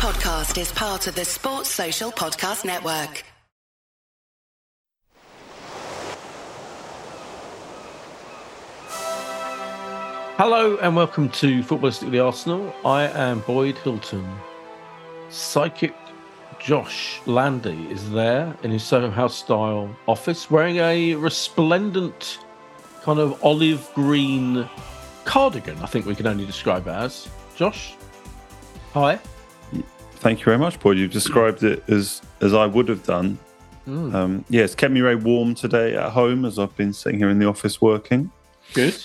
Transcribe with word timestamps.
podcast 0.00 0.58
is 0.58 0.72
part 0.72 1.06
of 1.08 1.14
the 1.14 1.26
Sports 1.26 1.68
Social 1.68 2.10
Podcast 2.10 2.64
Network. 2.64 3.22
Hello 10.38 10.78
and 10.78 10.96
welcome 10.96 11.28
to 11.28 11.62
Footballistically 11.62 12.24
Arsenal. 12.24 12.74
I 12.82 13.08
am 13.08 13.40
Boyd 13.40 13.76
Hilton. 13.76 14.26
Psychic 15.28 15.94
Josh 16.58 17.20
Landy 17.26 17.86
is 17.90 18.10
there 18.10 18.56
in 18.62 18.70
his 18.70 18.82
Soho 18.82 19.10
House 19.10 19.36
style 19.36 19.94
office 20.08 20.50
wearing 20.50 20.78
a 20.78 21.14
resplendent 21.16 22.38
kind 23.02 23.18
of 23.18 23.44
olive 23.44 23.86
green 23.94 24.66
cardigan, 25.26 25.76
I 25.82 25.86
think 25.86 26.06
we 26.06 26.14
can 26.14 26.26
only 26.26 26.46
describe 26.46 26.86
it 26.86 26.92
as. 26.92 27.28
Josh, 27.54 27.96
hi. 28.94 29.20
Thank 30.20 30.40
you 30.40 30.44
very 30.44 30.58
much, 30.58 30.78
Paul. 30.78 30.96
You've 30.96 31.12
described 31.12 31.62
it 31.62 31.82
as 31.88 32.20
as 32.42 32.52
I 32.52 32.66
would 32.66 32.88
have 32.88 33.04
done. 33.04 33.38
Mm. 33.88 34.14
Um, 34.14 34.44
yeah, 34.50 34.64
it's 34.64 34.74
kept 34.74 34.92
me 34.92 35.00
very 35.00 35.16
warm 35.16 35.54
today 35.54 35.96
at 35.96 36.10
home 36.10 36.44
as 36.44 36.58
I've 36.58 36.76
been 36.76 36.92
sitting 36.92 37.18
here 37.18 37.30
in 37.30 37.38
the 37.38 37.46
office 37.46 37.80
working 37.80 38.30
Good. 38.74 39.02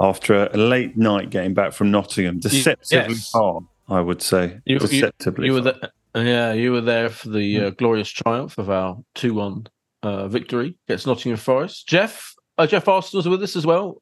after 0.00 0.46
a 0.46 0.56
late 0.56 0.96
night 0.96 1.30
getting 1.30 1.52
back 1.52 1.72
from 1.72 1.90
Nottingham. 1.90 2.38
Deceptively 2.38 3.14
yes. 3.14 3.30
far, 3.30 3.60
I 3.88 4.00
would 4.00 4.22
say. 4.22 4.60
You, 4.64 4.74
you, 4.74 4.78
Deceptively 4.78 5.46
you 5.46 5.52
were 5.54 5.62
far. 5.62 5.90
there, 6.14 6.24
yeah, 6.24 6.52
you 6.52 6.70
were 6.70 6.80
there 6.80 7.10
for 7.10 7.30
the 7.30 7.60
uh, 7.60 7.70
glorious 7.70 8.08
triumph 8.08 8.56
of 8.56 8.70
our 8.70 8.96
two-one 9.14 9.66
uh, 10.04 10.28
victory 10.28 10.76
against 10.86 11.08
Nottingham 11.08 11.38
Forest. 11.38 11.88
Geoff, 11.88 12.34
uh, 12.56 12.68
Geoff 12.68 12.86
Arsenal's 12.86 13.28
with 13.28 13.42
us 13.42 13.56
as 13.56 13.66
well. 13.66 14.00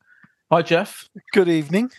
Hi, 0.53 0.61
Geoff. 0.61 1.09
Good 1.33 1.49
evening. 1.49 1.91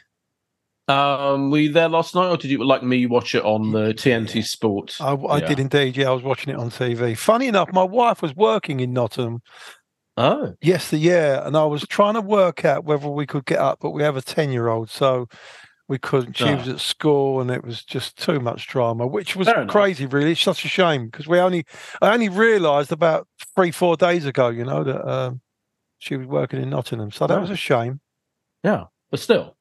Um, 0.87 1.51
were 1.51 1.59
you 1.59 1.71
there 1.71 1.87
last 1.87 2.15
night, 2.15 2.27
or 2.29 2.37
did 2.37 2.51
you, 2.51 2.63
like 2.65 2.83
me, 2.83 3.05
watch 3.05 3.33
it 3.35 3.43
on 3.43 3.71
the 3.71 3.93
TNT 3.93 4.43
Sports? 4.43 4.99
I, 4.99 5.13
I 5.13 5.39
Yeah. 5.39 5.47
did 5.47 5.59
indeed. 5.59 5.95
Yeah, 5.95 6.09
I 6.09 6.13
was 6.13 6.23
watching 6.23 6.53
it 6.53 6.57
on 6.59 6.69
TV. 6.69 7.17
Funny 7.17 7.47
enough, 7.47 7.71
my 7.71 7.83
wife 7.83 8.21
was 8.21 8.35
working 8.35 8.79
in 8.79 8.93
Nottingham 8.93 9.41
Oh, 10.17 10.53
yes, 10.61 10.89
the 10.89 10.97
yeah, 10.97 11.47
and 11.47 11.55
I 11.55 11.63
was 11.63 11.83
trying 11.87 12.15
to 12.15 12.21
work 12.21 12.65
out 12.65 12.83
whether 12.83 13.07
we 13.07 13.25
could 13.25 13.45
get 13.45 13.59
up, 13.59 13.79
but 13.81 13.91
we 13.91 14.03
have 14.03 14.17
a 14.17 14.21
ten-year-old, 14.21 14.89
so 14.89 15.27
we 15.87 15.97
couldn't. 15.97 16.35
She 16.35 16.43
Ah. 16.43 16.57
was 16.57 16.67
at 16.67 16.79
school, 16.81 17.39
and 17.39 17.49
it 17.49 17.63
was 17.63 17.81
just 17.83 18.17
too 18.17 18.41
much 18.41 18.67
drama, 18.67 19.07
which 19.07 19.37
was 19.37 19.47
Fair 19.47 19.61
enough. 19.61 19.71
crazy. 19.71 20.05
Really, 20.05 20.33
it's 20.33 20.41
such 20.41 20.65
a 20.65 20.67
shame 20.67 21.05
because 21.05 21.27
we 21.27 21.39
only, 21.39 21.65
I 22.01 22.13
only 22.13 22.27
realised 22.27 22.91
about 22.91 23.27
three, 23.55 23.71
four 23.71 23.95
days 23.95 24.25
ago, 24.25 24.49
you 24.49 24.65
know, 24.65 24.83
that 24.83 25.09
um, 25.09 25.41
she 25.99 26.17
was 26.17 26.27
working 26.27 26.61
in 26.61 26.69
Nottingham. 26.69 27.11
So 27.11 27.25
that 27.27 27.39
was 27.39 27.49
a 27.49 27.55
shame. 27.55 28.01
yeah, 28.63 28.85
but 29.11 29.19
still. 29.21 29.55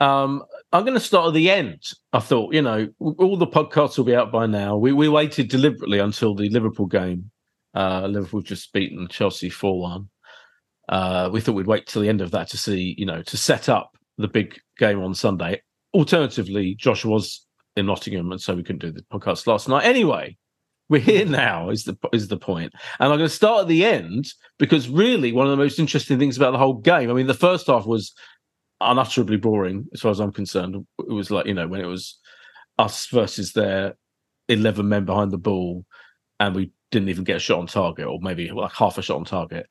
Um, 0.00 0.44
I'm 0.74 0.82
going 0.82 0.94
to 0.94 1.00
start 1.00 1.28
at 1.28 1.34
the 1.34 1.50
end. 1.50 1.80
I 2.12 2.18
thought, 2.18 2.52
you 2.52 2.60
know, 2.60 2.88
all 2.98 3.36
the 3.36 3.46
podcasts 3.46 3.96
will 3.96 4.04
be 4.04 4.16
out 4.16 4.32
by 4.32 4.46
now. 4.46 4.76
We 4.76 4.92
we 4.92 5.08
waited 5.08 5.48
deliberately 5.48 6.00
until 6.00 6.34
the 6.34 6.48
Liverpool 6.48 6.86
game. 6.86 7.30
Uh, 7.76 8.08
Liverpool 8.08 8.42
just 8.42 8.72
beaten 8.72 9.06
Chelsea 9.06 9.50
four 9.50 9.80
one. 9.80 10.08
Uh, 10.88 11.30
we 11.32 11.40
thought 11.40 11.54
we'd 11.54 11.68
wait 11.68 11.86
till 11.86 12.02
the 12.02 12.08
end 12.08 12.20
of 12.20 12.32
that 12.32 12.48
to 12.48 12.56
see, 12.56 12.96
you 12.98 13.06
know, 13.06 13.22
to 13.22 13.36
set 13.36 13.68
up 13.68 13.92
the 14.18 14.26
big 14.26 14.58
game 14.76 15.00
on 15.00 15.14
Sunday. 15.14 15.62
Alternatively, 15.94 16.74
Josh 16.74 17.04
was 17.04 17.46
in 17.76 17.86
Nottingham, 17.86 18.32
and 18.32 18.40
so 18.40 18.56
we 18.56 18.64
couldn't 18.64 18.82
do 18.82 18.90
the 18.90 19.02
podcast 19.12 19.46
last 19.46 19.68
night. 19.68 19.84
Anyway, 19.84 20.36
we're 20.88 21.00
here 21.00 21.24
now. 21.24 21.70
Is 21.70 21.84
the 21.84 21.96
is 22.12 22.26
the 22.26 22.36
point? 22.36 22.72
And 22.98 23.12
I'm 23.12 23.18
going 23.18 23.28
to 23.28 23.34
start 23.34 23.62
at 23.62 23.68
the 23.68 23.84
end 23.84 24.26
because 24.58 24.88
really 24.88 25.30
one 25.30 25.46
of 25.46 25.52
the 25.52 25.62
most 25.62 25.78
interesting 25.78 26.18
things 26.18 26.36
about 26.36 26.50
the 26.50 26.58
whole 26.58 26.74
game. 26.80 27.10
I 27.10 27.12
mean, 27.12 27.28
the 27.28 27.34
first 27.34 27.68
half 27.68 27.86
was 27.86 28.12
unutterably 28.90 29.36
boring 29.36 29.86
as 29.92 30.00
far 30.00 30.10
as 30.10 30.20
I'm 30.20 30.32
concerned. 30.32 30.76
It 30.98 31.12
was 31.12 31.30
like 31.30 31.46
you 31.46 31.54
know 31.54 31.68
when 31.68 31.80
it 31.80 31.86
was 31.86 32.18
us 32.78 33.06
versus 33.06 33.52
their 33.52 33.94
eleven 34.48 34.88
men 34.88 35.04
behind 35.04 35.30
the 35.30 35.38
ball, 35.38 35.84
and 36.40 36.54
we 36.54 36.70
didn't 36.90 37.08
even 37.08 37.24
get 37.24 37.36
a 37.36 37.40
shot 37.40 37.58
on 37.58 37.66
target, 37.66 38.06
or 38.06 38.18
maybe 38.20 38.50
like 38.50 38.72
half 38.72 38.98
a 38.98 39.02
shot 39.02 39.16
on 39.16 39.24
target. 39.24 39.66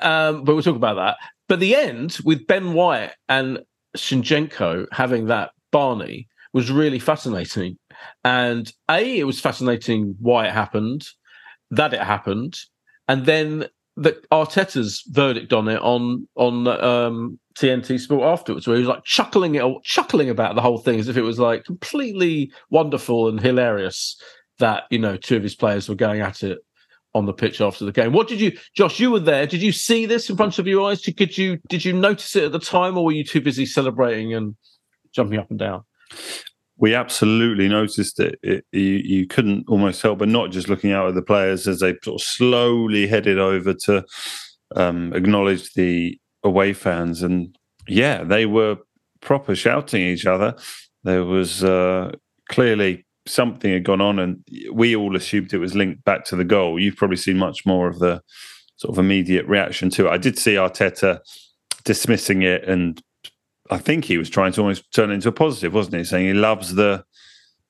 Um, 0.00 0.44
but 0.44 0.54
we'll 0.54 0.62
talk 0.62 0.76
about 0.76 0.96
that. 0.96 1.16
But 1.48 1.60
the 1.60 1.74
end 1.74 2.18
with 2.24 2.46
Ben 2.46 2.74
White 2.74 3.12
and 3.28 3.60
Zinchenko 3.96 4.86
having 4.92 5.26
that 5.26 5.50
Barney 5.72 6.28
was 6.52 6.70
really 6.70 6.98
fascinating. 6.98 7.78
And 8.24 8.72
A, 8.90 9.18
it 9.18 9.24
was 9.24 9.40
fascinating 9.40 10.14
why 10.20 10.46
it 10.46 10.52
happened, 10.52 11.06
that 11.70 11.94
it 11.94 12.02
happened, 12.02 12.58
and 13.06 13.26
then 13.26 13.66
the 13.98 14.12
Arteta's 14.30 15.02
verdict 15.08 15.52
on 15.52 15.68
it 15.68 15.80
on 15.82 16.26
on 16.36 16.68
um, 16.68 17.38
TNT 17.58 17.98
Sport 17.98 18.22
afterwards, 18.22 18.66
where 18.66 18.76
he 18.76 18.82
was 18.82 18.88
like 18.88 19.04
chuckling 19.04 19.56
it, 19.56 19.64
chuckling 19.82 20.30
about 20.30 20.54
the 20.54 20.62
whole 20.62 20.78
thing 20.78 21.00
as 21.00 21.08
if 21.08 21.16
it 21.16 21.22
was 21.22 21.38
like 21.38 21.64
completely 21.64 22.52
wonderful 22.70 23.28
and 23.28 23.40
hilarious 23.40 24.20
that 24.60 24.84
you 24.90 24.98
know 24.98 25.16
two 25.16 25.36
of 25.36 25.42
his 25.42 25.56
players 25.56 25.88
were 25.88 25.94
going 25.96 26.20
at 26.20 26.42
it 26.42 26.58
on 27.14 27.26
the 27.26 27.32
pitch 27.32 27.60
after 27.60 27.84
the 27.84 27.92
game. 27.92 28.12
What 28.12 28.28
did 28.28 28.40
you, 28.40 28.56
Josh? 28.74 29.00
You 29.00 29.10
were 29.10 29.20
there. 29.20 29.46
Did 29.46 29.62
you 29.62 29.72
see 29.72 30.06
this 30.06 30.30
in 30.30 30.36
front 30.36 30.58
of 30.58 30.66
your 30.66 30.88
eyes? 30.88 31.02
Did, 31.02 31.36
you 31.36 31.58
did 31.68 31.84
you 31.84 31.92
notice 31.92 32.36
it 32.36 32.44
at 32.44 32.52
the 32.52 32.60
time, 32.60 32.96
or 32.96 33.04
were 33.04 33.12
you 33.12 33.24
too 33.24 33.40
busy 33.40 33.66
celebrating 33.66 34.32
and 34.32 34.54
jumping 35.12 35.40
up 35.40 35.50
and 35.50 35.58
down? 35.58 35.82
We 36.78 36.94
absolutely 36.94 37.68
noticed 37.68 38.20
it. 38.20 38.38
it 38.42 38.64
you, 38.72 38.80
you 38.80 39.26
couldn't 39.26 39.64
almost 39.68 40.00
help 40.00 40.20
but 40.20 40.28
not 40.28 40.50
just 40.50 40.68
looking 40.68 40.92
out 40.92 41.08
at 41.08 41.14
the 41.14 41.22
players 41.22 41.66
as 41.66 41.80
they 41.80 41.94
sort 42.02 42.20
of 42.20 42.26
slowly 42.26 43.06
headed 43.06 43.38
over 43.38 43.74
to 43.74 44.04
um, 44.76 45.12
acknowledge 45.12 45.72
the 45.74 46.18
away 46.44 46.72
fans. 46.72 47.22
And 47.22 47.56
yeah, 47.88 48.22
they 48.22 48.46
were 48.46 48.76
proper 49.20 49.54
shouting 49.54 50.02
each 50.02 50.26
other. 50.26 50.54
There 51.04 51.24
was 51.24 51.64
uh, 51.64 52.12
clearly 52.48 53.06
something 53.26 53.72
had 53.72 53.84
gone 53.84 54.00
on, 54.00 54.18
and 54.18 54.44
we 54.72 54.96
all 54.96 55.16
assumed 55.16 55.52
it 55.52 55.58
was 55.58 55.74
linked 55.74 56.04
back 56.04 56.24
to 56.26 56.36
the 56.36 56.44
goal. 56.44 56.78
You've 56.78 56.96
probably 56.96 57.16
seen 57.16 57.38
much 57.38 57.64
more 57.66 57.88
of 57.88 57.98
the 57.98 58.22
sort 58.76 58.94
of 58.94 58.98
immediate 58.98 59.46
reaction 59.46 59.90
to 59.90 60.06
it. 60.06 60.10
I 60.10 60.18
did 60.18 60.38
see 60.38 60.54
Arteta 60.54 61.20
dismissing 61.84 62.42
it 62.42 62.64
and 62.64 63.02
I 63.70 63.78
think 63.78 64.04
he 64.04 64.18
was 64.18 64.30
trying 64.30 64.52
to 64.52 64.60
almost 64.62 64.90
turn 64.92 65.10
it 65.10 65.14
into 65.14 65.28
a 65.28 65.32
positive, 65.32 65.74
wasn't 65.74 65.96
he? 65.96 66.04
Saying 66.04 66.26
he 66.26 66.32
loves 66.32 66.74
the 66.74 67.04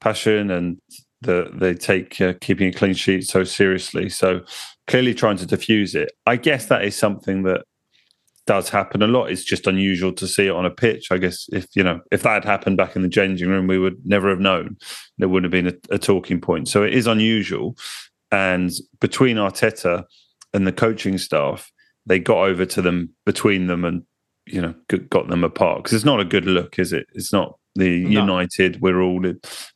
passion 0.00 0.50
and 0.50 0.81
the 1.20 1.50
they 1.53 1.75
take 1.75 2.20
uh, 2.20 2.34
keeping 2.41 2.69
a 2.69 2.72
clean 2.72 2.94
sheet 2.94 3.26
so 3.26 3.44
seriously. 3.44 4.09
So 4.09 4.42
clearly 4.86 5.14
trying 5.14 5.36
to 5.38 5.47
diffuse 5.47 5.94
it. 5.94 6.12
I 6.26 6.36
guess 6.36 6.66
that 6.66 6.84
is 6.84 6.97
something 6.97 7.42
that 7.44 7.64
does 8.47 8.70
happen 8.70 9.03
a 9.03 9.06
lot. 9.06 9.26
It's 9.26 9.44
just 9.44 9.66
unusual 9.66 10.12
to 10.14 10.26
see 10.26 10.47
it 10.47 10.54
on 10.54 10.64
a 10.64 10.70
pitch. 10.70 11.09
I 11.10 11.19
guess 11.19 11.47
if 11.53 11.66
you 11.75 11.82
know 11.82 12.00
if 12.10 12.22
that 12.22 12.34
had 12.34 12.44
happened 12.44 12.76
back 12.76 12.97
in 12.97 13.03
the 13.03 13.09
changing 13.09 13.48
room, 13.48 13.66
we 13.66 13.78
would 13.78 13.98
never 14.04 14.30
have 14.30 14.41
known. 14.41 14.76
There 15.19 15.28
wouldn't 15.28 15.53
have 15.53 15.65
been 15.65 15.75
a, 15.75 15.94
a 15.94 15.98
talking 15.98 16.41
point. 16.41 16.69
So 16.69 16.82
it 16.82 16.94
is 16.94 17.06
unusual. 17.06 17.76
And 18.30 18.70
between 19.00 19.36
Arteta 19.36 20.04
and 20.53 20.66
the 20.66 20.72
coaching 20.72 21.19
staff, 21.19 21.70
they 22.06 22.19
got 22.19 22.38
over 22.38 22.65
to 22.66 22.82
them 22.82 23.10
between 23.26 23.66
them 23.66 23.84
and 23.84 24.03
you 24.53 24.60
know 24.60 24.75
got 25.10 25.28
them 25.28 25.44
apart 25.44 25.78
because 25.78 25.92
it's 25.94 26.04
not 26.04 26.20
a 26.20 26.25
good 26.25 26.44
look, 26.47 26.78
is 26.78 26.92
it? 26.92 27.06
It's 27.14 27.32
not 27.32 27.59
the 27.75 28.04
No. 28.04 28.20
united. 28.22 28.81
We're 28.81 29.00
all 29.00 29.22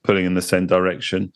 pulling 0.05 0.27
in 0.27 0.35
the 0.35 0.43
same 0.43 0.67
direction 0.67 1.33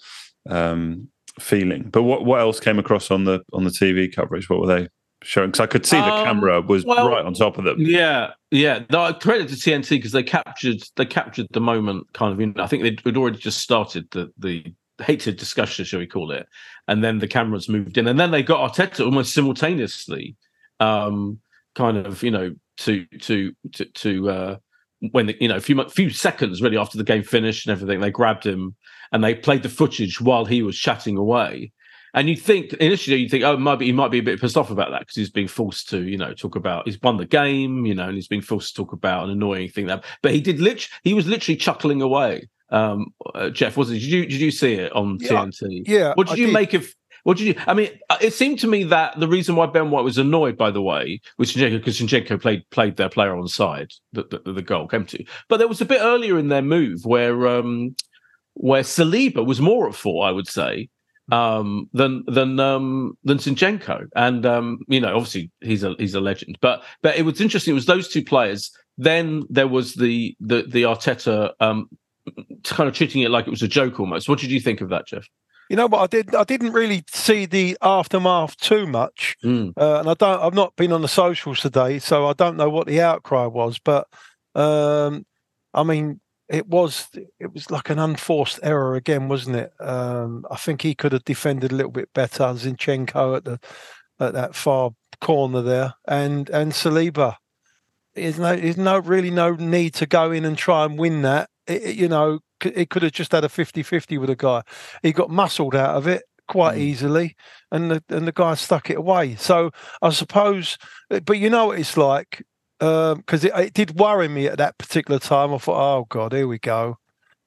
um, 0.49 1.09
feeling. 1.41 1.85
But 1.91 2.03
what 2.03 2.25
what 2.25 2.41
else 2.41 2.61
came 2.61 2.79
across 2.79 3.11
on 3.11 3.25
the 3.25 3.41
on 3.53 3.65
the 3.65 3.71
TV 3.71 4.15
coverage? 4.15 4.49
What 4.49 4.61
were 4.61 4.67
they 4.67 4.89
showing? 5.23 5.51
Because 5.51 5.61
I 5.61 5.67
could 5.67 5.87
see 5.87 6.01
the 6.01 6.15
Um, 6.15 6.25
camera 6.25 6.61
was 6.61 6.85
well, 6.85 7.09
right 7.09 7.25
on 7.25 7.35
top 7.35 7.59
of 7.59 7.65
them. 7.65 7.77
Yeah, 7.79 8.33
yeah. 8.51 8.85
No, 8.91 9.13
credit 9.15 9.49
to 9.49 9.55
TNT 9.55 9.91
because 9.91 10.13
they 10.13 10.23
captured 10.23 10.83
they 10.97 11.07
captured 11.07 11.47
the 11.53 11.61
moment. 11.61 12.13
Kind 12.13 12.33
of, 12.33 12.41
you 12.41 12.47
know, 12.47 12.63
I 12.63 12.67
think 12.67 12.83
they'd, 12.83 13.01
they'd 13.05 13.17
already 13.17 13.39
just 13.39 13.59
started 13.59 14.09
the 14.13 14.33
the 14.39 14.65
hated 15.03 15.37
discussion, 15.37 15.85
shall 15.85 16.01
we 16.01 16.07
call 16.07 16.31
it, 16.31 16.47
and 16.89 17.05
then 17.05 17.19
the 17.19 17.29
cameras 17.29 17.69
moved 17.69 17.99
in, 17.99 18.09
and 18.09 18.19
then 18.19 18.31
they 18.31 18.43
got 18.43 18.73
Arteta 18.73 19.05
almost 19.05 19.35
simultaneously, 19.35 20.37
um, 20.81 21.39
kind 21.75 21.99
of, 21.99 22.23
you 22.23 22.31
know, 22.31 22.55
to 22.79 23.07
to 23.21 23.53
to 23.73 23.85
to 23.85 24.31
uh, 24.31 24.57
when 25.13 25.27
the, 25.27 25.37
you 25.41 25.49
know 25.49 25.57
a 25.57 25.61
few 25.61 25.83
few 25.89 26.11
seconds 26.11 26.63
really 26.63 26.79
after 26.79 26.99
the 26.99 27.05
game 27.05 27.23
finished 27.23 27.67
and 27.67 27.73
everything, 27.73 28.01
they 28.01 28.11
grabbed 28.11 28.45
him 28.45 28.75
and 29.13 29.23
they 29.23 29.35
played 29.35 29.63
the 29.63 29.69
footage 29.69 30.21
while 30.21 30.45
he 30.45 30.63
was 30.63 30.79
chatting 30.79 31.17
away. 31.17 31.73
And 32.15 32.31
you 32.31 32.37
think 32.37 32.73
initially 32.75 33.19
you 33.19 33.29
think, 33.29 33.45
oh, 33.45 33.59
might 33.59 33.77
be, 33.77 33.87
he 33.87 33.93
might 33.93 34.11
be 34.11 34.21
a 34.21 34.23
bit 34.23 34.41
pissed 34.41 34.57
off 34.57 34.71
about 34.71 34.91
that 34.91 35.01
because 35.01 35.17
he's 35.17 35.31
being 35.31 35.49
forced 35.49 35.91
to, 35.91 36.03
you 36.03 36.17
know, 36.17 36.33
talk 36.33 36.57
about 36.57 36.87
he's 36.87 37.01
won 37.03 37.19
the 37.19 37.27
game, 37.27 37.85
you 37.85 37.95
know, 37.95 38.07
and 38.07 38.15
he's 38.15 38.27
being 38.27 38.41
forced 38.41 38.75
to 38.75 38.83
talk 38.83 38.95
about 38.95 39.25
an 39.25 39.31
annoying 39.31 39.69
thing 39.69 39.87
that. 39.89 40.03
But 40.23 40.33
he 40.33 40.41
did 40.41 40.59
lit, 40.59 40.89
he 41.03 41.13
was 41.13 41.27
literally 41.27 41.57
chuckling 41.57 42.01
away. 42.01 42.49
Um, 42.71 43.13
uh, 43.35 43.51
Geoff, 43.51 43.77
was 43.77 43.91
it? 43.91 43.95
Did 43.95 44.03
you 44.05 44.27
did 44.27 44.41
you 44.41 44.51
see 44.51 44.75
it 44.75 44.93
on 44.93 45.19
Yeah, 45.21 45.31
TNT? 45.31 45.83
Yeah. 45.87 46.15
What 46.15 46.29
did 46.29 46.39
I 46.39 46.43
you 46.43 46.53
make 46.53 46.75
of? 46.75 46.89
What 47.27 47.39
did 47.39 47.49
you? 47.49 47.55
I 47.67 47.75
mean, 47.75 47.89
uh, 48.09 48.19
it 48.21 48.35
seemed 48.35 48.61
to 48.61 48.69
me 48.69 48.85
that 48.85 49.19
the 49.19 49.27
reason 49.27 49.57
why 49.57 49.67
Ben 49.67 49.91
White 49.91 50.05
was 50.05 50.17
annoyed, 50.17 50.57
by 50.57 50.71
the 50.71 50.81
way, 50.81 51.21
with 51.39 51.49
Zinchenko, 51.49 51.79
because 51.79 51.99
Zinchenko 51.99 52.41
played 52.41 52.63
played 52.71 52.97
their 52.99 53.09
player 53.09 53.37
on 53.37 53.49
side 53.49 53.91
that 54.13 54.31
the, 54.31 54.53
the 54.53 54.63
goal 54.63 54.87
came 54.87 55.05
to. 55.07 55.25
But 55.49 55.57
there 55.57 55.67
was 55.67 55.81
a 55.81 55.87
bit 55.87 55.99
earlier 56.01 56.39
in 56.39 56.51
their 56.51 56.63
move 56.63 57.05
where 57.05 57.49
um, 57.49 57.97
where 58.55 58.85
Saliba 58.85 59.45
was 59.45 59.61
more 59.61 59.89
at 59.89 59.97
fault, 59.97 60.25
I 60.25 60.31
would 60.31 60.47
say, 60.47 60.89
um, 61.33 61.91
than 61.93 62.23
than 62.29 62.61
um, 62.61 63.19
than 63.25 63.39
Zinchenko. 63.39 64.07
And 64.15 64.47
um, 64.47 64.79
you 64.87 65.01
know, 65.01 65.17
obviously 65.17 65.51
he's 65.63 65.83
a 65.83 65.97
he's 65.99 66.15
a 66.15 66.21
legend. 66.21 66.59
But 66.61 66.85
but 67.03 67.17
it 67.17 67.23
was 67.23 67.41
interesting. 67.41 67.73
It 67.73 67.75
was 67.75 67.87
those 67.87 68.07
two 68.07 68.23
players. 68.23 68.71
Then 68.99 69.43
there 69.51 69.67
was 69.67 69.95
the 69.95 70.37
the 70.39 70.63
the 70.63 70.85
Arteta 70.85 71.55
um, 71.59 71.89
kind 72.63 72.89
of 72.89 72.95
treating 72.95 73.23
it 73.23 73.33
like 73.33 73.49
it 73.49 73.51
was 73.51 73.63
a 73.63 73.69
joke 73.69 73.99
almost. 73.99 74.29
What 74.29 74.39
did 74.39 74.53
you 74.53 74.61
think 74.61 74.81
of 74.81 74.91
that, 74.91 75.09
Geoff? 75.09 75.27
You 75.69 75.77
know 75.77 75.87
what 75.87 76.03
I 76.03 76.07
did? 76.07 76.35
I 76.35 76.45
didn't 76.45 76.73
really 76.73 77.03
see 77.09 77.45
the 77.47 77.77
aftermath 77.83 78.57
too 78.59 78.87
much, 78.87 79.37
Mm. 79.45 79.73
uh, 79.77 80.01
and 80.01 80.09
I 80.09 80.15
don't. 80.15 80.41
I've 80.43 80.55
not 80.55 80.77
been 80.77 80.93
on 80.93 81.03
the 81.03 81.09
socials 81.09 81.61
today, 81.61 81.99
so 81.99 82.27
I 82.27 82.33
don't 82.35 82.57
know 82.57 82.71
what 82.71 82.87
the 82.87 83.01
outcry 83.01 83.47
was. 83.47 83.79
But 83.79 84.07
um, 84.55 85.27
I 85.75 85.83
mean, 85.83 86.21
it 86.49 86.69
was 86.69 87.09
it 87.41 87.53
was 87.53 87.71
like 87.71 87.91
an 87.91 87.99
unforced 87.99 88.61
error 88.63 88.95
again, 88.95 89.29
wasn't 89.29 89.57
it? 89.57 89.73
Um, 89.81 90.45
I 90.51 90.57
think 90.57 90.83
he 90.83 90.95
could 90.95 91.13
have 91.13 91.25
defended 91.25 91.73
a 91.73 91.75
little 91.75 91.93
bit 91.93 92.11
better. 92.15 92.45
Zinchenko 92.45 93.37
at 93.37 93.45
the 93.45 93.59
at 94.21 94.35
that 94.35 94.55
far 94.55 94.93
corner 95.21 95.63
there, 95.63 95.95
and 96.07 96.49
and 96.51 96.73
Saliba. 96.73 97.37
There's 98.15 98.39
no, 98.39 98.57
there's 98.57 98.79
no 98.79 98.99
really 98.99 99.31
no 99.31 99.51
need 99.57 99.93
to 99.97 100.07
go 100.07 100.33
in 100.33 100.47
and 100.47 100.57
try 100.57 100.87
and 100.87 100.99
win 100.99 101.21
that. 101.23 101.51
It, 101.67 101.97
you 101.97 102.09
know, 102.09 102.39
it 102.65 102.91
could 102.91 103.03
have 103.03 103.13
just 103.13 103.33
had 103.33 103.45
a 103.45 103.49
50-50 103.49 104.19
with 104.19 104.31
a 104.31 104.37
guy. 104.37 104.63
He 105.03 105.13
got 105.13 105.31
muscled 105.31 105.75
out 105.75 105.97
of 105.97 106.07
it 106.07 106.23
quite 106.49 106.77
Mm. 106.77 106.81
easily, 106.81 107.37
and 107.73 107.91
the 107.91 108.05
and 108.09 108.27
the 108.27 108.33
guy 108.33 108.55
stuck 108.55 108.89
it 108.91 108.97
away. 108.99 109.35
So 109.37 109.71
I 110.01 110.11
suppose, 110.11 110.79
but 111.09 111.39
you 111.39 111.51
know 111.51 111.67
what 111.67 111.79
it's 111.79 111.97
like 111.97 112.45
because 112.79 113.43
it, 113.45 113.53
it 113.57 113.73
did 113.75 113.99
worry 113.99 114.29
me 114.29 114.47
at 114.47 114.59
that 114.59 114.79
particular 114.79 115.19
time. 115.19 115.53
I 115.55 115.59
thought, 115.59 116.01
oh 116.01 116.07
god, 116.09 116.33
here 116.33 116.47
we 116.47 116.59
go. 116.59 116.99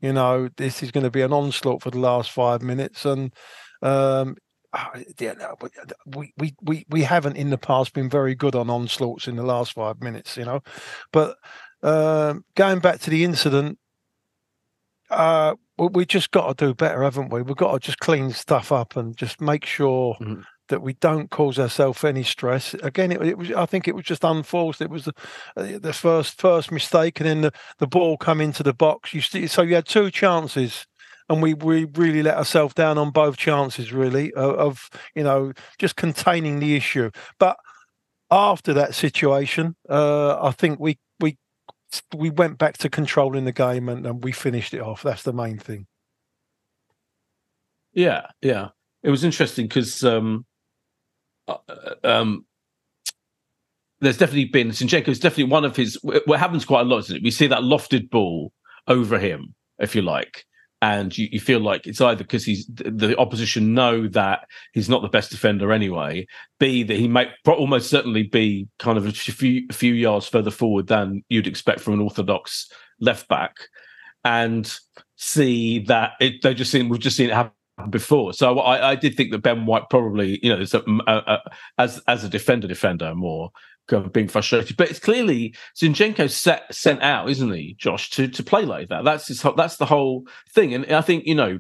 You 0.02 0.14
know, 0.14 0.50
this 0.58 0.82
is 0.82 0.92
going 0.92 1.04
to 1.04 1.12
be 1.12 1.22
an 1.22 1.34
onslaught 1.34 1.82
for 1.84 1.92
the 1.92 2.00
last 2.00 2.32
five 2.32 2.62
minutes, 2.62 3.06
and 3.06 3.34
um, 3.82 4.36
ah, 4.74 4.92
yeah, 5.20 5.34
no, 5.34 5.56
we, 6.06 6.34
we 6.38 6.56
we 6.62 6.86
we 6.90 7.04
haven't 7.04 7.38
in 7.38 7.50
the 7.50 7.58
past 7.58 7.94
been 7.94 8.10
very 8.10 8.36
good 8.36 8.56
on 8.56 8.70
onslaughts 8.70 9.28
in 9.28 9.36
the 9.36 9.44
last 9.44 9.74
five 9.74 10.02
minutes. 10.02 10.38
You 10.38 10.46
know, 10.46 10.62
but 11.12 11.38
um, 11.84 12.44
going 12.56 12.80
back 12.80 13.00
to 13.02 13.10
the 13.10 13.24
incident, 13.24 13.78
uh, 15.10 15.56
we, 15.78 16.06
just 16.06 16.32
got 16.32 16.58
to 16.58 16.66
do 16.66 16.74
better, 16.74 17.04
haven't 17.04 17.32
we? 17.32 17.42
We've 17.42 17.56
got 17.56 17.74
to 17.74 17.80
just 17.80 18.00
clean 18.00 18.32
stuff 18.32 18.72
up 18.72 18.96
and 18.96 19.16
just 19.16 19.40
make 19.42 19.66
sure 19.66 20.16
Mhm. 20.20 20.44
that 20.68 20.82
we 20.82 20.94
don't 20.94 21.30
cause 21.32 21.58
ourselves 21.58 22.04
any 22.04 22.24
stress. 22.24 22.74
Again, 22.76 23.12
it, 23.12 23.22
it 23.22 23.38
was. 23.38 23.52
I 23.52 23.66
think 23.66 23.88
it 23.88 23.96
was 23.96 24.06
just 24.06 24.24
unforced. 24.24 24.82
It 24.82 24.90
was 24.90 25.06
the, 25.06 25.14
uh, 25.58 25.80
the 25.80 25.94
first 25.94 26.40
first 26.40 26.72
mistake, 26.72 27.20
and 27.20 27.28
then 27.30 27.42
the, 27.42 27.52
the 27.80 27.88
ball 27.88 28.18
come 28.18 28.42
into 28.42 28.64
the 28.64 28.74
box. 28.74 29.14
You 29.14 29.22
st- 29.22 29.50
so 29.50 29.62
you 29.62 29.76
had 29.76 29.86
two 29.88 30.12
chances. 30.12 30.86
And 31.32 31.44
we, 31.44 31.54
we 31.54 31.86
really 31.94 32.24
let 32.24 32.38
ourselves 32.38 32.74
down 32.74 32.98
on 32.98 33.12
both 33.12 33.38
chances, 33.38 33.94
really, 33.94 34.34
of, 34.34 34.56
of 34.56 34.90
you 35.14 35.24
know 35.24 35.54
just 35.78 35.96
containing 35.96 36.60
the 36.60 36.76
issue. 36.76 37.12
But 37.38 37.56
after 38.32 38.74
that 38.74 38.96
situation, 38.96 39.76
uh, 39.88 40.42
I 40.42 40.52
think 40.52 40.80
we 40.80 40.98
we 42.14 42.30
we 42.30 42.30
went 42.30 42.58
back 42.58 42.78
to 42.80 42.90
controlling 42.90 43.46
the 43.46 43.52
game 43.52 43.90
and, 43.90 44.06
and 44.06 44.24
we 44.24 44.32
finished 44.32 44.74
it 44.74 44.82
off. 44.82 45.04
That's 45.04 45.24
the 45.24 45.34
main 45.34 45.58
thing. 45.58 45.88
Yeah, 47.94 48.28
yeah. 48.42 48.70
It 49.04 49.10
was 49.10 49.24
interesting 49.24 49.68
because 49.68 50.04
um, 50.04 50.46
uh, 51.48 51.58
um, 52.04 52.46
there's 54.02 54.18
definitely 54.18 54.46
been 54.46 54.70
Zinchenko's 54.70 55.20
definitely 55.20 55.52
one 55.52 55.66
of 55.66 55.76
his. 55.76 55.98
What 56.04 56.40
happens 56.40 56.66
quite 56.66 56.82
a 56.82 56.84
lot, 56.84 57.00
isn't 57.00 57.18
it? 57.18 57.24
We 57.24 57.32
see 57.32 57.48
that 57.48 57.62
lofted 57.62 58.10
ball 58.10 58.54
over 58.88 59.20
him, 59.20 59.56
if 59.80 59.96
you 59.96 60.02
like, 60.02 60.46
and 60.82 61.18
you, 61.18 61.28
you 61.32 61.40
feel 61.40 61.60
like 61.60 61.88
it's 61.88 62.02
either 62.02 62.24
because 62.24 62.46
he's 62.46 62.66
the 62.68 63.18
opposition 63.18 63.74
know 63.74 64.08
that 64.10 64.48
he's 64.74 64.90
not 64.90 65.02
the 65.02 65.10
best 65.10 65.32
defender 65.32 65.72
anyway. 65.74 66.26
B 66.60 66.84
that 66.84 66.98
he 66.98 67.08
might 67.08 67.30
almost 67.46 67.90
certainly 67.90 68.24
be 68.24 68.68
kind 68.80 68.98
of 68.98 69.06
a 69.06 69.12
few 69.12 69.66
a 69.70 69.74
few 69.74 69.94
yards 69.94 70.28
further 70.28 70.52
forward 70.52 70.88
than 70.88 71.24
you'd 71.30 71.48
expect 71.48 71.82
from 71.82 71.96
an 71.96 72.02
orthodox 72.02 72.72
left 73.00 73.28
back, 73.28 73.56
and 74.24 74.74
C 75.16 75.80
that 75.88 76.14
it, 76.22 76.42
they 76.42 76.54
just 76.54 76.72
seen 76.72 76.88
we've 76.88 77.00
just 77.00 77.18
seen 77.18 77.30
it 77.30 77.36
happen 77.36 77.54
before. 77.90 78.34
So 78.34 78.60
I, 78.60 78.92
I 78.92 78.96
did 78.96 79.16
think 79.16 79.32
that 79.32 79.40
Ben 79.40 79.66
White 79.66 79.90
probably, 79.90 80.40
you 80.44 80.56
know, 80.56 80.62
a, 80.62 81.12
a, 81.12 81.18
a, 81.18 81.40
as 81.78 82.02
as 82.08 82.24
a 82.24 82.30
defender, 82.30 82.68
defender 82.68 83.14
more 83.16 83.52
kind 83.90 84.06
of 84.06 84.14
being 84.14 84.28
frustrated. 84.28 84.78
But 84.78 84.90
it's 84.90 85.00
clearly 85.00 85.56
Zinchenko 85.76 86.30
set 86.30 86.74
sent 86.74 87.02
out, 87.02 87.30
isn't 87.30 87.52
he, 87.52 87.76
Josh, 87.78 88.10
to 88.12 88.28
to 88.28 88.44
play 88.44 88.64
like 88.64 88.90
that. 88.90 89.04
That's 89.04 89.28
his, 89.28 89.46
that's 89.58 89.78
the 89.78 89.86
whole 89.86 90.26
thing. 90.54 90.74
And 90.74 90.90
I 90.92 91.02
think 91.02 91.26
you 91.26 91.36
know, 91.36 91.60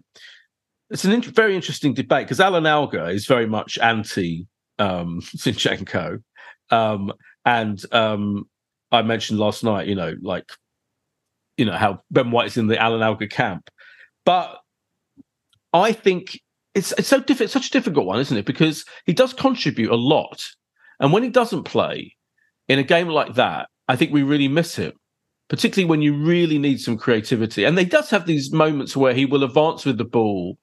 it's 0.90 1.04
an 1.04 1.12
int- 1.12 1.26
very 1.26 1.56
interesting 1.56 1.94
debate 1.94 2.26
because 2.26 2.40
Alan 2.40 2.66
Alga 2.66 3.08
is 3.08 3.26
very 3.26 3.48
much 3.48 3.78
anti 3.80 4.48
um, 4.78 5.22
Zinchenko, 5.38 6.22
um, 6.70 7.12
and 7.46 7.82
um, 7.92 8.46
I 8.92 9.02
mentioned 9.02 9.40
last 9.40 9.64
night, 9.64 9.88
you 9.88 9.96
know, 9.96 10.16
like 10.22 10.50
you 11.58 11.66
know 11.66 11.74
how 11.74 12.00
Ben 12.12 12.32
White 12.32 12.48
is 12.48 12.58
in 12.58 12.68
the 12.68 12.82
Alan 12.82 13.04
Alga 13.04 13.28
camp, 13.28 13.70
but 14.26 14.60
I 15.74 15.92
think 15.92 16.40
it's 16.76 16.94
it's 16.94 17.08
so 17.08 17.20
difficult, 17.20 17.52
such 17.52 17.68
a 17.68 17.72
difficult 17.72 18.06
one, 18.06 18.20
isn't 18.20 18.38
it? 18.38 18.46
Because 18.46 18.86
he 19.06 19.14
does 19.14 19.34
contribute 19.34 19.92
a 19.92 19.96
lot, 19.96 20.44
and 21.00 21.12
when 21.12 21.24
he 21.24 21.30
doesn't 21.30 21.64
play 21.64 22.16
in 22.70 22.80
a 22.80 22.84
game 22.84 23.10
like 23.10 23.34
that, 23.34 23.68
I 23.88 23.96
think 23.96 24.14
we 24.14 24.24
really 24.24 24.48
miss 24.48 24.76
him. 24.76 24.94
Particularly 25.50 25.90
when 25.90 26.04
you 26.04 26.14
really 26.14 26.60
need 26.60 26.80
some 26.80 26.96
creativity, 26.96 27.64
and 27.64 27.76
they 27.76 27.84
does 27.84 28.12
have 28.12 28.28
these 28.28 28.54
moments 28.54 28.96
where 28.96 29.16
he 29.16 29.26
will 29.26 29.44
advance 29.44 29.84
with 29.84 29.98
the 29.98 30.06
ball 30.06 30.60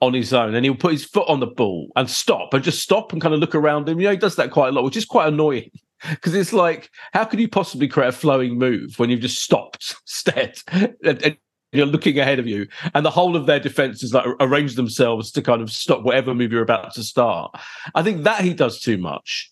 on 0.00 0.14
his 0.14 0.32
own, 0.32 0.54
and 0.54 0.64
he'll 0.64 0.76
put 0.76 0.92
his 0.92 1.04
foot 1.04 1.28
on 1.28 1.40
the 1.40 1.48
ball 1.48 1.90
and 1.96 2.08
stop, 2.08 2.54
and 2.54 2.62
just 2.62 2.80
stop 2.80 3.12
and 3.12 3.20
kind 3.20 3.34
of 3.34 3.40
look 3.40 3.56
around 3.56 3.88
him. 3.88 3.98
You 3.98 4.04
know, 4.06 4.12
he 4.12 4.16
does 4.16 4.36
that 4.36 4.52
quite 4.52 4.68
a 4.68 4.72
lot, 4.72 4.84
which 4.84 4.96
is 4.96 5.04
quite 5.04 5.26
annoying 5.26 5.72
because 6.10 6.32
it's 6.34 6.52
like, 6.52 6.90
how 7.12 7.24
could 7.24 7.40
you 7.40 7.48
possibly 7.48 7.88
create 7.88 8.10
a 8.10 8.12
flowing 8.12 8.56
move 8.56 8.98
when 8.98 9.10
you've 9.10 9.20
just 9.20 9.42
stopped, 9.42 9.96
stared, 10.04 10.56
and, 10.70 11.20
and 11.24 11.36
you're 11.72 11.86
looking 11.86 12.20
ahead 12.20 12.38
of 12.38 12.46
you, 12.46 12.68
and 12.94 13.04
the 13.04 13.10
whole 13.10 13.34
of 13.34 13.46
their 13.46 13.58
defense 13.58 14.04
is 14.04 14.14
like 14.14 14.26
arrange 14.38 14.76
themselves 14.76 15.32
to 15.32 15.42
kind 15.42 15.60
of 15.60 15.72
stop 15.72 16.04
whatever 16.04 16.36
move 16.36 16.52
you're 16.52 16.62
about 16.62 16.94
to 16.94 17.02
start. 17.02 17.52
I 17.96 18.04
think 18.04 18.22
that 18.22 18.42
he 18.42 18.54
does 18.54 18.80
too 18.80 18.96
much. 18.96 19.49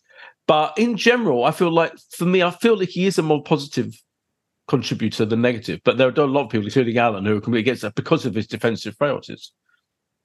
But 0.49 0.77
in 0.79 0.97
general, 0.97 1.45
I 1.45 1.53
feel 1.53 1.71
like 1.71 1.93
for 2.17 2.25
me, 2.25 2.43
I 2.43 2.51
feel 2.51 2.77
like 2.77 2.89
he 2.89 3.07
is 3.07 3.19
a 3.19 3.23
more 3.23 3.43
positive 3.43 3.95
contributor 4.67 5.25
than 5.25 5.43
negative. 5.43 5.81
But 5.85 5.99
there 5.99 6.09
are 6.09 6.21
a 6.21 6.25
lot 6.25 6.47
of 6.47 6.51
people, 6.51 6.67
including 6.67 6.99
Alan, 6.99 7.25
who 7.25 7.37
are 7.37 7.41
completely 7.41 7.61
against 7.71 7.83
that 7.83 7.95
because 7.95 8.27
of 8.27 8.35
his 8.35 8.49
defensive 8.49 8.97
frailties. 8.97 9.53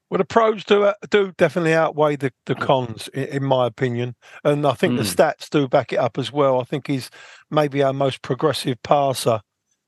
Well, 0.09 0.19
the 0.19 0.25
pros 0.25 0.63
do 0.63 0.83
uh, 0.83 0.93
do 1.09 1.33
definitely 1.37 1.73
outweigh 1.73 2.15
the, 2.15 2.31
the 2.45 2.55
cons, 2.55 3.09
in, 3.09 3.23
in 3.23 3.43
my 3.43 3.67
opinion, 3.67 4.15
and 4.43 4.65
I 4.65 4.73
think 4.73 4.95
the 4.95 5.03
Mm. 5.03 5.15
stats 5.15 5.49
do 5.49 5.67
back 5.67 5.91
it 5.91 5.97
up 5.97 6.17
as 6.17 6.31
well. 6.31 6.61
I 6.61 6.65
think 6.65 6.87
he's 6.87 7.09
maybe 7.49 7.81
our 7.81 7.93
most 7.93 8.21
progressive 8.21 8.81
passer 8.83 9.41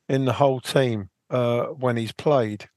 in 0.09 0.25
the 0.25 0.33
whole 0.33 0.59
team 0.61 1.09
uh, 1.29 1.65
when 1.65 1.95
he's 1.95 2.11
played. 2.11 2.69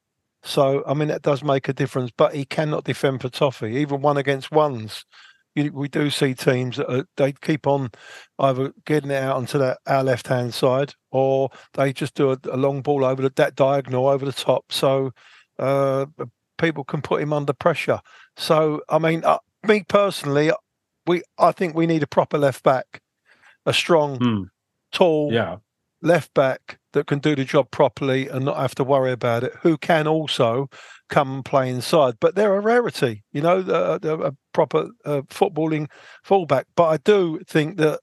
So, 0.42 0.84
I 0.86 0.94
mean, 0.94 1.08
that 1.08 1.22
does 1.22 1.42
make 1.42 1.68
a 1.68 1.72
difference. 1.72 2.12
But 2.16 2.34
he 2.34 2.44
cannot 2.44 2.84
defend 2.84 3.22
for 3.22 3.28
toffee, 3.28 3.76
even 3.76 4.02
one 4.02 4.16
against 4.16 4.52
ones. 4.52 5.04
You, 5.58 5.72
we 5.72 5.88
do 5.88 6.10
see 6.10 6.34
teams 6.34 6.76
that 6.76 6.92
are, 6.92 7.04
they 7.16 7.32
keep 7.32 7.66
on 7.66 7.90
either 8.38 8.72
getting 8.84 9.10
it 9.10 9.22
out 9.22 9.36
onto 9.36 9.58
that 9.58 9.78
our 9.86 10.04
left 10.04 10.28
hand 10.28 10.54
side, 10.54 10.94
or 11.10 11.50
they 11.74 11.92
just 11.92 12.14
do 12.14 12.30
a, 12.32 12.38
a 12.50 12.56
long 12.56 12.82
ball 12.82 13.04
over 13.04 13.22
the, 13.22 13.32
that 13.36 13.54
diagonal 13.54 14.08
over 14.08 14.24
the 14.24 14.32
top. 14.32 14.70
So. 14.70 15.12
Uh, 15.58 16.06
people 16.58 16.84
can 16.84 17.00
put 17.00 17.22
him 17.22 17.32
under 17.32 17.52
pressure. 17.52 18.00
So, 18.36 18.82
I 18.88 18.98
mean, 18.98 19.24
uh, 19.24 19.38
me 19.66 19.84
personally, 19.88 20.50
we 21.06 21.22
I 21.38 21.52
think 21.52 21.74
we 21.74 21.86
need 21.86 22.02
a 22.02 22.06
proper 22.06 22.36
left 22.36 22.62
back, 22.62 23.00
a 23.64 23.72
strong, 23.72 24.18
Hmm. 24.18 24.42
tall 24.92 25.32
Yeah. 25.32 25.56
left 26.02 26.32
back 26.34 26.77
that 26.92 27.06
can 27.06 27.18
do 27.18 27.34
the 27.36 27.44
job 27.44 27.70
properly 27.70 28.28
and 28.28 28.44
not 28.44 28.56
have 28.56 28.74
to 28.76 28.84
worry 28.84 29.12
about 29.12 29.44
it. 29.44 29.52
Who 29.62 29.76
can 29.76 30.06
also 30.06 30.68
come 31.08 31.36
and 31.36 31.44
play 31.44 31.70
inside, 31.70 32.14
but 32.20 32.34
they're 32.34 32.56
a 32.56 32.60
rarity, 32.60 33.24
you 33.32 33.40
know, 33.40 33.62
the, 33.62 33.98
the, 33.98 34.18
a 34.18 34.32
proper 34.52 34.88
uh, 35.04 35.22
footballing 35.28 35.88
fullback. 36.24 36.66
But 36.76 36.88
I 36.88 36.96
do 36.98 37.40
think 37.46 37.76
that 37.78 38.00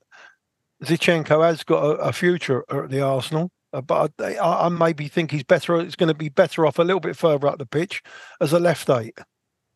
Zinchenko 0.84 1.44
has 1.44 1.64
got 1.64 1.84
a, 1.84 1.90
a 1.98 2.14
future 2.14 2.64
at 2.70 2.90
the 2.90 3.02
Arsenal. 3.02 3.52
Uh, 3.74 3.82
but 3.82 4.12
I, 4.20 4.36
I 4.36 4.66
I 4.66 4.70
maybe 4.70 5.08
think 5.08 5.32
he's 5.32 5.44
better. 5.44 5.80
It's 5.80 5.96
going 5.96 6.08
to 6.08 6.14
be 6.14 6.30
better 6.30 6.66
off 6.66 6.80
a 6.80 6.84
little 6.84 7.00
bit 7.00 7.18
further 7.18 7.48
up 7.48 7.58
the 7.58 7.66
pitch 7.66 8.02
as 8.40 8.54
a 8.54 8.60
left 8.60 8.90
eight, 8.90 9.18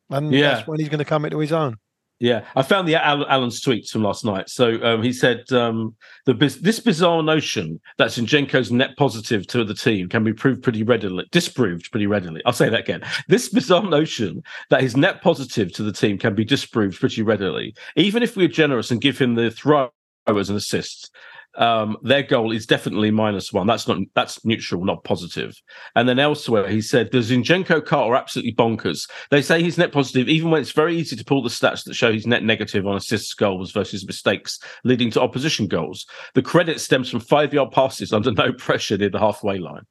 and 0.10 0.32
Yeah. 0.32 0.54
that's 0.56 0.68
when 0.68 0.80
he's 0.80 0.90
going 0.90 1.00
to 1.00 1.06
come 1.06 1.26
into 1.26 1.40
his 1.40 1.52
own. 1.52 1.78
Yeah, 2.20 2.46
I 2.54 2.64
found 2.64 2.86
the 2.86 2.96
Al- 2.96 3.28
Alan's 3.30 3.64
tweets 3.64 3.90
from 3.90 4.04
last 4.04 4.26
night. 4.26 4.50
So 4.50 4.82
um, 4.84 5.02
he 5.02 5.14
said 5.14 5.50
um, 5.54 5.96
the 6.26 6.34
this 6.34 6.80
bizarre 6.80 7.24
notion 7.24 7.80
that 7.98 8.10
Zinchenko's 8.10 8.72
net 8.72 8.98
positive 8.98 9.48
to 9.48 9.64
the 9.64 9.74
team 9.74 10.10
can 10.10 10.26
be 10.26 10.34
proved 10.34 10.62
pretty 10.62 10.84
readily, 10.84 11.26
disproved 11.32 11.90
pretty 11.92 12.08
readily. 12.08 12.42
I'll 12.46 12.52
say 12.52 12.68
that 12.68 12.82
again. 12.82 13.04
This 13.30 13.48
bizarre 13.48 13.84
notion 13.84 14.44
that 14.70 14.82
his 14.82 14.98
net 14.98 15.22
positive 15.22 15.72
to 15.74 15.84
the 15.84 15.94
team 15.94 16.18
can 16.18 16.36
be 16.36 16.44
disproved 16.44 17.00
pretty 17.00 17.22
readily, 17.22 17.74
even 17.96 18.22
if 18.22 18.36
we're 18.36 18.50
generous 18.50 18.92
and 18.92 19.00
give 19.00 19.18
him 19.18 19.36
the 19.36 19.50
throwers 19.50 19.92
and 20.28 20.58
assists. 20.58 21.10
Um, 21.58 21.98
their 22.04 22.24
goal 22.24 22.52
is 22.52 22.66
definitely 22.66 23.12
minus 23.12 23.52
one. 23.52 23.68
That's 23.68 23.88
not 23.88 23.98
that's 24.14 24.46
neutral, 24.46 24.86
not 24.86 25.04
positive. 25.04 25.56
And 25.96 26.08
then 26.08 26.20
elsewhere, 26.20 26.68
he 26.68 26.82
said 26.82 27.12
the 27.12 27.18
Zinchenko 27.20 27.86
cart 27.86 28.10
are 28.10 28.16
absolutely 28.16 28.54
bonkers. 28.54 29.10
They 29.32 29.42
say 29.42 29.62
he's 29.62 29.78
net 29.78 29.92
positive, 29.92 30.30
even 30.30 30.52
when 30.52 30.62
it's 30.62 30.72
very 30.72 30.96
easy 30.96 31.16
to 31.16 31.26
pull 31.26 31.42
the 31.42 31.50
stats 31.50 31.84
that 31.86 31.96
show 31.96 32.12
he's 32.12 32.28
net 32.28 32.44
negative 32.44 32.86
on 32.86 32.96
assists, 32.96 33.34
goals 33.34 33.72
versus 33.72 34.06
mistakes, 34.06 34.60
leading 34.84 35.12
to 35.12 35.22
opposition 35.22 35.68
goals. 35.68 36.06
The 36.36 36.44
credit 36.44 36.80
stems 36.80 37.10
from 37.10 37.20
five 37.20 37.54
yard 37.54 37.72
passes 37.72 38.14
under 38.14 38.32
no 38.32 38.54
pressure 38.54 38.98
near 38.98 39.10
the 39.10 39.20
halfway 39.20 39.58
line. 39.58 39.84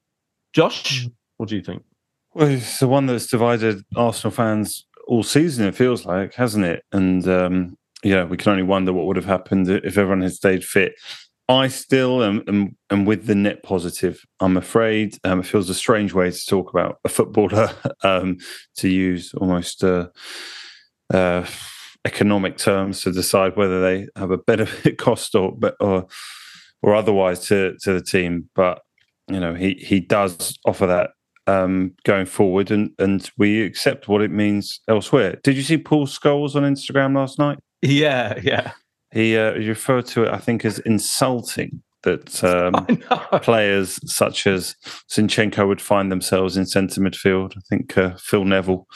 Josh, 0.53 1.07
What 1.37 1.49
do 1.49 1.57
you 1.57 1.63
think? 1.63 1.83
Well, 2.35 2.49
it's 2.49 2.79
the 2.79 2.89
one 2.89 3.07
that's 3.07 3.27
divided 3.27 3.83
Arsenal 3.97 4.31
fans 4.31 4.87
all 5.07 5.23
season. 5.23 5.67
It 5.67 5.75
feels 5.75 6.07
like, 6.07 6.35
hasn't 6.35 6.65
it? 6.65 6.85
And 6.93 7.27
um, 7.27 7.77
yeah, 8.05 8.25
we 8.25 8.37
can 8.37 8.53
only 8.53 8.63
wonder 8.63 8.93
what 8.93 9.07
would 9.07 9.17
have 9.17 9.25
happened 9.25 9.69
if 9.69 9.99
everyone 9.99 10.23
had 10.23 10.33
stayed 10.33 10.65
fit. 10.65 10.93
I 11.49 11.69
still 11.69 12.23
am, 12.23 12.43
am, 12.47 12.77
am 12.91 13.05
with 13.07 13.27
the 13.27 13.35
net 13.35 13.63
positive. 13.63 14.23
I'm 14.41 14.59
afraid 14.59 15.17
um, 15.25 15.41
it 15.41 15.47
feels 15.47 15.71
a 15.71 15.75
strange 15.75 16.13
way 16.13 16.31
to 16.31 16.47
talk 16.47 16.71
about 16.71 16.99
a 17.05 17.09
footballer 17.09 17.71
um, 18.05 18.37
to 18.77 18.89
use 18.89 19.33
almost 19.35 19.83
uh, 19.83 20.09
uh, 21.13 21.47
economic 22.05 22.59
terms 22.59 23.01
to 23.03 23.13
decide 23.13 23.57
whether 23.57 23.81
they 23.81 24.09
have 24.17 24.31
a 24.31 24.39
benefit 24.39 24.99
cost 25.07 25.35
or 25.35 25.57
or 25.81 26.07
or 26.83 26.95
otherwise 26.95 27.41
to 27.47 27.77
to 27.83 27.95
the 27.95 28.03
team. 28.03 28.51
But 28.55 28.83
you 29.29 29.41
know, 29.41 29.55
he 29.55 29.75
he 29.75 30.01
does 30.01 30.59
offer 30.67 30.87
that 30.87 31.11
um, 31.47 31.95
going 32.05 32.27
forward, 32.27 32.71
and 32.71 32.91
and 32.99 33.31
we 33.39 33.63
accept 33.63 34.07
what 34.07 34.21
it 34.21 34.31
means 34.31 34.81
elsewhere. 34.87 35.39
Did 35.43 35.57
you 35.57 35.63
see 35.63 35.79
Paul 35.79 36.07
Scholes 36.07 36.55
on 36.55 36.63
Instagram 36.63 37.17
last 37.17 37.39
night? 37.39 37.59
Yeah, 37.81 38.39
yeah. 38.43 38.73
He, 39.13 39.37
uh, 39.37 39.53
referred 39.53 40.07
to 40.09 40.25
it, 40.25 40.33
I 40.33 40.39
think, 40.39 40.65
as 40.65 40.79
insulting 40.81 41.83
that 42.03 42.45
um, 43.33 43.41
players 43.41 43.99
such 44.11 44.47
as 44.47 44.77
Zinchenko 45.11 45.67
would 45.67 45.81
find 45.81 46.13
themselves 46.13 46.57
in 46.57 46.67
centre 46.67 47.01
midfield. 47.01 47.57
I 47.57 47.61
think 47.69 47.97
uh, 47.97 48.17
Phil 48.17 48.45
Neville 48.45 48.87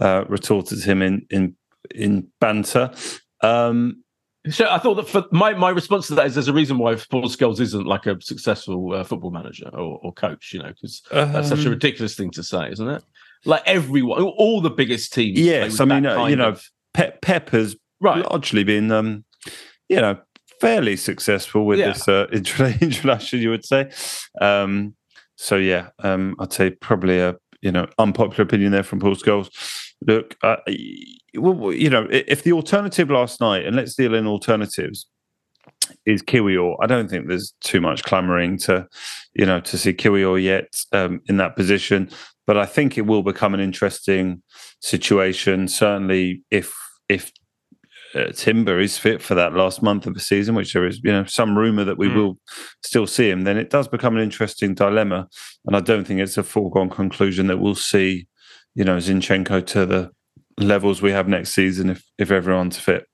uh, 0.00 0.24
retorted 0.28 0.82
him 0.82 1.02
in 1.02 1.26
in 1.30 1.56
in 1.94 2.28
banter. 2.40 2.90
Um, 3.42 4.02
so 4.50 4.68
I 4.70 4.78
thought 4.78 4.94
that 4.94 5.08
for 5.08 5.24
my, 5.32 5.54
my 5.54 5.70
response 5.70 6.06
to 6.08 6.14
that 6.14 6.26
is 6.26 6.34
there's 6.34 6.48
a 6.48 6.52
reason 6.52 6.78
why 6.78 6.94
Paul 6.94 7.24
Scholes 7.24 7.60
isn't 7.60 7.86
like 7.86 8.06
a 8.06 8.20
successful 8.20 8.94
uh, 8.94 9.02
football 9.02 9.30
manager 9.30 9.68
or, 9.72 9.98
or, 10.02 10.12
coach, 10.12 10.52
you 10.52 10.60
know, 10.60 10.68
because 10.68 11.02
um, 11.10 11.32
that's 11.32 11.48
such 11.48 11.64
a 11.64 11.66
um, 11.66 11.70
ridiculous 11.70 12.14
thing 12.14 12.30
to 12.30 12.42
say, 12.42 12.70
isn't 12.70 12.88
it? 12.88 13.02
Like 13.44 13.62
everyone, 13.66 14.22
all 14.22 14.60
the 14.60 14.70
biggest 14.70 15.12
teams. 15.12 15.38
Yes, 15.38 15.80
I 15.80 15.84
mean, 15.84 16.06
uh, 16.06 16.26
you 16.26 16.36
know, 16.36 16.50
of... 16.50 16.64
Pep, 16.94 17.20
Pep 17.22 17.50
has 17.50 17.76
right. 18.00 18.24
largely 18.30 18.64
been 18.64 18.90
um, 18.92 19.24
you 19.88 20.00
know, 20.00 20.18
fairly 20.60 20.96
successful 20.96 21.66
with 21.66 21.78
yeah. 21.78 21.92
this 21.92 22.08
uh, 22.08 22.26
introduction, 22.80 23.40
you 23.40 23.50
would 23.50 23.64
say. 23.64 23.90
Um, 24.40 24.94
so 25.36 25.56
yeah, 25.56 25.88
um, 26.02 26.34
I'd 26.38 26.52
say 26.52 26.70
probably 26.70 27.20
a 27.20 27.36
you 27.60 27.72
know 27.72 27.86
unpopular 27.98 28.42
opinion 28.42 28.72
there 28.72 28.82
from 28.82 29.00
Paul 29.00 29.16
Scholes. 29.16 29.48
Look, 30.06 30.36
uh, 30.42 30.56
well, 31.34 31.72
you 31.72 31.90
know, 31.90 32.06
if 32.10 32.42
the 32.42 32.52
alternative 32.52 33.10
last 33.10 33.40
night, 33.40 33.64
and 33.64 33.76
let's 33.76 33.94
deal 33.94 34.14
in 34.14 34.26
alternatives, 34.26 35.06
is 36.04 36.22
Kiwior. 36.22 36.76
I 36.80 36.86
don't 36.86 37.08
think 37.08 37.28
there's 37.28 37.54
too 37.60 37.80
much 37.80 38.02
clamouring 38.02 38.58
to, 38.58 38.86
you 39.34 39.46
know, 39.46 39.60
to 39.60 39.78
see 39.78 39.92
Kiwior 39.92 40.42
yet 40.42 40.74
um, 40.92 41.20
in 41.26 41.36
that 41.38 41.56
position. 41.56 42.10
But 42.46 42.56
I 42.56 42.66
think 42.66 42.96
it 42.96 43.06
will 43.06 43.22
become 43.22 43.54
an 43.54 43.60
interesting 43.60 44.42
situation. 44.80 45.68
Certainly, 45.68 46.42
if 46.50 46.74
if 47.08 47.32
uh, 48.14 48.32
Timber 48.32 48.78
is 48.80 48.98
fit 48.98 49.20
for 49.20 49.34
that 49.34 49.54
last 49.54 49.82
month 49.82 50.06
of 50.06 50.14
the 50.14 50.20
season, 50.20 50.54
which 50.54 50.72
there 50.72 50.86
is, 50.86 51.00
you 51.02 51.12
know, 51.12 51.24
some 51.24 51.56
rumor 51.56 51.84
that 51.84 51.98
we 51.98 52.08
mm. 52.08 52.14
will 52.14 52.38
still 52.82 53.06
see 53.06 53.30
him, 53.30 53.42
then 53.42 53.56
it 53.56 53.70
does 53.70 53.88
become 53.88 54.16
an 54.16 54.22
interesting 54.22 54.74
dilemma. 54.74 55.28
And 55.66 55.76
I 55.76 55.80
don't 55.80 56.06
think 56.06 56.20
it's 56.20 56.38
a 56.38 56.42
foregone 56.42 56.90
conclusion 56.90 57.46
that 57.48 57.58
we'll 57.58 57.74
see, 57.74 58.26
you 58.74 58.84
know, 58.84 58.96
Zinchenko 58.96 59.66
to 59.66 59.86
the 59.86 60.10
levels 60.58 61.02
we 61.02 61.10
have 61.10 61.28
next 61.28 61.50
season 61.50 61.90
if 61.90 62.02
if 62.18 62.30
everyone's 62.30 62.78
fit. 62.78 63.04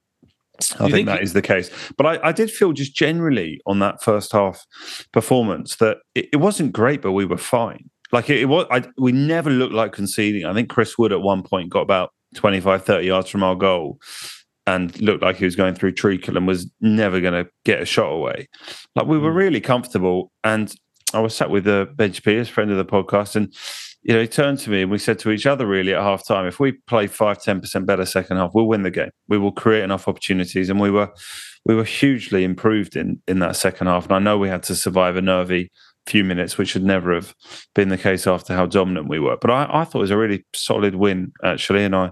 I 0.74 0.84
think, 0.84 0.92
think, 0.92 1.06
that 1.08 1.22
is 1.22 1.32
the 1.32 1.42
case. 1.42 1.70
But 1.96 2.06
I, 2.06 2.28
I, 2.28 2.32
did 2.32 2.48
feel 2.48 2.72
just 2.72 2.94
generally 2.94 3.60
on 3.66 3.80
that 3.80 4.00
first 4.00 4.30
half 4.30 4.64
performance 5.12 5.76
that 5.76 5.96
it, 6.14 6.28
it 6.34 6.36
wasn't 6.36 6.72
great, 6.72 7.02
but 7.02 7.12
we 7.12 7.24
were 7.24 7.38
fine. 7.38 7.90
Like 8.12 8.30
it, 8.30 8.42
it 8.42 8.44
was, 8.44 8.66
I, 8.70 8.84
we 8.96 9.10
never 9.10 9.50
looked 9.50 9.74
like 9.74 9.92
conceding. 9.92 10.44
I 10.44 10.54
think 10.54 10.68
Chris 10.68 10.96
Wood 10.96 11.10
at 11.10 11.20
one 11.20 11.42
point 11.42 11.70
got 11.70 11.80
about 11.80 12.10
25, 12.36 12.84
30 12.84 13.06
yards 13.06 13.28
from 13.28 13.42
our 13.42 13.56
goal 13.56 13.98
and 14.66 15.00
looked 15.00 15.22
like 15.22 15.36
he 15.36 15.44
was 15.44 15.56
going 15.56 15.74
through 15.74 15.92
treacle 15.92 16.36
and 16.36 16.46
was 16.46 16.70
never 16.80 17.20
going 17.20 17.44
to 17.44 17.50
get 17.64 17.82
a 17.82 17.84
shot 17.84 18.10
away. 18.10 18.48
Like 18.94 19.06
we 19.06 19.18
were 19.18 19.30
hmm. 19.30 19.38
really 19.38 19.60
comfortable. 19.60 20.30
And 20.44 20.74
I 21.14 21.20
was 21.20 21.34
sat 21.34 21.50
with 21.50 21.64
the 21.64 21.88
Benj 21.96 22.22
Peters, 22.22 22.48
friend 22.48 22.70
of 22.70 22.76
the 22.76 22.84
podcast, 22.84 23.36
and 23.36 23.52
you 24.02 24.14
know, 24.14 24.20
he 24.20 24.26
turned 24.26 24.58
to 24.60 24.70
me 24.70 24.82
and 24.82 24.90
we 24.90 24.98
said 24.98 25.18
to 25.20 25.30
each 25.30 25.46
other 25.46 25.66
really 25.66 25.94
at 25.94 26.02
half 26.02 26.26
time, 26.26 26.46
if 26.46 26.58
we 26.58 26.72
play 26.88 27.06
five, 27.06 27.38
10% 27.38 27.86
better 27.86 28.04
second 28.04 28.36
half, 28.36 28.50
we'll 28.52 28.66
win 28.66 28.82
the 28.82 28.90
game. 28.90 29.10
We 29.28 29.38
will 29.38 29.52
create 29.52 29.84
enough 29.84 30.08
opportunities. 30.08 30.68
And 30.70 30.80
we 30.80 30.90
were 30.90 31.10
we 31.64 31.76
were 31.76 31.84
hugely 31.84 32.42
improved 32.42 32.96
in 32.96 33.22
in 33.28 33.38
that 33.38 33.56
second 33.56 33.86
half. 33.86 34.04
And 34.04 34.12
I 34.12 34.18
know 34.18 34.38
we 34.38 34.48
had 34.48 34.64
to 34.64 34.74
survive 34.74 35.16
a 35.16 35.22
nervy 35.22 35.70
few 36.06 36.24
minutes, 36.24 36.58
which 36.58 36.70
should 36.70 36.82
never 36.82 37.14
have 37.14 37.32
been 37.76 37.90
the 37.90 37.98
case 37.98 38.26
after 38.26 38.54
how 38.54 38.66
dominant 38.66 39.08
we 39.08 39.20
were. 39.20 39.36
But 39.40 39.52
I, 39.52 39.68
I 39.70 39.84
thought 39.84 39.98
it 39.98 40.00
was 40.00 40.10
a 40.10 40.16
really 40.16 40.44
solid 40.52 40.96
win, 40.96 41.32
actually. 41.44 41.84
And 41.84 41.94
I 41.94 42.10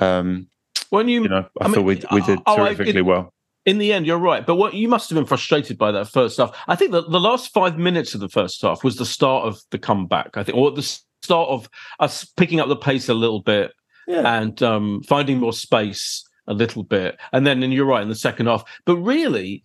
um 0.00 0.48
when 0.94 1.08
you, 1.08 1.22
you 1.22 1.28
know, 1.28 1.46
I, 1.60 1.64
I 1.64 1.68
thought 1.68 1.76
mean, 1.76 1.84
we 1.84 2.02
we 2.12 2.20
did 2.22 2.38
oh, 2.46 2.56
terrifically 2.56 2.98
it, 2.98 3.02
well. 3.02 3.32
In 3.66 3.78
the 3.78 3.92
end, 3.92 4.06
you're 4.06 4.18
right. 4.18 4.44
But 4.44 4.56
what 4.56 4.74
you 4.74 4.88
must 4.88 5.08
have 5.08 5.16
been 5.16 5.26
frustrated 5.26 5.78
by 5.78 5.90
that 5.92 6.08
first 6.08 6.36
half. 6.38 6.54
I 6.68 6.76
think 6.76 6.92
that 6.92 7.10
the 7.10 7.20
last 7.20 7.52
five 7.52 7.78
minutes 7.78 8.14
of 8.14 8.20
the 8.20 8.28
first 8.28 8.60
half 8.62 8.84
was 8.84 8.96
the 8.96 9.06
start 9.06 9.46
of 9.46 9.58
the 9.70 9.78
comeback. 9.78 10.36
I 10.36 10.42
think, 10.42 10.56
or 10.56 10.70
the 10.70 10.82
start 10.82 11.48
of 11.48 11.68
us 12.00 12.24
picking 12.24 12.60
up 12.60 12.68
the 12.68 12.76
pace 12.76 13.08
a 13.08 13.14
little 13.14 13.40
bit 13.42 13.72
yeah. 14.06 14.38
and 14.38 14.62
um, 14.62 15.02
finding 15.08 15.38
more 15.38 15.52
space 15.52 16.22
a 16.46 16.52
little 16.52 16.82
bit. 16.82 17.18
And 17.32 17.46
then, 17.46 17.62
and 17.62 17.72
you're 17.72 17.86
right 17.86 18.02
in 18.02 18.10
the 18.10 18.14
second 18.14 18.46
half. 18.46 18.64
But 18.84 18.96
really, 18.98 19.62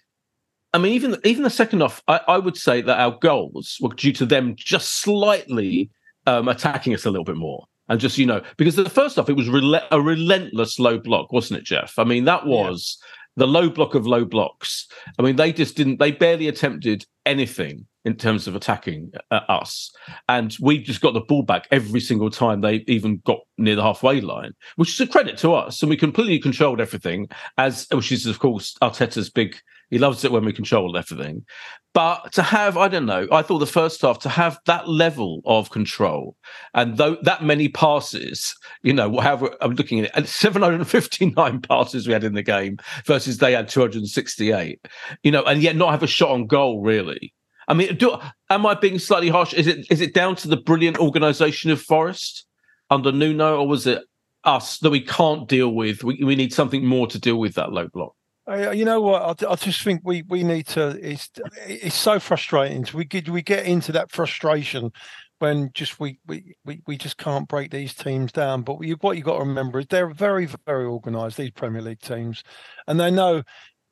I 0.73 0.77
mean, 0.77 0.93
even 0.93 1.17
even 1.23 1.43
the 1.43 1.49
second 1.49 1.81
half, 1.81 2.01
I, 2.07 2.21
I 2.27 2.37
would 2.37 2.55
say 2.57 2.81
that 2.81 2.99
our 2.99 3.17
goals 3.19 3.77
were 3.81 3.93
due 3.93 4.13
to 4.13 4.25
them 4.25 4.55
just 4.55 5.01
slightly 5.01 5.89
um, 6.25 6.47
attacking 6.47 6.93
us 6.93 7.05
a 7.05 7.11
little 7.11 7.25
bit 7.25 7.37
more 7.37 7.65
and 7.89 7.99
just 7.99 8.17
you 8.17 8.25
know 8.25 8.41
because 8.57 8.75
the 8.75 8.89
first 8.89 9.17
off 9.19 9.29
it 9.29 9.35
was 9.35 9.49
rel- 9.49 9.87
a 9.91 10.01
relentless 10.01 10.79
low 10.79 10.97
block 10.97 11.31
wasn't 11.31 11.59
it 11.59 11.65
Geoff? 11.65 11.97
I 11.97 12.03
mean 12.03 12.25
that 12.25 12.45
was 12.45 12.97
yeah. 13.01 13.07
the 13.37 13.47
low 13.47 13.69
block 13.69 13.95
of 13.95 14.07
low 14.07 14.25
blocks. 14.25 14.87
I 15.17 15.23
mean 15.23 15.35
they 15.35 15.51
just 15.51 15.75
didn't 15.75 15.99
they 15.99 16.11
barely 16.11 16.47
attempted 16.47 17.05
anything 17.25 17.85
in 18.05 18.15
terms 18.15 18.47
of 18.47 18.55
attacking 18.55 19.11
uh, 19.29 19.41
us. 19.49 19.91
And 20.29 20.55
we 20.61 20.81
just 20.81 21.01
got 21.01 21.13
the 21.13 21.19
ball 21.19 21.43
back 21.43 21.67
every 21.69 21.99
single 21.99 22.29
time 22.29 22.61
they 22.61 22.85
even 22.87 23.21
got 23.25 23.39
near 23.57 23.75
the 23.75 23.83
halfway 23.83 24.21
line 24.21 24.53
which 24.77 24.93
is 24.93 25.01
a 25.01 25.07
credit 25.07 25.37
to 25.39 25.53
us. 25.53 25.81
And 25.81 25.89
we 25.89 25.97
completely 25.97 26.39
controlled 26.39 26.79
everything 26.79 27.27
as 27.57 27.87
which 27.91 28.11
is 28.11 28.25
of 28.25 28.39
course 28.39 28.75
arteta's 28.81 29.29
big 29.29 29.57
he 29.89 29.97
loves 29.97 30.23
it 30.23 30.31
when 30.31 30.45
we 30.45 30.53
control 30.53 30.95
everything. 30.97 31.45
But 31.93 32.31
to 32.33 32.43
have, 32.43 32.77
I 32.77 32.87
don't 32.87 33.07
know, 33.07 33.27
I 33.31 33.41
thought 33.41 33.59
the 33.59 33.65
first 33.65 34.01
half 34.01 34.19
to 34.19 34.29
have 34.29 34.59
that 34.65 34.87
level 34.87 35.41
of 35.45 35.71
control 35.71 36.35
and 36.73 36.97
though 36.97 37.17
that 37.23 37.43
many 37.43 37.67
passes, 37.67 38.55
you 38.83 38.93
know, 38.93 39.19
however 39.19 39.55
I'm 39.61 39.73
looking 39.73 39.99
at 39.99 40.05
it, 40.05 40.11
and 40.13 40.27
759 40.27 41.61
passes 41.67 42.07
we 42.07 42.13
had 42.13 42.23
in 42.23 42.35
the 42.35 42.43
game 42.43 42.77
versus 43.05 43.39
they 43.39 43.53
had 43.53 43.67
268, 43.67 44.79
you 45.23 45.31
know, 45.31 45.43
and 45.43 45.63
yet 45.63 45.75
not 45.75 45.91
have 45.91 46.03
a 46.03 46.07
shot 46.07 46.29
on 46.29 46.45
goal 46.45 46.81
really. 46.81 47.33
I 47.67 47.75
mean, 47.75 47.95
do, 47.97 48.17
am 48.49 48.65
I 48.65 48.73
being 48.73 48.99
slightly 48.99 49.29
harsh? 49.29 49.53
Is 49.53 49.67
it 49.67 49.85
is 49.91 50.01
it 50.01 50.13
down 50.13 50.35
to 50.37 50.47
the 50.47 50.57
brilliant 50.57 50.97
organisation 50.97 51.69
of 51.69 51.79
Forest 51.79 52.45
under 52.89 53.11
Nuno, 53.11 53.59
or 53.59 53.67
was 53.67 53.85
it 53.85 54.03
us 54.43 54.79
that 54.79 54.89
we 54.89 55.01
can't 55.01 55.47
deal 55.47 55.69
with? 55.69 56.03
We, 56.03 56.23
we 56.23 56.35
need 56.35 56.51
something 56.51 56.83
more 56.83 57.05
to 57.07 57.19
deal 57.19 57.39
with 57.39 57.53
that 57.55 57.71
low 57.71 57.87
block. 57.87 58.15
You 58.55 58.85
know 58.85 59.01
what? 59.01 59.43
I, 59.43 59.51
I, 59.51 59.55
just 59.55 59.83
think 59.83 60.01
we 60.03 60.23
we 60.23 60.43
need 60.43 60.67
to. 60.67 60.89
It's 61.01 61.29
it's 61.67 61.95
so 61.95 62.19
frustrating. 62.19 62.85
We 62.93 63.05
get 63.05 63.29
we 63.29 63.41
get 63.41 63.65
into 63.65 63.91
that 63.93 64.11
frustration 64.11 64.91
when 65.39 65.71
just 65.73 65.99
we 65.99 66.19
we 66.27 66.55
we, 66.65 66.81
we 66.87 66.97
just 66.97 67.17
can't 67.17 67.47
break 67.47 67.71
these 67.71 67.93
teams 67.93 68.31
down. 68.31 68.61
But 68.61 68.79
we, 68.79 68.91
what 68.91 69.17
you 69.17 69.23
got 69.23 69.37
to 69.37 69.45
remember 69.45 69.79
is 69.79 69.87
they're 69.87 70.09
very 70.09 70.47
very 70.65 70.85
organised. 70.85 71.37
These 71.37 71.51
Premier 71.51 71.81
League 71.81 72.01
teams, 72.01 72.43
and 72.87 72.99
they 72.99 73.11
know 73.11 73.43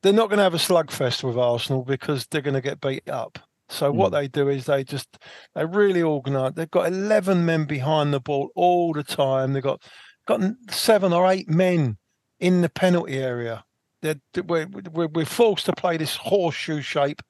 they're 0.04 0.14
not 0.14 0.30
going 0.30 0.38
to 0.38 0.44
have 0.44 0.54
a 0.54 0.58
slugfest 0.58 1.24
with 1.24 1.38
Arsenal 1.38 1.84
because 1.84 2.28
they're 2.28 2.42
going 2.42 2.54
to 2.54 2.62
get 2.62 2.82
beat 2.82 3.10
up. 3.10 3.40
So 3.70 3.92
what 3.92 4.10
hmm. 4.10 4.16
they 4.16 4.28
do 4.28 4.50
is 4.50 4.66
they 4.66 4.84
just 4.84 5.18
they 5.56 5.66
really 5.66 6.02
organise. 6.02 6.54
They've 6.56 6.72
got 6.72 6.88
eleven 6.88 7.46
men 7.46 7.66
behind 7.66 8.14
the 8.14 8.20
ball 8.20 8.50
all 8.56 8.94
the 8.94 9.04
time. 9.04 9.54
They've 9.54 9.64
got 9.64 9.82
got 10.26 10.42
seven 10.70 11.14
or 11.14 11.30
eight 11.32 11.50
men 11.50 11.98
in 12.40 12.62
the 12.62 12.70
penalty 12.70 13.18
area. 13.18 13.64
They're, 14.02 14.20
we're, 14.46 14.68
we're, 14.68 15.08
we're 15.08 15.26
forced 15.26 15.66
to 15.66 15.74
play 15.74 15.98
this 15.98 16.16
horseshoe 16.16 16.82
shape 16.82 17.22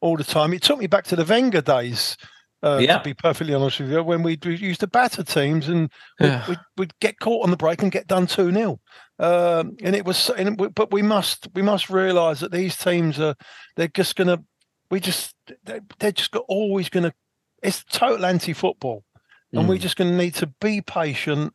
all 0.00 0.16
the 0.16 0.24
time. 0.24 0.52
It 0.52 0.62
took 0.62 0.78
me 0.78 0.86
back 0.86 1.04
to 1.06 1.16
the 1.16 1.24
Wenger 1.24 1.62
days. 1.62 2.16
Uh, 2.62 2.78
yeah. 2.82 2.98
To 2.98 3.04
be 3.04 3.14
perfectly 3.14 3.54
honest 3.54 3.80
with 3.80 3.90
you, 3.90 4.02
when 4.02 4.22
we 4.22 4.38
used 4.42 4.80
to 4.80 4.86
batter 4.86 5.22
teams 5.22 5.66
and 5.66 5.90
we'd, 6.20 6.26
yeah. 6.26 6.46
we'd, 6.46 6.58
we'd, 6.76 7.00
get 7.00 7.18
caught 7.18 7.42
on 7.42 7.50
the 7.50 7.56
break 7.56 7.82
and 7.82 7.90
get 7.90 8.06
done 8.06 8.26
two 8.26 8.52
0 8.52 8.78
um, 9.18 9.78
and 9.82 9.96
it 9.96 10.04
was, 10.04 10.28
and, 10.28 10.58
but 10.74 10.92
we 10.92 11.00
must 11.00 11.48
we 11.54 11.62
must 11.62 11.88
realise 11.88 12.40
that 12.40 12.52
these 12.52 12.76
teams 12.76 13.18
are 13.18 13.34
they're 13.76 13.88
just 13.88 14.14
going 14.14 14.28
to 14.28 14.44
we 14.90 15.00
just 15.00 15.34
they're 15.64 16.12
just 16.12 16.34
always 16.48 16.88
going 16.88 17.04
to. 17.04 17.14
It's 17.62 17.84
total 17.84 18.26
anti-football, 18.26 19.04
and 19.52 19.64
mm. 19.64 19.68
we're 19.68 19.78
just 19.78 19.96
going 19.96 20.10
to 20.10 20.16
need 20.16 20.34
to 20.36 20.46
be 20.60 20.80
patient 20.80 21.54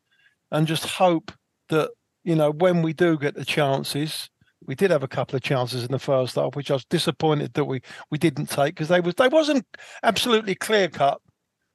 and 0.51 0.67
just 0.67 0.85
hope 0.85 1.31
that 1.69 1.89
you 2.23 2.35
know 2.35 2.51
when 2.51 2.81
we 2.81 2.93
do 2.93 3.17
get 3.17 3.35
the 3.35 3.45
chances. 3.45 4.29
We 4.67 4.75
did 4.75 4.91
have 4.91 5.03
a 5.03 5.07
couple 5.07 5.35
of 5.35 5.43
chances 5.43 5.83
in 5.83 5.91
the 5.91 5.99
first 5.99 6.35
half, 6.35 6.55
which 6.55 6.71
I 6.71 6.75
was 6.75 6.85
disappointed 6.85 7.53
that 7.53 7.65
we 7.65 7.81
we 8.11 8.17
didn't 8.17 8.47
take 8.47 8.75
because 8.75 8.87
they 8.89 8.99
was 8.99 9.15
they 9.15 9.27
wasn't 9.27 9.65
absolutely 10.03 10.55
clear 10.55 10.87
cut, 10.87 11.19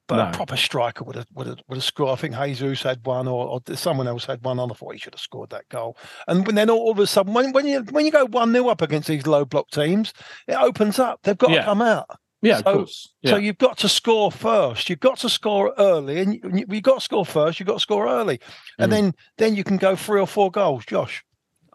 but 0.09 0.17
No. 0.17 0.29
a 0.29 0.33
proper 0.33 0.57
striker 0.57 1.05
would 1.05 1.17
have 1.17 1.27
would 1.35 1.47
have 1.47 1.59
would 1.69 1.77
have 1.77 1.85
scored. 1.85 2.11
I 2.11 2.21
think 2.21 2.35
Jesus 2.37 2.83
had 2.83 3.05
one, 3.07 3.29
or, 3.29 3.47
or 3.69 3.77
someone 3.77 4.09
else 4.09 4.25
had 4.25 4.45
one. 4.45 4.59
I 4.59 4.67
thought 4.69 4.93
he 4.95 4.99
should 4.99 5.15
have 5.15 5.21
scored 5.21 5.51
that 5.51 5.69
goal. 5.69 5.97
And 6.29 6.47
when 6.47 6.57
then 6.57 6.71
all 6.71 6.91
of 6.91 6.99
a 6.99 7.07
sudden, 7.07 7.33
when, 7.35 7.53
when 7.53 7.67
you 7.67 7.81
when 7.91 8.05
you 8.07 8.13
go 8.13 8.27
one 8.27 8.53
0 8.53 8.69
up 8.69 8.83
against 8.83 9.09
these 9.09 9.27
low 9.27 9.45
block 9.45 9.71
teams, 9.71 10.13
it 10.49 10.55
opens 10.55 10.99
up. 10.99 11.21
They've 11.23 11.39
got 11.39 11.51
Yeah. 11.51 11.59
to 11.61 11.65
come 11.65 11.83
out. 11.83 12.07
Yeah, 12.43 12.57
So- 12.57 12.63
of 12.71 12.77
course. 12.79 13.13
Yeah. 13.21 13.31
So 13.33 13.37
you've 13.37 13.59
got 13.59 13.77
to 13.79 13.89
score 13.89 14.33
first. 14.33 14.89
You've 14.89 15.01
got 15.01 15.19
to 15.19 15.29
score 15.29 15.75
early, 15.77 16.21
and 16.21 16.35
you, 16.35 16.65
you've 16.69 16.83
got 16.83 16.95
to 16.95 17.01
score 17.03 17.27
first. 17.27 17.61
You've 17.61 17.67
got 17.67 17.75
to 17.75 17.81
score 17.81 18.09
early, 18.09 18.41
and 18.79 18.91
Mm. 18.91 18.95
then 18.95 19.15
then 19.39 19.55
you 19.57 19.63
can 19.63 19.77
go 19.77 19.95
three 19.95 20.21
or 20.21 20.27
four 20.27 20.51
goals. 20.51 20.87
Josh, 20.87 21.23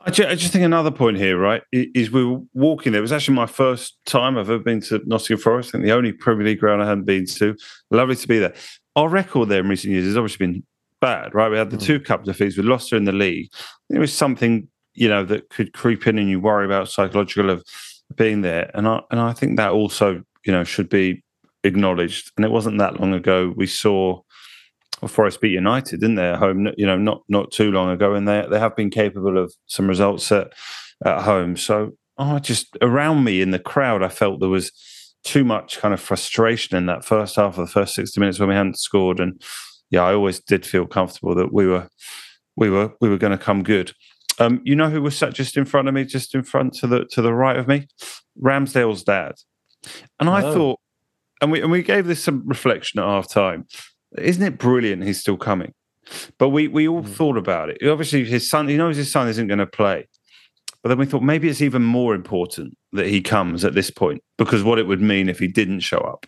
I 0.08 0.12
just, 0.12 0.30
I 0.30 0.36
just 0.36 0.54
think 0.54 0.64
another 0.64 0.92
point 0.92 1.18
here, 1.18 1.38
right, 1.38 1.64
is 1.72 2.12
we 2.12 2.24
were 2.24 2.40
walking 2.54 2.92
there. 2.92 3.00
It 3.00 3.02
was 3.02 3.12
actually 3.12 3.36
my 3.36 3.48
first 3.48 3.98
time 4.06 4.38
I've 4.38 4.50
ever 4.50 4.60
been 4.60 4.80
to 4.82 5.02
Nottingham 5.06 5.42
Forest. 5.42 5.70
I 5.70 5.72
think 5.74 5.84
the 5.86 5.94
only 5.94 6.12
Premier 6.12 6.46
League 6.46 6.60
ground 6.60 6.84
I 6.84 6.88
hadn't 6.88 7.06
been 7.06 7.26
to. 7.26 7.56
Lovely 7.90 8.16
to 8.16 8.28
be 8.28 8.38
there. 8.38 8.54
Our 8.96 9.10
record 9.10 9.50
there 9.50 9.62
in 9.62 9.68
recent 9.68 9.92
years 9.94 10.06
has 10.06 10.16
obviously 10.16 10.46
been 10.46 10.64
bad, 11.02 11.34
right? 11.34 11.50
We 11.50 11.58
had 11.58 11.72
the 11.72 11.78
Mm. 11.78 11.84
two 11.86 12.00
cup 12.00 12.24
defeats. 12.24 12.56
We 12.56 12.64
lost 12.64 12.92
her 12.92 12.98
in 12.98 13.06
the 13.06 13.12
league. 13.12 13.50
It 13.90 13.98
was 13.98 14.14
something, 14.14 14.68
you 14.94 15.10
know, 15.10 15.26
that 15.26 15.50
could 15.50 15.74
creep 15.74 16.06
in 16.06 16.20
and 16.20 16.30
you 16.30 16.40
worry 16.40 16.66
about 16.66 16.90
psychological 16.90 17.50
of 17.50 17.64
being 18.16 18.42
there. 18.42 18.70
And 18.76 18.88
I 18.88 19.02
and 19.10 19.20
I 19.20 19.34
think 19.34 19.58
that 19.58 19.72
also, 19.72 20.22
you 20.46 20.52
know, 20.54 20.64
should 20.64 20.88
be 20.88 21.24
acknowledged. 21.64 22.32
And 22.38 22.46
it 22.46 22.52
wasn't 22.52 22.78
that 22.78 23.00
long 23.00 23.14
ago 23.14 23.54
we 23.58 23.66
saw 23.66 24.22
Forest 25.08 25.42
beat 25.42 25.52
United, 25.52 26.00
didn't 26.00 26.16
they? 26.16 26.30
At 26.30 26.40
home, 26.40 26.68
you 26.78 26.86
know, 26.86 26.98
not 26.98 27.22
not 27.28 27.52
too 27.52 27.72
long 27.72 27.90
ago, 27.90 28.14
and 28.16 28.28
they 28.28 28.46
they 28.50 28.60
have 28.60 28.76
been 28.76 28.90
capable 28.90 29.38
of 29.38 29.54
some 29.68 29.88
results 29.88 30.32
at 30.32 30.54
at 31.06 31.22
home. 31.22 31.58
So, 31.58 31.92
oh, 32.18 32.40
just 32.40 32.76
around 32.82 33.24
me 33.24 33.42
in 33.42 33.52
the 33.52 33.60
crowd, 33.60 34.02
I 34.04 34.10
felt 34.10 34.40
there 34.40 34.50
was 34.50 34.72
too 35.24 35.44
much 35.44 35.80
kind 35.80 35.94
of 35.94 36.00
frustration 36.00 36.78
in 36.78 36.86
that 36.86 37.04
first 37.04 37.36
half 37.36 37.58
of 37.58 37.66
the 37.68 37.72
first 37.72 37.94
sixty 37.96 38.20
minutes 38.20 38.40
when 38.40 38.50
we 38.50 38.56
hadn't 38.56 38.80
scored. 38.80 39.20
And 39.20 39.42
yeah, 39.90 40.04
I 40.04 40.14
always 40.14 40.40
did 40.40 40.66
feel 40.66 40.86
comfortable 40.88 41.36
that 41.36 41.54
we 41.54 41.68
were 41.68 41.90
we 42.56 42.70
were 42.70 42.94
we 43.02 43.10
were 43.10 43.18
going 43.18 43.38
to 43.38 43.44
come 43.44 43.64
good. 43.64 43.92
Um, 44.40 44.62
you 44.64 44.76
know 44.76 44.90
who 44.90 45.02
was 45.02 45.18
sat 45.18 45.34
just 45.34 45.56
in 45.58 45.66
front 45.66 45.88
of 45.88 45.94
me, 45.94 46.04
just 46.06 46.34
in 46.36 46.44
front 46.44 46.74
to 46.76 46.88
the 46.88 47.06
to 47.12 47.22
the 47.22 47.34
right 47.34 47.58
of 47.58 47.68
me, 47.68 47.88
Ramsdale's 48.42 49.04
dad, 49.04 49.34
and 50.20 50.30
I 50.30 50.42
Oh. 50.44 50.54
thought, 50.54 50.80
and 51.42 51.52
we 51.52 51.62
and 51.62 51.72
we 51.72 51.84
gave 51.84 52.06
this 52.08 52.24
some 52.24 52.44
reflection 52.46 53.00
at 53.00 53.06
half 53.06 53.30
time. 53.30 53.66
Isn't 54.18 54.44
it 54.44 54.58
brilliant? 54.58 55.04
He's 55.04 55.20
still 55.20 55.38
coming, 55.38 55.74
but 56.38 56.50
we 56.50 56.68
we 56.68 56.88
all 56.88 57.04
Mm. 57.04 57.10
thought 57.10 57.38
about 57.38 57.70
it. 57.70 57.78
Obviously, 57.86 58.24
his 58.26 58.50
son, 58.50 58.68
he 58.68 58.78
knows 58.78 58.98
his 58.98 59.12
son 59.12 59.28
isn't 59.28 59.48
going 59.48 59.60
to 59.60 59.66
play, 59.68 60.08
but 60.82 60.90
then 60.90 60.98
we 60.98 61.06
thought 61.06 61.24
maybe 61.24 61.50
it's 61.50 61.62
even 61.62 61.84
more 61.84 62.16
important 62.16 62.76
that 62.94 63.08
he 63.08 63.22
comes 63.22 63.66
at 63.66 63.74
this 63.74 63.90
point 63.90 64.22
because 64.38 64.64
what 64.64 64.80
it 64.80 64.88
would 64.88 65.02
mean 65.02 65.30
if 65.30 65.40
he 65.40 65.48
didn't 65.48 65.82
show 65.82 65.98
up. 66.00 66.26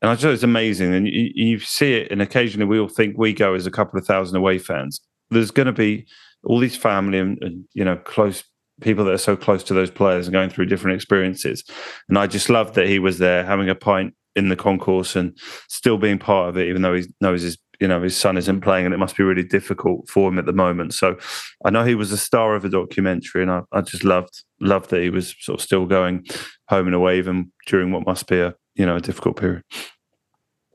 And 0.00 0.10
I 0.10 0.14
just 0.14 0.22
thought 0.24 0.32
it's 0.34 0.42
amazing, 0.42 0.92
and 0.94 1.06
you, 1.06 1.30
you 1.34 1.58
see 1.60 1.94
it, 1.94 2.10
and 2.10 2.20
occasionally 2.20 2.66
we 2.66 2.78
all 2.78 2.88
think 2.88 3.16
we 3.16 3.32
go 3.32 3.54
as 3.54 3.66
a 3.66 3.70
couple 3.70 3.98
of 3.98 4.06
thousand 4.06 4.36
away 4.36 4.58
fans. 4.58 5.00
There's 5.30 5.50
going 5.52 5.66
to 5.66 5.72
be 5.72 6.06
all 6.44 6.58
these 6.58 6.76
family 6.76 7.18
and, 7.18 7.38
and 7.42 7.64
you 7.72 7.84
know 7.84 7.96
close 7.96 8.42
people 8.80 9.04
that 9.04 9.14
are 9.14 9.18
so 9.18 9.36
close 9.36 9.62
to 9.62 9.74
those 9.74 9.90
players 9.90 10.26
and 10.26 10.32
going 10.32 10.50
through 10.50 10.66
different 10.66 10.96
experiences. 10.96 11.62
And 12.08 12.18
I 12.18 12.26
just 12.26 12.50
loved 12.50 12.74
that 12.74 12.88
he 12.88 12.98
was 12.98 13.18
there 13.18 13.44
having 13.44 13.68
a 13.68 13.76
pint 13.76 14.14
in 14.36 14.48
the 14.48 14.56
concourse 14.56 15.14
and 15.16 15.36
still 15.68 15.98
being 15.98 16.18
part 16.18 16.48
of 16.48 16.56
it, 16.56 16.68
even 16.68 16.82
though 16.82 16.94
he 16.94 17.04
knows 17.20 17.42
his 17.42 17.58
you 17.80 17.88
know 17.88 18.00
his 18.02 18.16
son 18.16 18.36
isn't 18.38 18.60
playing 18.60 18.84
and 18.86 18.94
it 18.94 18.98
must 18.98 19.16
be 19.16 19.24
really 19.24 19.42
difficult 19.42 20.08
for 20.08 20.28
him 20.28 20.38
at 20.38 20.46
the 20.46 20.52
moment. 20.52 20.94
So 20.94 21.16
I 21.64 21.70
know 21.70 21.84
he 21.84 21.94
was 21.96 22.12
a 22.12 22.16
star 22.18 22.54
of 22.54 22.64
a 22.64 22.68
documentary, 22.68 23.42
and 23.42 23.50
I, 23.50 23.62
I 23.72 23.80
just 23.80 24.04
loved 24.04 24.42
loved 24.60 24.90
that 24.90 25.02
he 25.02 25.10
was 25.10 25.34
sort 25.40 25.58
of 25.58 25.64
still 25.64 25.86
going 25.86 26.24
home 26.68 26.86
and 26.86 26.94
away 26.94 27.18
even 27.18 27.50
during 27.66 27.90
what 27.92 28.06
must 28.06 28.26
be 28.28 28.38
a 28.38 28.54
you 28.76 28.86
know 28.86 28.96
a 28.96 29.00
difficult 29.00 29.36
period. 29.36 29.62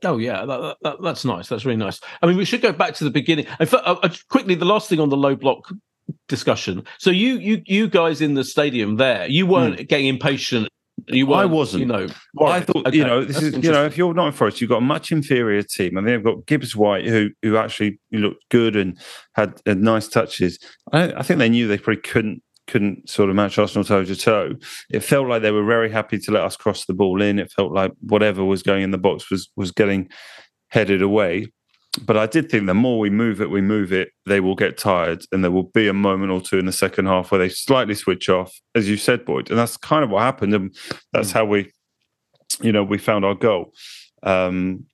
Oh 0.04 0.18
yeah, 0.18 0.44
that, 0.44 0.60
that- 0.60 0.76
that- 0.82 1.02
that's 1.02 1.24
nice. 1.24 1.48
That's 1.48 1.64
really 1.64 1.76
nice. 1.76 1.98
I 2.22 2.26
mean, 2.26 2.36
we 2.36 2.44
should 2.44 2.62
go 2.62 2.72
back 2.72 2.94
to 2.94 3.04
the 3.04 3.10
beginning. 3.10 3.46
Uh, 3.58 3.66
uh, 3.72 4.08
quickly, 4.28 4.54
the 4.54 4.64
last 4.64 4.88
thing 4.88 5.00
on 5.00 5.08
the 5.08 5.16
low 5.16 5.34
block 5.34 5.72
discussion. 6.28 6.84
So 6.98 7.10
you, 7.10 7.34
you, 7.38 7.62
you 7.66 7.88
guys 7.88 8.20
in 8.20 8.34
the 8.34 8.44
stadium 8.44 8.96
there, 8.96 9.26
you 9.26 9.44
weren't 9.46 9.88
getting 9.88 10.06
impatient. 10.06 10.68
You. 11.10 11.32
I 11.32 11.44
wasn't. 11.44 11.80
You 11.80 11.86
know, 11.86 12.06
Well, 12.34 12.52
I 12.52 12.60
thought, 12.60 12.86
Okay, 12.86 12.96
you 12.96 13.04
know, 13.04 13.24
this 13.24 13.42
is, 13.42 13.54
you 13.54 13.70
know, 13.70 13.84
if 13.84 13.96
you're 13.96 14.14
not 14.14 14.26
in 14.28 14.32
Forest, 14.32 14.60
you've 14.60 14.70
got 14.70 14.78
a 14.78 14.82
much 14.82 15.10
inferior 15.12 15.62
team. 15.62 15.96
I 15.96 16.02
think 16.02 16.06
they've 16.06 16.24
got 16.24 16.46
Gibbs 16.46 16.76
White, 16.76 17.06
who 17.06 17.30
who 17.42 17.56
actually 17.56 18.00
looked 18.12 18.44
good 18.50 18.76
and 18.76 18.98
had, 19.34 19.60
had 19.66 19.78
nice 19.78 20.08
touches. 20.08 20.58
I, 20.92 21.12
I 21.12 21.22
think 21.22 21.38
they 21.38 21.48
knew 21.48 21.66
they 21.66 21.78
probably 21.78 22.02
couldn't 22.02 22.42
couldn't 22.68 23.08
sort 23.08 23.30
of 23.30 23.36
match 23.36 23.58
Arsenal 23.58 23.84
toe 23.84 24.04
to 24.04 24.14
toe. 24.14 24.54
It 24.90 25.00
felt 25.00 25.26
like 25.26 25.42
they 25.42 25.50
were 25.50 25.64
very 25.64 25.90
happy 25.90 26.18
to 26.18 26.30
let 26.30 26.44
us 26.44 26.56
cross 26.56 26.84
the 26.84 26.94
ball 26.94 27.22
in. 27.22 27.38
It 27.38 27.50
felt 27.50 27.72
like 27.72 27.92
whatever 28.00 28.44
was 28.44 28.62
going 28.62 28.82
in 28.82 28.90
the 28.90 28.98
box 28.98 29.30
was 29.30 29.50
was 29.56 29.72
getting 29.72 30.08
headed 30.68 31.02
away. 31.02 31.48
But 32.04 32.16
I 32.16 32.26
did 32.26 32.50
think 32.50 32.66
the 32.66 32.74
more 32.74 32.98
we 32.98 33.10
move 33.10 33.40
it, 33.40 33.50
we 33.50 33.60
move 33.60 33.92
it, 33.92 34.10
they 34.26 34.40
will 34.40 34.54
get 34.54 34.76
tired 34.76 35.24
and 35.32 35.42
there 35.42 35.50
will 35.50 35.70
be 35.74 35.88
a 35.88 35.92
moment 35.92 36.32
or 36.32 36.40
two 36.40 36.58
in 36.58 36.66
the 36.66 36.72
second 36.72 37.06
half 37.06 37.30
where 37.30 37.38
they 37.38 37.48
slightly 37.48 37.94
switch 37.94 38.28
off, 38.28 38.52
as 38.74 38.88
you 38.88 38.96
said, 38.96 39.24
Boyd. 39.24 39.50
And 39.50 39.58
that's 39.58 39.76
kind 39.76 40.04
of 40.04 40.10
what 40.10 40.22
happened. 40.22 40.54
And 40.54 40.76
that's 41.12 41.32
how 41.32 41.44
we, 41.44 41.72
you 42.60 42.72
know, 42.72 42.84
we 42.84 42.98
found 42.98 43.24
our 43.24 43.34
goal 43.34 43.72
um, 44.22 44.86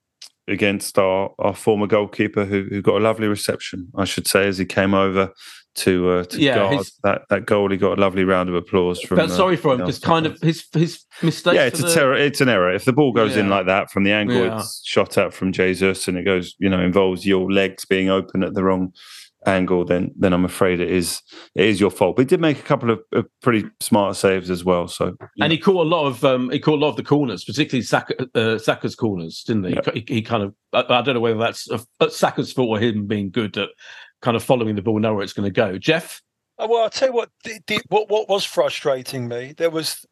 against 0.48 0.98
our, 0.98 1.32
our 1.38 1.54
former 1.54 1.86
goalkeeper 1.86 2.44
who, 2.44 2.66
who 2.70 2.82
got 2.82 2.96
a 2.96 3.00
lovely 3.00 3.28
reception, 3.28 3.88
I 3.96 4.04
should 4.04 4.26
say, 4.26 4.46
as 4.46 4.58
he 4.58 4.64
came 4.64 4.94
over 4.94 5.32
to 5.76 6.10
uh, 6.10 6.24
to 6.24 6.40
Yeah, 6.40 6.54
guard 6.56 6.76
his- 6.78 6.92
that, 7.02 7.22
that 7.30 7.46
goal. 7.46 7.70
He 7.70 7.76
got 7.76 7.98
a 7.98 8.00
lovely 8.00 8.24
round 8.24 8.48
of 8.48 8.54
applause 8.54 9.00
from. 9.00 9.18
Uh, 9.18 9.28
sorry 9.28 9.56
for 9.56 9.72
him 9.72 9.78
because 9.78 9.98
kind 9.98 10.26
of 10.26 10.40
his 10.40 10.64
his 10.72 11.04
mistake. 11.22 11.54
yeah, 11.54 11.64
it's 11.66 11.80
a 11.80 11.84
the- 11.84 11.94
terror. 11.94 12.14
It's 12.14 12.40
an 12.40 12.48
error. 12.48 12.72
If 12.72 12.84
the 12.84 12.92
ball 12.92 13.12
goes 13.12 13.36
in 13.36 13.48
like 13.48 13.66
that 13.66 13.90
from 13.90 14.04
the 14.04 14.12
angle, 14.12 14.36
Yeah. 14.36 14.58
it's 14.60 14.82
shot 14.84 15.18
at 15.18 15.32
from 15.34 15.52
Jesus, 15.52 16.06
and 16.08 16.16
it 16.16 16.24
goes, 16.24 16.54
you 16.58 16.68
know, 16.68 16.80
involves 16.80 17.26
your 17.26 17.50
legs 17.50 17.84
being 17.84 18.08
open 18.08 18.42
at 18.42 18.54
the 18.54 18.62
wrong 18.64 18.92
angle. 19.46 19.84
Then, 19.84 20.10
then 20.18 20.32
I'm 20.32 20.44
afraid 20.46 20.80
it 20.80 20.90
is 20.90 21.20
it 21.54 21.66
is 21.66 21.78
your 21.80 21.90
fault. 21.90 22.16
But 22.16 22.22
he 22.22 22.26
did 22.26 22.40
make 22.40 22.58
a 22.58 22.62
couple 22.62 22.90
of, 22.90 23.00
of 23.12 23.26
pretty 23.42 23.68
smart 23.80 24.16
saves 24.16 24.48
as 24.50 24.64
well. 24.64 24.88
So, 24.88 25.16
And 25.40 25.52
he 25.52 25.58
caught 25.58 25.84
a 25.84 25.88
lot 25.88 26.06
of 26.06 26.24
um, 26.24 26.50
he 26.50 26.58
caught 26.58 26.78
a 26.78 26.82
lot 26.82 26.90
of 26.90 26.96
the 26.96 27.02
corners, 27.04 27.44
particularly 27.44 27.82
Saka, 27.82 28.26
uh, 28.34 28.58
Saka's 28.58 28.94
corners, 28.96 29.42
didn't 29.46 29.64
he? 29.64 29.74
Yeah. 29.74 29.92
He, 29.92 30.04
he 30.08 30.22
kind 30.22 30.42
of 30.42 30.54
I, 30.72 30.84
I 30.88 31.02
don't 31.02 31.14
know 31.14 31.20
whether 31.20 31.38
that's 31.38 31.68
uh, 31.70 32.08
Saka's 32.08 32.52
fault 32.52 32.70
or 32.70 32.78
him 32.80 33.06
being 33.06 33.30
good 33.30 33.56
at 33.58 33.68
kind 34.24 34.36
of 34.36 34.42
following 34.42 34.74
the 34.74 34.82
ball, 34.82 34.98
know 34.98 35.14
where 35.14 35.22
it's 35.22 35.34
going 35.34 35.46
to 35.46 35.52
go. 35.52 35.78
Geoff, 35.78 36.22
Oh, 36.56 36.68
well, 36.68 36.84
I'll 36.84 36.90
tell 36.90 37.08
you 37.08 37.14
what, 37.14 37.30
the, 37.42 37.58
the, 37.66 37.80
what. 37.88 38.08
What 38.08 38.28
was 38.28 38.44
frustrating 38.44 39.26
me, 39.28 39.54
there 39.56 39.70
was 39.70 40.06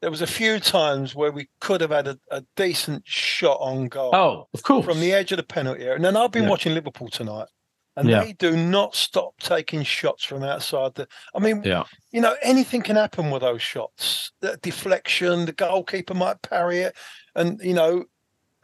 there 0.00 0.12
was 0.12 0.22
a 0.22 0.28
few 0.28 0.60
times 0.60 1.14
where 1.14 1.32
we 1.32 1.48
could 1.60 1.80
have 1.80 1.90
had 1.90 2.06
a, 2.06 2.18
a 2.30 2.44
decent 2.56 3.02
shot 3.04 3.58
on 3.60 3.88
goal 3.88 4.14
oh, 4.14 4.48
of 4.54 4.62
course, 4.62 4.84
from 4.84 5.00
the 5.00 5.12
edge 5.12 5.32
of 5.32 5.38
the 5.38 5.42
penalty 5.42 5.82
area. 5.82 5.96
And 5.96 6.04
then 6.04 6.16
I've 6.16 6.30
been 6.30 6.44
Yeah. 6.44 6.50
watching 6.50 6.74
Liverpool 6.74 7.08
tonight, 7.08 7.48
and 7.96 8.08
Yeah. 8.08 8.22
they 8.24 8.32
do 8.32 8.56
not 8.56 8.94
stop 8.94 9.34
taking 9.40 9.82
shots 9.82 10.22
from 10.24 10.44
outside 10.44 10.94
the. 10.94 11.08
I 11.34 11.40
mean, 11.40 11.62
Yeah. 11.64 11.82
you 12.12 12.20
know, 12.20 12.36
anything 12.42 12.82
can 12.82 12.94
happen 12.94 13.32
with 13.32 13.42
those 13.42 13.60
shots. 13.62 14.30
The 14.38 14.58
deflection, 14.62 15.46
the 15.46 15.52
goalkeeper 15.52 16.14
might 16.14 16.42
parry 16.42 16.78
it, 16.78 16.94
and 17.34 17.60
you 17.60 17.74
know, 17.74 18.04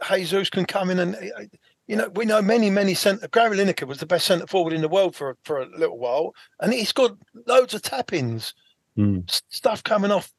Jesus 0.08 0.50
can 0.50 0.66
come 0.66 0.88
in 0.90 1.00
and. 1.00 1.16
Eh, 1.16 1.46
You 1.88 1.96
know, 1.96 2.08
we 2.14 2.26
know 2.26 2.40
many, 2.42 2.68
many 2.70 2.94
centre. 2.94 3.26
Gary 3.28 3.56
Lineker 3.56 3.86
was 3.88 3.98
the 3.98 4.06
best 4.06 4.26
centre 4.26 4.46
forward 4.46 4.72
in 4.74 4.82
the 4.82 4.88
world 4.88 5.16
for 5.16 5.36
for 5.44 5.60
a 5.62 5.66
little 5.76 5.98
while, 5.98 6.34
and 6.60 6.72
he's 6.72 6.92
got 6.92 7.16
loads 7.46 7.74
of 7.74 7.82
tap-ins, 7.82 8.54
Mm. 8.96 9.30
stuff 9.48 9.82
coming 9.84 10.10
off 10.10 10.32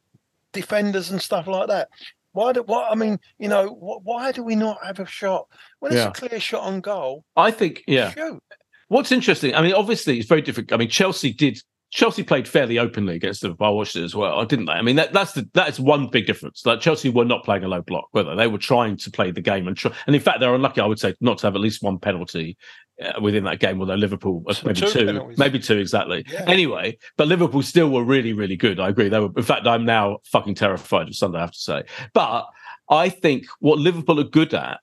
defenders 0.53 1.09
and 1.11 1.21
stuff 1.21 1.47
like 1.47 1.67
that. 1.69 1.89
Why 2.33 2.53
do 2.53 2.61
what? 2.63 2.91
I 2.91 2.95
mean, 2.95 3.19
you 3.39 3.47
know, 3.49 3.67
why 3.69 4.31
do 4.31 4.43
we 4.43 4.55
not 4.55 4.77
have 4.85 4.99
a 4.99 5.05
shot 5.05 5.47
when 5.79 5.91
it's 5.91 5.99
Yeah. 5.99 6.09
a 6.09 6.11
clear 6.11 6.39
shot 6.39 6.63
on 6.63 6.81
goal? 6.81 7.23
I 7.35 7.51
think 7.51 7.83
yeah. 7.87 8.11
Shoot. 8.11 8.43
What's 8.89 9.11
interesting, 9.11 9.55
I 9.55 9.61
mean, 9.61 9.73
obviously 9.73 10.19
it's 10.19 10.27
very 10.27 10.41
different. 10.41 10.71
I 10.73 10.77
mean, 10.77 10.89
Chelsea 10.89 11.31
did 11.33 11.61
Chelsea 11.91 12.21
played 12.21 12.47
fairly 12.47 12.77
openly 12.77 13.15
against 13.15 13.41
Liverpool. 13.41 13.67
I 13.67 13.71
watched 13.71 13.95
it 13.95 14.03
as 14.03 14.15
well, 14.15 14.45
didn't 14.45 14.65
they? 14.65 14.73
I 14.73 14.81
mean, 14.81 14.95
that, 14.97 15.11
that's 15.11 15.33
the 15.33 15.49
that's 15.53 15.79
one 15.79 16.07
big 16.07 16.27
difference. 16.27 16.65
Like 16.65 16.81
Chelsea 16.81 17.09
were 17.09 17.25
not 17.25 17.43
playing 17.43 17.63
a 17.63 17.67
low 17.67 17.81
block, 17.81 18.09
were 18.13 18.23
they? 18.23 18.35
They 18.35 18.47
were 18.47 18.59
trying 18.59 18.97
to 18.97 19.11
play 19.11 19.31
the 19.31 19.41
game, 19.41 19.67
and 19.67 19.75
tr- 19.75 19.89
and 20.05 20.15
in 20.15 20.21
fact, 20.21 20.39
they're 20.39 20.53
unlucky, 20.53 20.81
I 20.81 20.85
would 20.85 20.99
say, 20.99 21.15
not 21.19 21.39
to 21.39 21.47
have 21.47 21.55
at 21.55 21.61
least 21.61 21.81
one 21.81 21.97
penalty 21.97 22.57
uh, 23.03 23.19
within 23.19 23.43
that 23.45 23.59
game. 23.59 23.79
Although 23.79 23.95
Liverpool, 23.95 24.43
uh, 24.47 24.53
maybe 24.63 24.81
two 24.81 24.89
two, 24.89 25.33
maybe 25.37 25.57
two 25.57 25.77
exactly. 25.77 26.25
Yeah. 26.31 26.43
Anyway, 26.45 26.97
but 27.17 27.27
Liverpool 27.27 27.63
still 27.63 27.89
were 27.89 28.03
really, 28.03 28.33
really 28.33 28.55
good. 28.55 28.79
I 28.79 28.89
agree. 28.89 29.09
They 29.09 29.19
were. 29.19 29.31
In 29.35 29.43
fact, 29.43 29.65
I'm 29.65 29.85
now 29.85 30.19
fucking 30.25 30.55
terrified 30.55 31.07
of 31.07 31.15
Sunday. 31.15 31.39
I 31.39 31.41
have 31.41 31.51
to 31.51 31.59
say, 31.59 31.83
but 32.13 32.45
I 32.89 33.09
think 33.09 33.45
what 33.59 33.79
Liverpool 33.79 34.19
are 34.19 34.25
good 34.25 34.53
at 34.53 34.79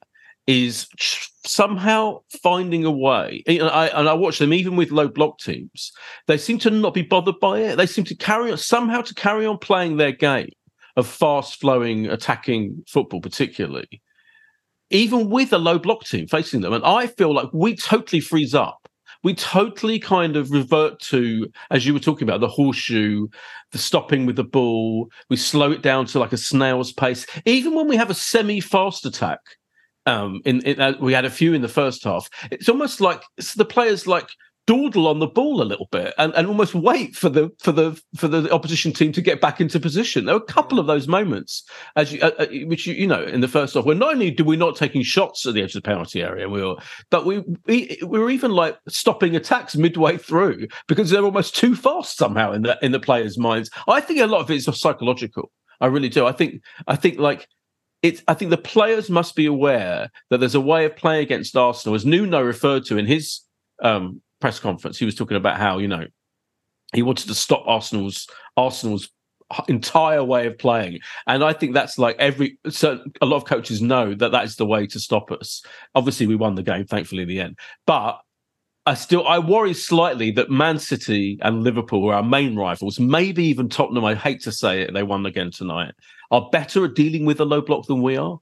is 0.49 0.89
somehow 1.47 2.21
finding 2.43 2.85
a 2.85 2.91
way. 2.91 3.43
And 3.47 3.63
I, 3.63 3.87
and 3.87 4.09
I 4.09 4.15
watch 4.15 4.39
them 4.39 4.53
even 4.53 4.77
with 4.77 4.91
low 4.91 5.09
block 5.09 5.39
teams. 5.39 5.93
They 6.27 6.39
seem 6.39 6.59
to 6.61 6.71
not 6.71 6.95
be 6.95 7.03
bothered 7.03 7.41
by 7.41 7.61
it. 7.61 7.77
They 7.77 7.87
seem 7.87 8.05
to 8.05 8.17
carry 8.17 8.51
on 8.51 8.59
somehow 8.59 9.03
to 9.03 9.15
carry 9.15 9.47
on 9.47 9.59
playing 9.59 9.97
their 9.97 10.13
game 10.13 10.51
of 10.97 11.07
fast 11.07 11.61
flowing 11.61 12.07
attacking 12.07 12.85
football, 12.89 13.21
particularly. 13.21 14.03
Even 14.91 15.31
with 15.31 15.53
a 15.53 15.59
low 15.59 15.79
block 15.79 16.05
team 16.05 16.27
facing 16.29 16.61
them, 16.61 16.73
and 16.73 16.85
I 16.85 17.09
feel 17.09 17.35
like 17.35 17.49
we 17.53 17.77
totally 17.77 18.21
freeze 18.21 18.55
up. 18.55 18.89
We 19.25 19.35
totally 19.35 19.99
kind 19.99 20.37
of 20.37 20.53
revert 20.53 21.01
to, 21.01 21.49
as 21.71 21.85
you 21.85 21.93
were 21.93 21.99
talking 21.99 22.29
about, 22.29 22.41
the 22.41 22.49
horseshoe, 22.49 23.27
the 23.73 23.79
stopping 23.79 24.25
with 24.25 24.37
the 24.37 24.45
ball. 24.45 25.11
We 25.29 25.37
slow 25.37 25.73
it 25.73 25.83
down 25.83 26.07
to 26.07 26.21
like 26.21 26.33
a 26.33 26.37
snail's 26.37 26.93
pace. 26.93 27.27
Even 27.45 27.75
when 27.75 27.89
we 27.89 27.97
have 27.97 28.11
a 28.11 28.15
semi-fast 28.15 29.05
attack, 29.05 29.41
Um, 30.07 30.41
in, 30.45 30.61
in 30.63 30.81
uh, 30.81 30.95
we 31.01 31.13
had 31.13 31.25
a 31.25 31.31
few 31.31 31.53
in 31.53 31.63
the 31.63 31.69
first 31.69 32.05
half. 32.05 32.29
It's 32.51 32.69
almost 32.69 33.01
like 33.01 33.23
it's 33.37 33.55
the 33.55 33.65
players 33.65 34.07
like 34.07 34.29
dawdle 34.67 35.07
on 35.07 35.21
the 35.21 35.27
ball 35.27 35.63
a 35.63 35.65
little 35.65 35.89
bit 35.93 36.13
and, 36.19 36.35
and 36.35 36.49
almost 36.49 36.75
wait 36.75 37.15
for 37.15 37.29
the 37.29 37.51
for 37.61 37.71
the 37.71 38.01
for 38.17 38.27
the 38.27 38.53
opposition 38.53 38.93
team 38.93 39.13
to 39.13 39.23
get 39.23 39.41
back 39.41 39.61
into 39.61 39.79
position. 39.79 40.25
There 40.25 40.35
were 40.35 40.43
a 40.43 40.53
couple 40.53 40.79
of 40.79 40.87
those 40.87 41.07
moments, 41.07 41.65
as 41.95 42.13
you, 42.13 42.21
uh, 42.21 42.33
uh, 42.39 42.47
which 42.65 42.87
you, 42.87 42.95
you 42.95 43.07
know, 43.07 43.23
in 43.23 43.41
the 43.41 43.49
first 43.49 43.75
half, 43.75 43.85
where 43.85 43.95
not 43.95 44.13
only 44.13 44.31
do 44.31 44.45
we 44.45 44.57
not 44.57 44.77
taking 44.77 45.03
shots 45.03 45.47
at 45.47 45.55
the 45.55 45.63
edge 45.63 45.75
of 45.77 45.83
the 45.83 45.89
penalty 45.89 46.23
area, 46.23 46.49
we 46.49 46.63
were, 46.63 46.77
but 47.11 47.25
we 47.25 47.45
we, 47.67 47.99
we 48.03 48.19
were 48.19 48.31
even 48.31 48.51
like 48.51 48.77
stopping 48.89 49.37
attacks 49.37 49.77
midway 49.77 50.17
through 50.17 50.67
because 50.89 51.11
they're 51.11 51.25
almost 51.25 51.55
too 51.55 51.77
fast 51.77 52.17
somehow 52.17 52.53
in 52.53 52.63
the 52.63 52.77
in 52.83 52.93
the 52.93 53.01
players' 53.01 53.39
minds. 53.39 53.71
I 53.87 54.01
think 54.01 54.21
a 54.21 54.27
lot 54.27 54.41
of 54.41 54.51
it 54.51 54.57
is 54.57 54.81
psychological. 54.81 55.53
I 55.81 55.87
really 55.87 56.09
do. 56.09 56.27
I 56.27 56.33
think 56.33 56.63
I 56.89 56.97
think 56.97 57.19
like 57.19 57.47
it's, 58.07 58.23
I 58.29 58.35
think 58.35 58.51
the 58.51 58.57
players 58.57 59.11
must 59.11 59.35
be 59.35 59.47
aware 59.47 60.11
that 60.31 60.39
there's 60.39 60.55
a 60.55 60.61
way 60.61 60.85
of 60.85 60.97
playing 60.97 61.23
against 61.23 61.57
Arsenal, 61.57 61.95
as 61.95 62.07
Nuno 62.07 62.41
referred 62.41 62.85
to 62.87 62.97
in 62.97 63.07
his 63.07 63.41
um, 63.83 64.21
press 64.41 64.59
conference, 64.61 64.99
he 64.99 65.05
was 65.05 65.15
talking 65.15 65.37
about 65.37 65.59
how 65.59 65.79
you 65.79 65.89
know 65.89 66.07
he 66.95 67.03
wanted 67.03 67.27
to 67.29 67.35
stop 67.35 67.65
Arsenal's 67.67 68.29
Arsenal's 68.57 69.11
entire 69.69 70.23
way 70.23 70.47
of 70.47 70.57
playing, 70.59 71.01
and 71.27 71.43
I 71.43 71.53
think 71.53 71.75
that's 71.75 71.99
like 71.99 72.17
every 72.19 72.59
so 72.69 73.03
a 73.21 73.27
lot 73.27 73.39
of 73.39 73.45
coaches 73.45 73.83
know 73.83 74.15
that 74.15 74.33
that 74.33 74.45
is 74.45 74.57
the 74.57 74.67
way 74.67 74.87
to 74.87 75.01
stop 75.01 75.31
us. 75.33 75.63
Obviously, 75.95 76.27
we 76.27 76.37
won 76.37 76.55
the 76.55 76.63
game, 76.63 76.87
thankfully, 76.87 77.23
in 77.23 77.29
the 77.29 77.41
end, 77.41 77.59
but. 77.87 78.21
I 78.87 78.95
still 78.95 79.27
I 79.27 79.41
worry 79.41 79.75
slightly 79.75 80.31
that 80.33 80.49
Man 80.49 80.79
City 80.79 81.39
and 81.43 81.65
Liverpool, 81.65 82.03
who 82.03 82.09
are 82.09 82.15
our 82.15 82.23
main 82.23 82.55
rivals, 82.55 83.01
maybe 83.01 83.45
even 83.45 83.69
Tottenham, 83.69 84.05
I 84.05 84.15
hate 84.15 84.41
to 84.43 84.53
say 84.53 84.81
it, 84.83 84.95
they 84.95 85.03
won 85.03 85.27
again 85.27 85.51
tonight, 85.51 85.93
are 86.31 86.49
better 86.53 86.85
at 86.85 86.95
dealing 86.95 87.25
with 87.25 87.41
a 87.41 87.45
low 87.45 87.61
block 87.61 87.87
than 87.87 88.01
we 88.01 88.17
are. 88.17 88.39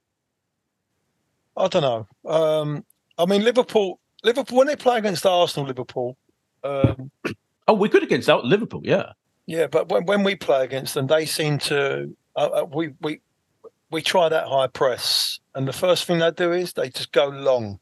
I 1.56 1.68
don't 1.68 1.82
know. 1.82 2.30
Um, 2.30 2.84
I 3.16 3.24
mean, 3.24 3.42
Liverpool 3.42 4.00
Liverpool 4.22 4.58
when 4.58 4.66
they 4.66 4.76
play 4.76 4.98
against 4.98 5.24
Arsenal, 5.24 5.66
Liverpool. 5.66 6.16
Um, 6.62 7.10
oh, 7.68 7.74
we're 7.74 7.88
good 7.88 8.02
against 8.02 8.28
out 8.28 8.44
Liverpool, 8.44 8.82
yeah. 8.84 9.12
Yeah, 9.46 9.66
but 9.66 9.88
when, 9.88 10.04
when 10.04 10.22
we 10.24 10.34
play 10.34 10.64
against 10.64 10.94
them, 10.94 11.06
they 11.06 11.26
seem 11.26 11.58
to 11.60 12.14
uh, 12.36 12.48
uh, 12.62 12.64
we 12.64 12.92
we 13.00 13.20
we 13.90 14.02
try 14.02 14.28
that 14.28 14.46
high 14.46 14.66
press, 14.66 15.38
and 15.54 15.66
the 15.66 15.72
first 15.72 16.04
thing 16.04 16.18
they 16.18 16.30
do 16.30 16.52
is 16.52 16.74
they 16.74 16.90
just 16.90 17.12
go 17.12 17.28
long. 17.28 17.78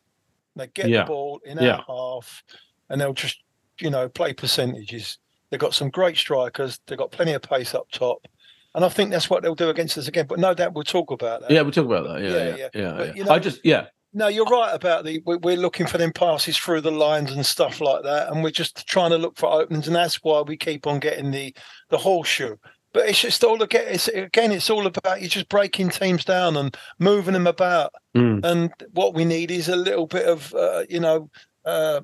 They 0.57 0.67
get 0.69 0.89
yeah. 0.89 1.03
the 1.03 1.07
ball 1.07 1.41
in 1.45 1.59
our 1.59 1.65
yeah. 1.65 1.81
half, 1.87 2.43
and 2.89 3.01
they'll 3.01 3.15
just 3.15 3.43
you 3.79 3.91
know 3.91 4.09
play 4.09 4.33
percentages. 4.33 5.19
They've 5.51 5.61
got 5.61 5.75
some 5.75 5.91
great 5.91 6.17
strikers. 6.17 6.81
They've 6.87 6.99
got 6.99 7.11
plenty 7.11 7.33
of 7.33 7.43
pace 7.43 7.75
up 7.75 7.91
top. 7.93 8.27
And 8.75 8.87
I 8.87 8.89
think 8.89 9.11
that's 9.11 9.29
what 9.29 9.43
they'll 9.43 9.55
do 9.55 9.69
against 9.69 9.99
us 9.99 10.09
again. 10.09 10.25
But 10.27 10.39
no 10.39 10.55
doubt 10.55 10.73
we'll 10.73 10.85
talk 10.85 11.11
about 11.11 11.43
that. 11.43 11.51
Yeah, 11.51 11.61
we'll 11.61 11.73
talk 11.73 11.85
about 11.85 12.05
that. 12.05 12.23
Yeah, 12.23 12.31
yeah, 12.31 12.57
yeah. 12.57 12.69
yeah. 12.75 12.93
But, 12.97 13.17
you 13.19 13.25
know, 13.25 13.33
I 13.33 13.39
just, 13.39 13.61
yeah, 13.63 13.89
no, 14.15 14.29
you're 14.29 14.47
right 14.47 14.75
about 14.75 15.05
the 15.05 15.23
we're 15.25 15.57
looking 15.57 15.87
for 15.87 15.97
them 15.99 16.13
passes 16.13 16.59
through 16.59 16.83
the 16.83 16.91
lines 16.91 17.33
and 17.33 17.45
stuff 17.45 17.81
like 17.81 18.03
that, 18.03 18.29
and 18.29 18.43
we're 18.43 18.51
just 18.51 18.87
trying 18.87 19.11
to 19.11 19.19
look 19.19 19.39
for 19.39 19.51
openings, 19.51 19.87
and 19.87 19.97
that's 19.97 20.23
why 20.23 20.43
we 20.43 20.57
keep 20.57 20.87
on 20.87 21.01
getting 21.01 21.31
the 21.31 21.55
the 21.89 21.99
horseshoe. 21.99 22.57
But 22.93 23.09
it's 23.09 23.21
just 23.21 23.43
all 23.43 23.63
again. 23.63 23.87
It's, 23.89 24.09
again, 24.09 24.53
it's 24.53 24.69
all 24.69 24.87
about 24.87 25.23
you 25.23 25.29
just 25.29 25.49
breaking 25.49 25.91
teams 25.91 26.25
down 26.25 26.57
and 26.57 26.77
moving 26.99 27.33
them 27.33 27.47
about. 27.47 27.95
Mm. 28.15 28.45
And 28.45 28.71
what 28.93 29.15
we 29.15 29.25
need 29.25 29.51
is 29.51 29.69
a 29.69 29.77
little 29.77 30.07
bit 30.07 30.27
of, 30.27 30.55
uh, 30.55 30.85
you 30.89 31.01
know, 31.01 31.31
uh, 31.65 32.01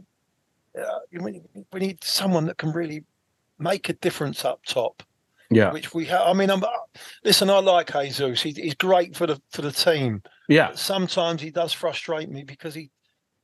uh, 0.78 0.98
we 1.12 1.42
need 1.80 2.02
someone 2.02 2.46
that 2.46 2.58
can 2.58 2.72
really 2.72 3.04
make 3.58 3.88
a 3.88 3.94
difference 3.94 4.44
up 4.44 4.64
top. 4.64 5.02
Yeah, 5.50 5.72
which 5.72 5.94
we 5.94 6.04
have. 6.06 6.26
I 6.26 6.34
mean, 6.34 6.50
I'm 6.50 6.62
listen. 7.24 7.48
I 7.48 7.60
like 7.60 7.90
Jesus. 7.90 8.42
He, 8.42 8.50
he's 8.50 8.74
great 8.74 9.16
for 9.16 9.26
the 9.26 9.40
for 9.50 9.62
the 9.62 9.72
team. 9.72 10.22
Yeah. 10.46 10.68
But 10.68 10.78
sometimes 10.78 11.40
he 11.40 11.50
does 11.50 11.72
frustrate 11.72 12.28
me 12.28 12.44
because 12.44 12.74
he, 12.74 12.90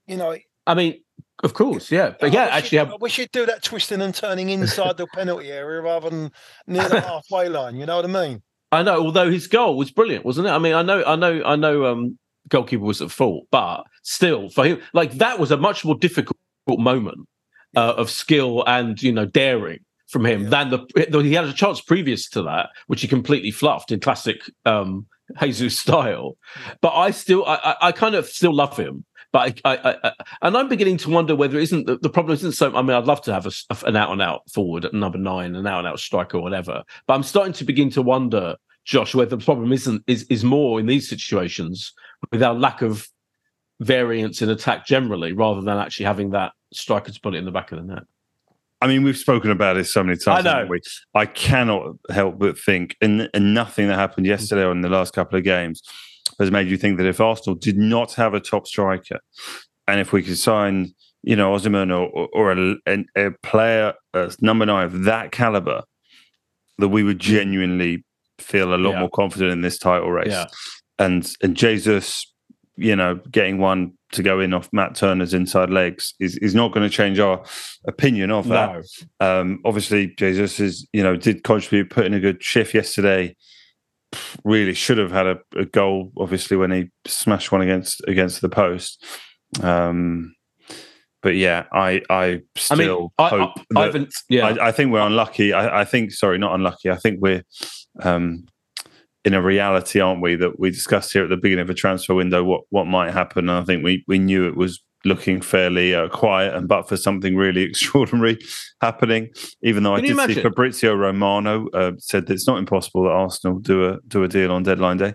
you 0.07 0.19
know. 0.19 0.37
I 0.67 0.75
mean, 0.75 1.01
of 1.43 1.55
course, 1.55 1.91
yeah, 1.91 2.15
but 2.21 2.33
yeah, 2.33 2.45
actually, 2.45 2.79
I 2.79 2.95
wish 3.01 3.17
he'd 3.17 3.33
do 3.33 3.47
that 3.47 3.63
twisting 3.63 4.01
and 4.01 4.15
turning 4.15 4.51
inside 4.51 4.97
the 4.97 5.07
penalty 5.09 5.51
area 5.51 5.81
rather 5.81 6.11
than 6.11 6.33
near 6.67 6.89
the 6.89 7.01
halfway 7.01 7.49
line. 7.49 7.77
You 7.77 7.87
know 7.87 7.97
what 7.97 8.05
I 8.05 8.09
mean? 8.09 8.43
I 8.71 8.83
know. 8.83 9.05
Although 9.05 9.31
his 9.31 9.47
goal 9.47 9.77
was 9.77 9.91
brilliant, 9.91 10.25
wasn't 10.25 10.47
it? 10.47 10.51
I 10.51 10.59
mean, 10.59 10.75
I 10.75 10.83
know, 10.83 11.03
I 11.05 11.17
know, 11.17 11.43
I 11.45 11.57
know. 11.57 11.87
Um, 11.87 12.19
goalkeeper 12.49 12.85
was 12.85 13.01
at 13.03 13.11
fault, 13.11 13.47
but 13.51 13.85
still, 14.03 14.49
for 14.49 14.65
him, 14.65 14.81
like 14.93 15.13
that 15.13 15.39
was 15.39 15.51
a 15.51 15.57
much 15.57 15.85
more 15.85 15.97
difficult 15.97 16.37
moment 16.69 17.27
uh, 17.77 17.95
of 17.97 18.11
skill 18.11 18.65
and 18.67 19.03
you 19.03 19.13
know 19.13 19.27
daring 19.27 19.81
from 20.09 20.25
him 20.25 20.45
yeah. 20.45 20.49
than 20.51 20.71
the 20.71 21.23
he 21.23 21.33
had 21.33 21.45
a 21.45 21.53
chance 21.53 21.81
previous 21.81 22.29
to 22.31 22.43
that, 22.43 22.71
which 22.87 23.01
he 23.01 23.09
completely 23.09 23.51
fluffed 23.51 23.91
in 23.91 24.01
classic 24.01 24.41
um, 24.65 25.07
Jesus 25.41 25.79
style. 25.79 26.37
But 26.81 26.95
I 26.95 27.11
still, 27.11 27.45
I, 27.47 27.77
I, 27.81 27.93
kind 27.93 28.15
of 28.15 28.27
still 28.27 28.55
love 28.55 28.77
him. 28.77 29.05
But 29.35 29.61
I, 29.65 29.73
I, 29.73 29.97
I, 30.05 30.13
and 30.43 30.57
I'm 30.57 30.69
beginning 30.69 30.97
to 30.99 31.11
wonder 31.11 31.35
whether 31.35 31.59
it 31.59 31.65
isn't 31.65 31.87
the 31.87 32.09
problem 32.09 32.35
isn't 32.35 32.53
so. 32.53 32.73
I 32.73 32.83
mean, 32.83 32.93
I'd 32.93 33.07
love 33.07 33.21
to 33.23 33.33
have 33.33 33.47
a, 33.47 33.53
an 33.85 33.97
out 33.97 34.13
and 34.13 34.23
out 34.23 34.49
forward 34.49 34.85
at 34.85 34.95
number 34.95 35.19
nine, 35.19 35.57
an 35.57 35.67
out 35.67 35.81
and 35.81 35.89
out 35.89 35.99
striker, 35.99 36.37
or 36.37 36.41
whatever. 36.41 36.85
But 37.09 37.15
I'm 37.15 37.25
starting 37.25 37.53
to 37.55 37.65
begin 37.65 37.91
to 37.91 38.01
wonder, 38.01 38.55
Josh, 38.85 39.13
whether 39.13 39.35
the 39.35 39.45
problem 39.45 39.73
isn't 39.73 40.05
is 40.07 40.23
is 40.31 40.45
more 40.45 40.79
in 40.79 40.87
these 40.87 41.09
situations 41.09 41.93
with 42.31 42.45
our 42.45 42.55
lack 42.55 42.81
of 42.81 43.09
variance 43.81 44.41
in 44.41 44.51
attack 44.51 44.87
generally, 44.87 45.33
rather 45.33 45.63
than 45.63 45.79
actually 45.79 46.07
having 46.07 46.31
that 46.31 46.53
striker 46.73 47.11
to 47.11 47.21
put 47.21 47.35
it 47.35 47.39
in 47.39 47.45
the 47.45 47.51
back 47.51 47.73
of 47.73 47.79
the 47.79 47.93
net. 47.93 48.05
I 48.81 48.87
mean, 48.87 49.03
we've 49.03 49.17
spoken 49.17 49.51
about 49.51 49.77
it 49.79 49.89
so 49.89 50.05
many 50.05 50.17
times. 50.17 50.47
I 50.47 50.63
know. 50.63 50.69
We? 50.69 50.81
I 51.13 51.27
cannot 51.27 51.97
help 52.09 52.39
but 52.39 52.57
think, 52.57 52.97
and, 53.01 53.29
and 53.35 53.53
nothing 53.53 53.89
that 53.89 53.97
happened 53.97 54.27
yesterday 54.27 54.63
or 54.63 54.71
in 54.71 54.83
the 54.83 54.89
last 54.89 55.13
couple 55.13 55.37
of 55.37 55.43
games 55.43 55.83
has 56.39 56.51
made 56.51 56.69
you 56.69 56.77
think 56.77 56.99
that 56.99 57.07
if 57.07 57.21
Arsenal 57.21 57.55
did 57.55 57.77
not 57.77 58.15
have 58.15 58.35
a 58.35 58.41
top 58.41 58.67
striker, 58.67 59.21
and 59.87 60.01
if 60.01 60.13
we 60.13 60.23
could 60.23 60.39
sign, 60.39 60.95
you 61.23 61.37
know, 61.37 61.55
Osimhen 61.55 61.91
or, 61.91 62.29
or 62.33 62.53
a, 62.53 62.77
a, 62.87 63.27
a 63.27 63.31
player 63.43 63.95
number 64.41 64.67
nine 64.67 64.87
of 64.87 65.05
that 65.05 65.33
caliber, 65.33 65.83
that 66.79 66.89
we 66.89 67.03
would 67.03 67.19
genuinely 67.19 68.05
feel 68.39 68.75
a 68.75 68.77
lot 68.77 68.93
yeah. 68.93 69.01
more 69.01 69.11
confident 69.11 69.53
in 69.53 69.61
this 69.61 69.79
title 69.79 70.11
race. 70.11 70.29
Yeah. 70.29 70.47
And 70.99 71.29
and 71.43 71.57
Jesus, 71.57 72.33
you 72.77 72.97
know, 72.97 73.21
getting 73.31 73.59
one 73.59 73.93
to 74.13 74.23
go 74.23 74.41
in 74.41 74.55
off 74.55 74.69
Matt 74.73 74.95
Turner's 74.95 75.35
inside 75.35 75.71
legs 75.71 76.15
is, 76.21 76.37
is 76.39 76.55
not 76.55 76.73
going 76.73 76.89
to 76.89 76.95
change 76.95 77.19
our 77.19 77.45
opinion 77.87 78.31
of 78.31 78.47
that. 78.49 78.85
No. 79.21 79.41
Um, 79.41 79.61
obviously, 79.65 80.15
Jesus 80.17 80.61
is 80.61 80.89
you 80.93 81.03
know 81.03 81.17
did 81.17 81.45
contribute, 81.45 81.91
put 81.91 82.07
in 82.07 82.15
a 82.15 82.21
good 82.21 82.43
shift 82.43 82.75
yesterday. 82.75 83.37
Really 84.45 84.75
should 84.75 84.99
have 84.99 85.13
had 85.13 85.27
a, 85.27 85.39
a 85.57 85.65
goal, 85.65 86.13
obviously, 86.19 86.57
when 86.57 86.71
he 86.71 86.91
smashed 87.07 87.53
one 87.53 87.63
against 87.63 88.03
against 88.07 88.41
the 88.41 88.49
post. 88.49 89.05
Um, 89.63 90.35
but 91.23 91.37
yeah, 91.37 91.65
I 91.73 92.03
I 92.11 92.43
still 92.57 93.13
I 93.19 93.31
mean, 93.31 93.41
hope. 93.41 93.53
I, 93.77 93.89
I, 93.89 94.07
yeah, 94.29 94.49
I, 94.49 94.69
I, 94.69 94.73
think 94.73 94.93
we're 94.93 95.01
unlucky. 95.01 95.55
I, 95.55 95.81
I 95.81 95.85
think 95.85 96.13
sorry, 96.13 96.39
not 96.39 96.55
unlucky. 96.55 96.91
I 96.91 96.97
think 96.97 97.21
we're 97.21 97.43
um, 98.03 98.45
in 99.25 99.33
a 99.33 99.41
reality, 99.41 100.01
aren't 100.01 100.21
we? 100.21 100.37
That 100.37 100.61
we 100.61 100.71
discussed 100.71 101.13
here 101.13 101.25
at 101.25 101.31
the 101.31 101.39
beginning 101.39 101.63
of 101.63 101.71
a 101.71 101.75
transfer 101.75 102.15
window 102.15 102.45
what 102.45 102.65
what 102.69 102.87
might 102.87 103.13
happen. 103.13 103.49
And 103.49 103.59
I 103.59 103.65
think 103.65 103.83
we 103.83 104.05
we 104.07 104.19
knew 104.19 104.47
it 104.47 104.57
was 104.57 104.83
looking 105.05 105.41
fairly 105.41 105.95
uh, 105.95 106.09
quiet, 106.09 106.55
and 106.55 106.69
but 106.69 106.89
for 106.89 106.97
something 106.97 107.37
really 107.37 107.63
extraordinary 107.71 108.39
happening, 108.81 109.31
even 109.63 109.83
though 109.83 109.97
Can 109.97 110.05
I 110.05 110.09
did 110.09 110.13
imagine? 110.13 110.35
see 110.37 110.43
Fabrizio 110.43 110.95
Romano 110.95 111.69
uh, 111.71 111.93
said 111.99 112.27
that 112.27 112.35
it's 112.35 112.47
not 112.47 112.59
impossible 112.59 113.05
that 113.05 113.11
Arsenal 113.11 113.59
do 113.59 113.87
a 113.87 113.99
do 114.07 114.23
a 114.25 114.29
deal 114.29 114.53
on 114.53 114.63
deadline 114.63 114.99
day. 114.99 115.15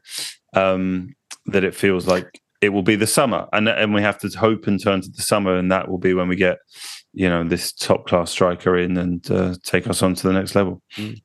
Um, 0.53 1.15
that 1.45 1.63
it 1.63 1.75
feels 1.75 2.07
like 2.07 2.41
it 2.61 2.69
will 2.69 2.83
be 2.83 2.95
the 2.95 3.07
summer, 3.07 3.47
and 3.53 3.67
and 3.69 3.93
we 3.93 4.01
have 4.01 4.19
to 4.19 4.29
hope 4.29 4.67
and 4.67 4.81
turn 4.81 5.01
to 5.01 5.09
the 5.09 5.21
summer, 5.21 5.55
and 5.55 5.71
that 5.71 5.89
will 5.89 5.97
be 5.97 6.13
when 6.13 6.27
we 6.27 6.35
get 6.35 6.57
you 7.13 7.29
know 7.29 7.43
this 7.43 7.71
top 7.73 8.07
class 8.07 8.31
striker 8.31 8.77
in 8.77 8.97
and 8.97 9.29
uh, 9.31 9.55
take 9.63 9.87
us 9.87 10.01
on 10.01 10.15
to 10.15 10.27
the 10.27 10.33
next 10.33 10.55
level. 10.55 10.81
Mm. 10.95 11.21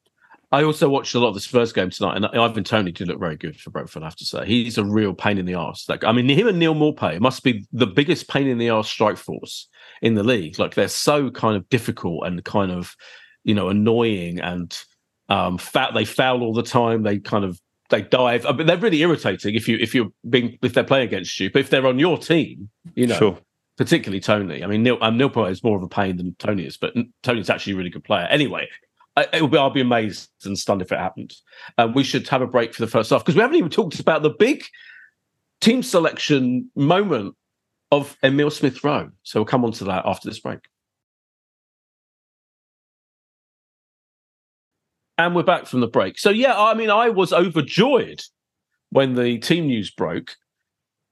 I 0.55 0.63
also 0.63 0.89
watched 0.89 1.17
a 1.17 1.19
lot 1.19 1.31
of 1.31 1.35
the 1.35 1.41
Spurs 1.41 1.73
game 1.73 1.91
tonight, 1.91 2.15
and 2.15 2.27
Ivan 2.27 2.63
Toney 2.63 2.93
did 2.93 3.09
look 3.09 3.19
very 3.19 3.37
good 3.37 3.59
for 3.59 3.71
Brentford. 3.71 4.05
I 4.05 4.07
have 4.07 4.15
to 4.15 4.25
say, 4.25 4.47
he's 4.47 4.79
a 4.79 4.85
real 4.85 5.13
pain 5.13 5.37
in 5.37 5.47
the 5.47 5.55
ass. 5.55 5.89
Like, 5.89 6.05
I 6.05 6.13
mean, 6.13 6.29
him 6.29 6.47
and 6.47 6.61
Neal 6.61 6.77
Maupay 6.77 7.19
must 7.19 7.43
be 7.43 7.67
the 7.73 7.89
biggest 7.89 8.29
pain 8.29 8.47
in 8.47 8.59
the 8.59 8.69
ass 8.69 8.89
strike 8.89 9.17
force 9.17 9.67
in 10.01 10.15
the 10.15 10.23
league. 10.23 10.61
Like, 10.61 10.75
they're 10.75 10.87
so 10.87 11.29
kind 11.29 11.57
of 11.57 11.69
difficult 11.71 12.25
and 12.25 12.45
kind 12.45 12.71
of, 12.71 12.95
you 13.43 13.53
know, 13.53 13.69
annoying, 13.69 14.39
and 14.39 14.79
um, 15.29 15.59
fat. 15.59 15.93
They 15.93 16.05
foul 16.05 16.45
all 16.45 16.55
the 16.55 16.63
time. 16.63 17.03
They 17.03 17.19
kind 17.19 17.45
of 17.45 17.61
they 17.91 18.03
dive. 18.03 18.47
I 18.47 18.53
mean, 18.53 18.69
they're 18.69 18.77
really 18.77 19.01
irritating 19.01 19.57
if 19.57 19.67
you 19.67 19.77
if 19.81 19.93
you're 19.93 20.13
being 20.31 20.57
if 20.63 20.73
they're 20.73 20.85
playing 20.85 21.09
against 21.09 21.41
you. 21.41 21.51
But 21.51 21.63
if 21.63 21.71
they're 21.71 21.87
on 21.87 21.99
your 21.99 22.17
team, 22.17 22.71
you 22.95 23.09
know. 23.09 23.19
Sure 23.19 23.39
particularly 23.77 24.21
Toney. 24.21 24.63
I 24.63 24.69
mean, 24.69 24.85
Neil, 24.85 24.99
um, 25.01 25.19
Neal 25.19 25.31
Maupay 25.31 25.51
is 25.51 25.65
more 25.65 25.77
of 25.77 25.83
a 25.83 25.89
pain 25.89 26.17
than 26.17 26.37
Toney 26.39 26.65
is, 26.65 26.77
but 26.77 26.95
Toney's 27.25 27.51
actually 27.51 27.73
a 27.73 27.77
really 27.77 27.91
good 27.91 28.05
player. 28.05 28.27
Anyway, 28.27 28.69
it 29.17 29.41
will 29.41 29.49
be, 29.49 29.59
I'll 29.59 29.71
be 29.71 29.81
amazed 29.81 30.31
and 30.45 30.59
stunned 30.59 30.83
if 30.83 30.93
it 30.93 30.99
happens. 30.99 31.43
Um, 31.79 31.95
we 31.95 32.05
should 32.05 32.29
have 32.29 32.43
a 32.43 32.47
break 32.47 32.75
for 32.75 32.83
the 32.83 32.91
first 32.91 33.11
half 33.11 33.25
because 33.25 33.37
we 33.37 33.43
haven't 33.43 33.57
even 33.57 33.71
talked 33.71 34.01
about 34.01 34.23
the 34.23 34.31
big 34.31 34.65
team 35.61 35.83
selection 35.83 36.71
moment 36.75 37.37
of 37.93 38.17
Emile 38.25 38.51
Smith 38.51 38.83
Rowe. 38.83 39.11
So 39.23 39.41
we'll 39.41 39.47
come 39.47 39.65
on 39.65 39.73
to 39.73 39.85
that 39.85 40.05
after 40.05 40.29
this 40.29 40.41
break. 40.41 40.61
And 45.17 45.37
we're 45.37 45.45
back 45.45 45.67
from 45.67 45.81
the 45.81 45.87
break. 45.87 46.19
So, 46.19 46.31
yeah, 46.31 46.61
I 46.61 46.75
mean, 46.75 46.91
I 46.91 47.09
was 47.09 47.33
overjoyed 47.33 48.21
when 48.91 49.15
the 49.15 49.39
team 49.39 49.67
news 49.67 49.93
broke 49.93 50.35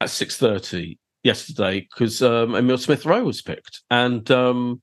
at 0.01 0.11
six 0.11 0.37
thirty 0.37 0.99
yesterday 1.23 1.81
because 1.81 2.21
um, 2.21 2.57
Emile 2.57 2.79
Smith 2.79 3.07
Rowe 3.07 3.23
was 3.23 3.43
picked, 3.43 3.83
and 3.93 4.29
um, 4.33 4.83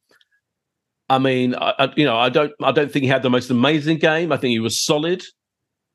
I 1.09 1.17
mean, 1.17 1.55
I, 1.55 1.73
I, 1.79 1.93
you 1.95 2.05
know, 2.05 2.17
I 2.17 2.29
don't, 2.29 2.53
I 2.61 2.71
don't 2.71 2.91
think 2.91 3.03
he 3.03 3.09
had 3.09 3.23
the 3.23 3.29
most 3.29 3.49
amazing 3.49 3.97
game. 3.97 4.31
I 4.31 4.37
think 4.37 4.51
he 4.51 4.59
was 4.59 4.79
solid. 4.79 5.23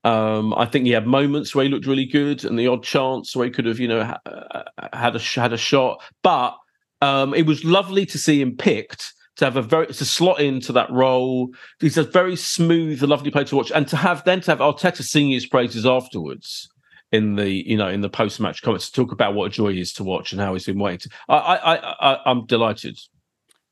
Um, 0.02 0.52
I 0.54 0.66
think 0.66 0.84
he 0.84 0.92
had 0.92 1.06
moments 1.06 1.54
where 1.54 1.64
he 1.64 1.70
looked 1.70 1.86
really 1.86 2.04
good, 2.04 2.44
and 2.44 2.58
the 2.58 2.66
odd 2.66 2.82
chance 2.82 3.34
where 3.34 3.46
he 3.46 3.50
could 3.50 3.64
have, 3.64 3.80
you 3.80 3.88
know, 3.88 4.04
ha- 4.04 4.64
had 4.92 5.16
a 5.16 5.18
had 5.18 5.52
a 5.52 5.56
shot. 5.56 6.02
But 6.22 6.56
um, 7.00 7.32
it 7.32 7.46
was 7.46 7.64
lovely 7.64 8.04
to 8.06 8.18
see 8.18 8.40
him 8.40 8.56
picked 8.56 9.14
to 9.36 9.44
have 9.44 9.56
a 9.56 9.62
very 9.62 9.86
to 9.86 10.04
slot 10.04 10.40
into 10.40 10.72
that 10.72 10.90
role. 10.90 11.48
He's 11.80 11.96
a 11.96 12.04
very 12.04 12.36
smooth, 12.36 13.02
lovely 13.02 13.30
player 13.30 13.46
to 13.46 13.56
watch, 13.56 13.72
and 13.72 13.88
to 13.88 13.96
have 13.96 14.24
then 14.24 14.40
to 14.42 14.50
have 14.50 14.58
Arteta 14.58 15.02
sing 15.02 15.30
his 15.30 15.46
praises 15.46 15.86
afterwards 15.86 16.68
in 17.12 17.36
the 17.36 17.50
you 17.50 17.76
know 17.76 17.88
in 17.88 18.00
the 18.00 18.10
post 18.10 18.40
match 18.40 18.62
comments 18.62 18.90
to 18.90 18.92
talk 18.92 19.12
about 19.12 19.34
what 19.34 19.46
a 19.46 19.50
joy 19.50 19.72
he 19.72 19.80
is 19.80 19.92
to 19.94 20.04
watch 20.04 20.32
and 20.32 20.40
how 20.40 20.52
he's 20.52 20.66
been 20.66 20.78
waiting. 20.78 21.10
I 21.28 21.36
I, 21.36 22.12
I 22.12 22.20
I'm 22.26 22.46
delighted. 22.46 22.98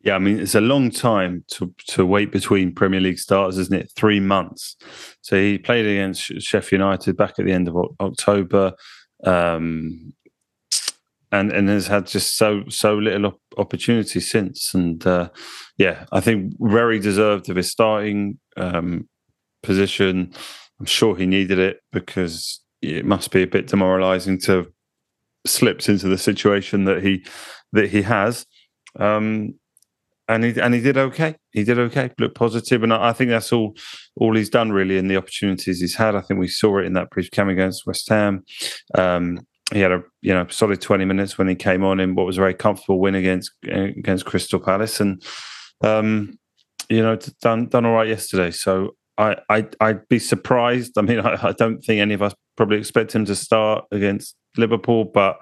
Yeah, 0.03 0.17
I 0.17 0.19
mean 0.19 0.41
it's 0.41 0.57
a 0.57 0.61
long 0.61 0.91
time 0.91 1.45
to 1.53 1.73
to 1.89 2.05
wait 2.05 2.33
between 2.33 2.75
Premier 2.75 3.01
League 3.01 3.19
starts, 3.19 3.57
isn't 3.57 3.75
it? 3.75 3.93
Three 3.95 4.19
months. 4.19 4.77
So 5.21 5.37
he 5.37 5.59
played 5.59 5.87
against 5.87 6.43
Sheffield 6.43 6.81
United 6.81 7.17
back 7.17 7.39
at 7.39 7.45
the 7.45 7.53
end 7.53 7.69
of 7.69 7.77
October, 8.01 8.73
um, 9.25 10.13
and 11.31 11.53
and 11.53 11.69
has 11.69 11.87
had 11.87 12.09
just 12.09 12.37
so 12.37 12.65
so 12.69 12.97
little 12.97 13.41
opportunity 13.57 14.19
since. 14.19 14.75
And 14.75 15.07
uh, 15.07 15.31
yeah, 15.79 16.05
I 16.11 16.21
think 16.21 16.55
very 16.59 16.99
deserved 16.99 17.49
of 17.49 17.57
his 17.57 17.71
starting 17.71 18.41
um, 18.57 19.09
position. 19.63 20.33
I'm 20.81 20.87
sure 20.87 21.15
he 21.15 21.27
needed 21.27 21.61
it 21.61 21.79
because 21.93 22.61
it 22.81 23.05
must 23.05 23.31
be 23.31 23.43
a 23.43 23.47
bit 23.47 23.69
demoralising 23.69 24.41
to 24.41 24.67
slipped 25.47 25.89
into 25.89 26.09
the 26.09 26.19
situation 26.19 26.87
that 26.87 27.05
he 27.05 27.25
that 27.73 27.91
he 27.91 28.03
has. 28.03 28.47
Um, 28.99 29.55
and 30.33 30.45
he 30.45 30.61
and 30.61 30.75
he 30.75 30.81
did 30.81 30.97
okay. 30.97 31.37
He 31.53 31.65
did 31.65 31.79
okay. 31.79 32.11
Looked 32.19 32.37
positive, 32.37 32.83
and 32.83 32.93
I, 32.93 33.11
I 33.11 33.13
think 33.13 33.31
that's 33.31 33.53
all 33.53 33.75
all 34.17 34.35
he's 34.35 34.51
done 34.51 34.73
really 34.73 34.97
in 34.97 35.09
the 35.09 35.17
opportunities 35.17 35.81
he's 35.81 35.97
had. 35.97 36.15
I 36.15 36.21
think 36.21 36.41
we 36.41 36.49
saw 36.49 36.79
it 36.79 36.87
in 36.87 36.95
that 36.95 37.11
brief 37.11 37.31
game 37.31 37.49
against 37.49 37.87
West 37.87 38.09
Ham. 38.09 38.45
Um, 38.97 39.47
he 39.73 39.81
had 39.81 39.93
a 39.93 40.03
you 40.21 40.33
know 40.33 40.47
solid 40.49 40.81
twenty 40.81 41.05
minutes 41.05 41.39
when 41.39 41.49
he 41.49 41.55
came 41.55 41.85
on 41.85 42.01
in 42.01 42.15
what 42.15 42.27
was 42.27 42.39
a 42.39 42.41
very 42.41 42.55
comfortable 42.55 43.01
win 43.01 43.15
against 43.15 43.53
against 43.65 44.25
Crystal 44.25 44.61
Palace, 44.61 45.01
and 45.01 45.23
um, 45.83 46.39
you 46.89 47.03
know 47.03 47.17
done 47.43 47.69
done 47.69 47.85
all 47.85 47.95
right 47.95 48.09
yesterday. 48.09 48.51
So 48.51 48.97
I, 49.19 49.37
I 49.51 49.67
I'd 49.81 50.09
be 50.09 50.19
surprised. 50.19 50.97
I 50.97 51.03
mean, 51.03 51.21
I, 51.25 51.49
I 51.49 51.53
don't 51.53 51.81
think 51.81 52.01
any 52.01 52.15
of 52.15 52.23
us 52.23 52.35
probably 52.57 52.79
expect 52.79 53.15
him 53.15 53.25
to 53.27 53.35
start 53.35 53.85
against 53.91 54.37
Liverpool, 54.57 55.05
but 55.05 55.39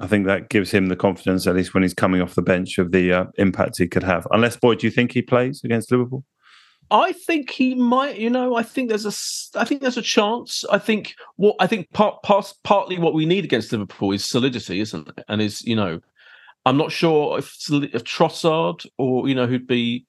I 0.00 0.06
think 0.06 0.26
that 0.26 0.48
gives 0.48 0.70
him 0.70 0.86
the 0.86 0.96
confidence, 0.96 1.46
at 1.46 1.54
least 1.54 1.74
when 1.74 1.82
he's 1.82 1.94
coming 1.94 2.20
off 2.20 2.34
the 2.34 2.42
bench, 2.42 2.78
of 2.78 2.92
the 2.92 3.12
uh, 3.12 3.24
impact 3.36 3.78
he 3.78 3.86
could 3.86 4.02
have. 4.02 4.26
Unless, 4.30 4.56
boy, 4.56 4.74
do 4.74 4.86
you 4.86 4.90
think 4.90 5.12
he 5.12 5.22
plays 5.22 5.62
against 5.64 5.90
Liverpool? 5.92 6.24
I 6.90 7.12
think 7.12 7.50
he 7.50 7.74
might. 7.74 8.18
You 8.18 8.30
know, 8.30 8.56
I 8.56 8.62
think 8.62 8.88
there's 8.88 9.04
a, 9.04 9.60
I 9.60 9.64
think 9.64 9.82
there's 9.82 9.98
a 9.98 10.02
chance. 10.02 10.64
I 10.70 10.78
think 10.78 11.14
what 11.36 11.56
I 11.60 11.66
think 11.66 11.90
part, 11.92 12.22
part 12.22 12.52
partly 12.64 12.98
what 12.98 13.14
we 13.14 13.26
need 13.26 13.44
against 13.44 13.72
Liverpool 13.72 14.12
is 14.12 14.24
solidity, 14.24 14.80
isn't 14.80 15.08
it? 15.08 15.24
And 15.28 15.42
is 15.42 15.62
you 15.64 15.76
know, 15.76 16.00
I'm 16.64 16.78
not 16.78 16.90
sure 16.90 17.38
if 17.38 17.54
if 17.70 18.04
Trossard 18.04 18.86
or 18.96 19.28
you 19.28 19.34
know 19.34 19.46
who'd 19.46 19.66
be 19.66 20.06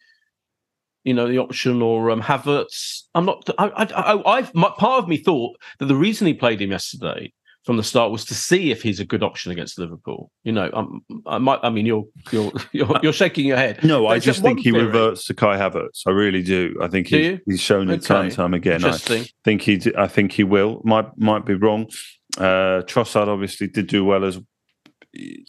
you 1.03 1.13
know, 1.13 1.27
the 1.27 1.37
option 1.37 1.81
or 1.81 2.11
um, 2.11 2.21
Havertz. 2.21 3.03
I'm 3.15 3.25
not. 3.25 3.49
I, 3.57 3.69
I, 3.95 4.37
I've 4.37 4.53
my, 4.53 4.71
part 4.77 5.03
of 5.03 5.09
me 5.09 5.17
thought 5.17 5.57
that 5.79 5.85
the 5.85 5.95
reason 5.95 6.27
he 6.27 6.33
played 6.33 6.61
him 6.61 6.71
yesterday 6.71 7.33
from 7.69 7.77
the 7.77 7.83
start 7.83 8.11
was 8.11 8.25
to 8.25 8.33
see 8.33 8.71
if 8.71 8.81
he's 8.81 8.99
a 8.99 9.05
good 9.05 9.21
option 9.21 9.51
against 9.51 9.77
Liverpool. 9.77 10.31
You 10.43 10.53
know, 10.53 10.71
I'm, 10.73 11.01
I 11.27 11.37
might. 11.37 11.59
I 11.61 11.69
mean, 11.69 11.85
you're 11.85 12.03
you're 12.31 12.51
you're, 12.71 12.99
you're 13.03 13.13
shaking 13.13 13.45
your 13.45 13.57
head. 13.57 13.83
No, 13.83 14.07
I 14.07 14.17
just 14.17 14.41
think 14.41 14.61
he 14.61 14.71
theory. 14.71 14.85
reverts 14.85 15.25
to 15.25 15.35
Kai 15.35 15.55
Havertz. 15.55 16.01
I 16.07 16.09
really 16.09 16.41
do. 16.41 16.75
I 16.81 16.87
think 16.87 17.09
he, 17.09 17.39
he's 17.45 17.61
shown 17.61 17.91
it 17.91 17.97
okay. 17.97 18.07
time 18.07 18.25
and 18.25 18.33
time 18.33 18.53
again. 18.55 18.83
I 18.83 18.97
think 18.97 19.61
he. 19.61 19.79
I 19.95 20.07
think 20.07 20.31
he 20.31 20.43
will. 20.43 20.81
Might 20.83 21.15
might 21.15 21.45
be 21.45 21.53
wrong. 21.53 21.85
Uh, 22.39 22.81
Trossard 22.87 23.27
obviously 23.27 23.67
did 23.67 23.85
do 23.85 24.03
well 24.03 24.25
as 24.25 24.39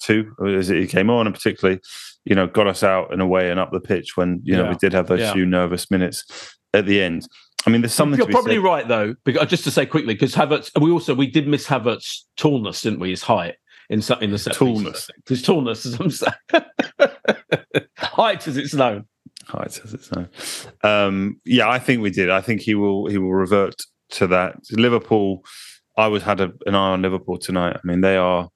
too 0.02 0.30
as 0.46 0.68
he 0.68 0.86
came 0.86 1.08
on, 1.08 1.26
and 1.26 1.34
particularly 1.34 1.80
you 2.26 2.34
know, 2.34 2.46
got 2.46 2.66
us 2.66 2.82
out 2.82 3.14
in 3.14 3.20
a 3.22 3.26
way 3.26 3.50
and 3.50 3.58
up 3.58 3.72
the 3.72 3.80
pitch 3.80 4.16
when 4.18 4.40
you 4.44 4.54
know 4.54 4.68
we 4.68 4.76
did 4.76 4.92
have 4.92 5.06
those 5.06 5.20
yeah. 5.20 5.32
few 5.32 5.46
nervous 5.46 5.90
minutes 5.90 6.54
at 6.74 6.84
the 6.84 7.00
end. 7.00 7.26
I 7.66 7.70
mean, 7.70 7.82
there's 7.82 7.94
something. 7.94 8.18
You're 8.18 8.28
probably 8.28 8.56
said. 8.56 8.64
right 8.64 8.88
though, 8.88 9.14
because 9.24 9.48
just 9.48 9.64
to 9.64 9.70
say 9.70 9.86
quickly, 9.86 10.14
because 10.14 10.34
Havertz, 10.34 10.70
we 10.80 10.90
also 10.90 11.14
we 11.14 11.26
did 11.26 11.46
miss 11.46 11.66
Havertz' 11.66 12.24
tallness, 12.36 12.82
didn't 12.82 13.00
we? 13.00 13.10
His 13.10 13.22
height 13.22 13.56
in 13.90 14.02
in 14.20 14.30
the 14.30 14.38
set 14.38 14.54
tallness. 14.54 15.10
His 15.28 15.42
tallness, 15.42 15.84
as 15.84 16.00
I'm 16.00 16.10
saying, 16.10 17.84
height 17.98 18.48
as 18.48 18.56
it's 18.56 18.72
known. 18.72 19.06
Height 19.46 19.80
as 19.84 19.92
it's 19.92 20.10
known. 20.12 20.28
Um, 20.82 21.40
yeah, 21.44 21.68
I 21.68 21.78
think 21.78 22.00
we 22.00 22.10
did. 22.10 22.30
I 22.30 22.40
think 22.40 22.62
he 22.62 22.74
will. 22.74 23.06
He 23.08 23.18
will 23.18 23.34
revert 23.34 23.74
to 24.12 24.26
that. 24.28 24.56
Liverpool. 24.72 25.44
I 25.98 26.06
was 26.06 26.22
had 26.22 26.40
a, 26.40 26.52
an 26.64 26.74
eye 26.74 26.92
on 26.92 27.02
Liverpool 27.02 27.36
tonight. 27.36 27.76
I 27.76 27.80
mean, 27.84 28.00
they 28.00 28.16
are 28.16 28.48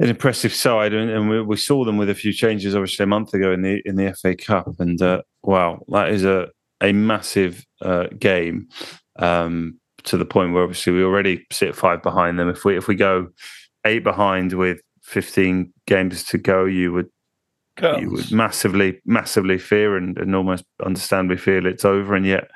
an 0.00 0.08
impressive 0.08 0.52
side, 0.52 0.94
and, 0.94 1.10
and 1.10 1.28
we, 1.28 1.42
we, 1.42 1.56
saw 1.56 1.84
them 1.84 1.96
with 1.96 2.10
a 2.10 2.14
few 2.14 2.32
changes, 2.32 2.74
obviously 2.74 3.04
a 3.04 3.06
month 3.06 3.34
ago 3.34 3.52
in 3.52 3.62
the 3.62 3.80
in 3.84 3.96
the 3.96 4.12
FA 4.14 4.34
Cup, 4.34 4.80
and 4.80 5.00
uh, 5.00 5.22
wow, 5.44 5.84
that 5.88 6.08
is 6.08 6.24
a 6.24 6.48
a 6.82 6.92
massive 6.92 7.64
uh, 7.80 8.08
game 8.18 8.68
um, 9.18 9.78
to 10.04 10.16
the 10.16 10.24
point 10.24 10.52
where 10.52 10.62
obviously 10.62 10.92
we 10.92 11.04
already 11.04 11.46
sit 11.50 11.74
five 11.74 12.02
behind 12.02 12.38
them. 12.38 12.48
If 12.48 12.64
we 12.64 12.76
if 12.76 12.88
we 12.88 12.94
go 12.94 13.28
eight 13.84 14.04
behind 14.04 14.52
with 14.52 14.80
fifteen 15.02 15.72
games 15.86 16.24
to 16.24 16.38
go, 16.38 16.64
you 16.64 16.92
would 16.92 17.08
Girls. 17.76 18.02
you 18.02 18.10
would 18.10 18.32
massively 18.32 19.00
massively 19.06 19.58
fear 19.58 19.96
and, 19.96 20.18
and 20.18 20.34
almost 20.36 20.64
understandably 20.84 21.36
feel 21.38 21.66
it's 21.66 21.84
over, 21.84 22.14
and 22.14 22.26
yet 22.26 22.50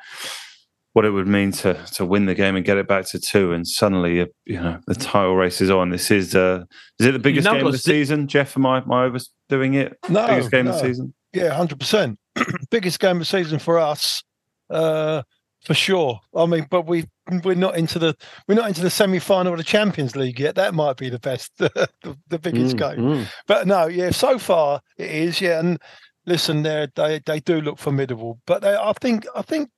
what 0.93 1.05
it 1.05 1.11
would 1.11 1.29
mean 1.29 1.53
to 1.53 1.75
to 1.93 2.05
win 2.05 2.27
the 2.27 2.35
game 2.35 2.57
and 2.57 2.65
get 2.65 2.79
it 2.79 2.89
back 2.89 3.07
to 3.07 3.21
two, 3.21 3.53
and 3.53 3.67
suddenly 3.67 4.27
you 4.45 4.61
know 4.61 4.81
the 4.87 4.95
title 4.95 5.37
race 5.37 5.61
is 5.61 5.71
on. 5.71 5.91
This 5.91 6.11
is 6.11 6.35
uh, 6.35 6.65
is 6.99 7.07
it 7.07 7.13
the 7.13 7.19
biggest 7.19 7.49
game 7.49 7.67
of 7.67 7.73
the 7.73 7.79
season, 7.79 8.27
Geoff? 8.27 8.57
Am 8.57 8.67
I 8.67 8.79
am 8.79 8.91
I 8.91 9.05
overdoing 9.05 9.75
it? 9.75 9.97
No, 10.09 10.27
biggest 10.27 10.51
game 10.51 10.65
no. 10.65 10.73
of 10.73 10.79
the 10.79 10.89
season. 10.89 11.15
Yeah, 11.33 11.55
hundred 11.55 11.81
percent. 11.81 12.19
biggest 12.71 13.01
game 13.01 13.17
of 13.17 13.21
the 13.21 13.25
season 13.25 13.59
for 13.59 13.79
us, 13.79 14.23
uh, 14.71 15.23
for 15.65 15.75
sure. 15.75 16.21
I 16.35 16.47
mean, 16.47 16.67
but 16.71 16.87
we 16.87 17.07
we're 17.45 17.55
not 17.55 17.77
into 17.77 17.99
the 17.99 18.17
we're 18.47 18.55
not 18.55 18.69
into 18.69 18.83
the 18.83 18.91
semi 18.91 19.19
final 19.19 19.53
of 19.53 19.59
the 19.59 19.65
Champions 19.65 20.15
League 20.15 20.39
yet. 20.39 20.55
That 20.55 20.75
might 20.75 20.97
be 20.97 21.09
the 21.09 21.19
best, 21.19 21.53
the, 21.59 21.89
the 22.29 22.39
biggest 22.39 22.77
mm, 22.77 22.79
game. 22.79 23.05
Mm. 23.05 23.27
But 23.47 23.67
no, 23.67 23.87
yeah, 23.87 24.11
so 24.11 24.39
far 24.39 24.81
it 24.97 25.11
is. 25.11 25.41
Yeah, 25.41 25.59
and 25.61 25.79
listen, 26.27 26.63
they 26.63 26.89
they 26.95 27.21
they 27.25 27.41
do 27.41 27.61
look 27.61 27.79
formidable. 27.79 28.41
But 28.47 28.63
they, 28.63 28.75
I 28.75 28.93
think 28.93 29.27
I 29.35 29.43
think 29.43 29.71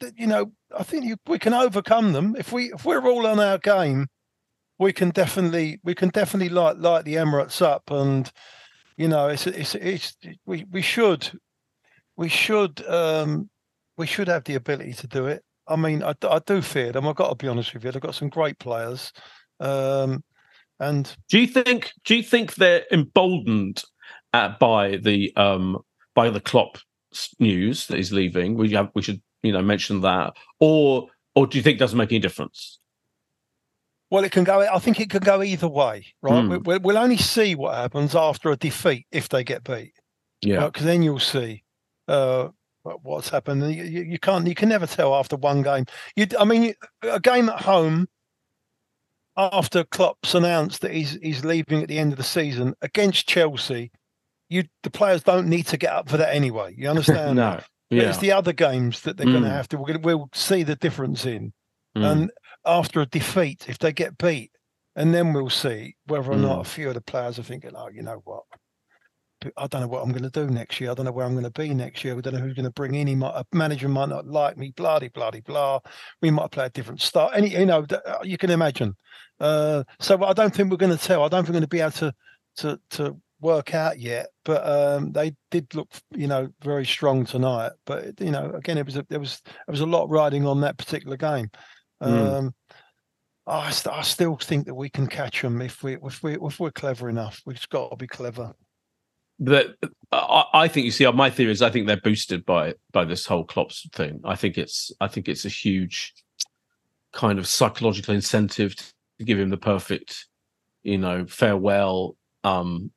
that 0.00 0.18
you 0.18 0.26
know, 0.26 0.52
I 0.76 0.82
think 0.82 1.04
you, 1.04 1.16
we 1.26 1.38
can 1.38 1.54
overcome 1.54 2.12
them 2.12 2.36
if 2.38 2.52
we 2.52 2.72
if 2.72 2.84
we're 2.84 3.06
all 3.06 3.26
on 3.26 3.40
our 3.40 3.58
game. 3.58 4.08
We 4.78 4.94
can 4.94 5.10
definitely 5.10 5.78
we 5.84 5.94
can 5.94 6.08
definitely 6.08 6.48
light 6.48 6.78
light 6.78 7.04
the 7.04 7.14
Emirates 7.14 7.60
up, 7.62 7.90
and 7.90 8.30
you 8.96 9.08
know, 9.08 9.28
it's 9.28 9.46
it's 9.46 9.74
it's 9.74 10.16
we 10.46 10.64
we 10.70 10.82
should 10.82 11.30
we 12.20 12.28
should 12.28 12.86
um 12.86 13.48
we 13.96 14.06
should 14.06 14.28
have 14.28 14.44
the 14.44 14.54
ability 14.54 14.92
to 14.92 15.06
do 15.06 15.26
it. 15.26 15.42
I 15.66 15.76
mean, 15.76 16.02
I, 16.02 16.14
I 16.22 16.38
do 16.44 16.60
fear 16.62 16.92
them. 16.92 17.08
I've 17.08 17.16
got 17.16 17.30
to 17.30 17.34
be 17.34 17.48
honest 17.48 17.72
with 17.72 17.84
you. 17.84 17.90
They've 17.90 18.02
got 18.02 18.14
some 18.14 18.28
great 18.28 18.58
players. 18.58 19.12
Um, 19.58 20.22
and 20.78 21.14
do 21.28 21.38
you 21.38 21.46
think 21.46 21.92
do 22.04 22.14
you 22.14 22.22
think 22.22 22.54
they're 22.54 22.84
emboldened 22.92 23.82
at, 24.34 24.58
by 24.58 24.98
the 25.02 25.32
um 25.36 25.78
by 26.14 26.28
the 26.28 26.40
Klopp 26.40 26.78
news 27.38 27.86
that 27.86 27.96
he's 27.96 28.12
leaving? 28.12 28.54
We 28.54 28.70
have 28.72 28.90
we 28.94 29.02
should 29.02 29.22
you 29.42 29.52
know 29.52 29.62
mention 29.62 30.02
that, 30.02 30.34
or 30.60 31.08
or 31.34 31.46
do 31.46 31.56
you 31.56 31.64
think 31.64 31.76
it 31.76 31.80
doesn't 31.80 31.98
make 31.98 32.12
any 32.12 32.18
difference? 32.18 32.78
Well, 34.10 34.24
it 34.24 34.32
can 34.32 34.44
go. 34.44 34.60
I 34.60 34.78
think 34.78 35.00
it 35.00 35.08
can 35.08 35.22
go 35.22 35.42
either 35.42 35.68
way, 35.68 36.06
right? 36.20 36.44
Mm. 36.44 36.66
We, 36.66 36.78
will 36.78 36.98
only 36.98 37.16
see 37.16 37.54
what 37.54 37.76
happens 37.76 38.14
after 38.14 38.50
a 38.50 38.56
defeat 38.56 39.06
if 39.10 39.30
they 39.30 39.42
get 39.42 39.64
beat. 39.64 39.92
Yeah, 40.42 40.66
because 40.66 40.82
right? 40.82 40.92
then 40.92 41.02
you'll 41.02 41.18
see 41.18 41.62
uh, 42.10 42.48
what's 42.82 43.28
happened. 43.28 43.74
You, 43.74 43.84
you, 43.84 44.18
can't. 44.18 44.46
You 44.46 44.54
can 44.54 44.68
never 44.68 44.86
tell 44.86 45.14
after 45.14 45.36
one 45.36 45.62
game. 45.62 45.84
You, 46.16 46.26
I 46.38 46.44
mean, 46.44 46.74
a 47.02 47.20
game 47.20 47.48
at 47.48 47.60
home 47.60 48.08
after 49.36 49.84
Klopp's 49.84 50.34
announced 50.34 50.80
that 50.82 50.92
he's 50.92 51.18
he's 51.22 51.44
leaving 51.44 51.82
at 51.82 51.88
the 51.88 51.98
end 51.98 52.12
of 52.12 52.18
the 52.18 52.24
season 52.24 52.74
against 52.82 53.28
Chelsea. 53.28 53.90
You 54.48 54.64
the 54.82 54.90
players 54.90 55.22
don't 55.22 55.48
need 55.48 55.66
to 55.68 55.76
get 55.76 55.92
up 55.92 56.08
for 56.08 56.16
that 56.16 56.34
anyway. 56.34 56.74
You 56.76 56.88
understand? 56.90 57.36
no. 57.36 57.60
Yeah. 57.90 58.08
It's 58.08 58.18
the 58.18 58.30
other 58.30 58.52
games 58.52 59.00
that 59.00 59.16
they're 59.16 59.26
mm. 59.26 59.32
going 59.32 59.44
to 59.44 59.50
have 59.50 59.66
to. 59.68 59.76
We're 59.76 59.86
going 59.86 60.00
to, 60.00 60.06
we'll 60.06 60.30
see 60.32 60.62
the 60.62 60.76
difference 60.76 61.26
in. 61.26 61.52
Mm. 61.98 62.12
And 62.12 62.30
after 62.64 63.00
a 63.00 63.06
defeat, 63.06 63.68
if 63.68 63.80
they 63.80 63.92
get 63.92 64.16
beat, 64.16 64.52
and 64.94 65.12
then 65.12 65.32
we'll 65.32 65.50
see 65.50 65.96
whether 66.06 66.30
or 66.30 66.36
mm. 66.36 66.42
not 66.42 66.60
a 66.60 66.70
few 66.70 66.86
of 66.86 66.94
the 66.94 67.00
players 67.00 67.40
are 67.40 67.42
thinking, 67.42 67.72
"Oh, 67.74 67.88
you 67.88 68.02
know 68.02 68.22
what? 68.24 68.44
I 69.56 69.66
don't 69.66 69.80
know 69.80 69.88
what 69.88 70.02
I'm 70.02 70.10
going 70.10 70.22
to 70.22 70.30
do 70.30 70.46
next 70.48 70.80
year. 70.80 70.90
I 70.90 70.94
don't 70.94 71.06
know 71.06 71.12
where 71.12 71.26
I'm 71.26 71.32
going 71.32 71.44
to 71.44 71.50
be 71.50 71.72
next 71.74 72.04
year. 72.04 72.14
We 72.14 72.22
don't 72.22 72.34
know 72.34 72.40
who's 72.40 72.54
going 72.54 72.64
to 72.64 72.72
bring 72.72 72.94
in. 72.94 73.06
He 73.06 73.14
might, 73.14 73.34
a 73.34 73.44
manager 73.52 73.88
might 73.88 74.08
not 74.08 74.26
like 74.26 74.56
me. 74.56 74.72
Bloody, 74.76 75.08
bloody, 75.08 75.40
blah. 75.40 75.80
We 76.22 76.30
might 76.30 76.50
play 76.50 76.66
a 76.66 76.70
different 76.70 77.00
style. 77.00 77.30
Any, 77.34 77.50
you 77.50 77.66
know, 77.66 77.84
uh, 77.90 78.18
you 78.22 78.38
can 78.38 78.50
imagine. 78.50 78.96
Uh, 79.38 79.84
so 79.98 80.22
I 80.24 80.32
don't 80.32 80.54
think 80.54 80.70
we're 80.70 80.76
going 80.76 80.96
to 80.96 81.02
tell. 81.02 81.22
I 81.22 81.28
don't 81.28 81.44
think 81.44 81.50
we're 81.50 81.60
going 81.60 81.62
to 81.62 81.68
be 81.68 81.80
able 81.80 81.92
to 81.92 82.14
to 82.56 82.80
to 82.90 83.16
work 83.40 83.74
out 83.74 83.98
yet. 83.98 84.28
But 84.44 84.66
um, 84.66 85.12
they 85.12 85.34
did 85.50 85.74
look, 85.74 85.88
you 86.14 86.26
know, 86.26 86.48
very 86.62 86.84
strong 86.84 87.24
tonight. 87.24 87.72
But 87.86 88.20
you 88.20 88.30
know, 88.30 88.52
again, 88.54 88.78
it 88.78 88.86
was 88.86 88.96
a, 88.96 89.06
there 89.08 89.20
was 89.20 89.40
there 89.44 89.72
was 89.72 89.80
a 89.80 89.86
lot 89.86 90.10
riding 90.10 90.46
on 90.46 90.60
that 90.60 90.78
particular 90.78 91.16
game. 91.16 91.50
Mm. 92.02 92.36
Um, 92.38 92.54
I, 93.46 93.70
st- 93.70 93.94
I 93.94 94.02
still 94.02 94.36
think 94.36 94.66
that 94.66 94.74
we 94.74 94.88
can 94.88 95.06
catch 95.06 95.42
them 95.42 95.60
if 95.60 95.82
we 95.82 95.96
if 96.04 96.22
we 96.22 96.36
if 96.40 96.60
we're 96.60 96.70
clever 96.70 97.08
enough. 97.08 97.40
We've 97.44 97.56
just 97.56 97.70
got 97.70 97.90
to 97.90 97.96
be 97.96 98.06
clever. 98.06 98.54
But 99.40 99.76
I, 100.12 100.44
I 100.52 100.68
think 100.68 100.84
you 100.84 100.90
see, 100.90 101.10
my 101.10 101.30
theory 101.30 101.50
is 101.50 101.62
I 101.62 101.70
think 101.70 101.86
they're 101.86 101.96
boosted 101.96 102.44
by 102.44 102.74
by 102.92 103.04
this 103.06 103.24
whole 103.24 103.44
Klopp's 103.44 103.88
thing. 103.92 104.20
I 104.24 104.36
think 104.36 104.58
it's 104.58 104.92
I 105.00 105.08
think 105.08 105.28
it's 105.28 105.46
a 105.46 105.48
huge 105.48 106.12
kind 107.12 107.38
of 107.38 107.46
psychological 107.46 108.14
incentive 108.14 108.76
to 108.76 109.24
give 109.24 109.38
him 109.38 109.48
the 109.48 109.56
perfect, 109.56 110.26
you 110.82 110.98
know, 110.98 111.26
farewell. 111.26 112.16
Um, 112.44 112.90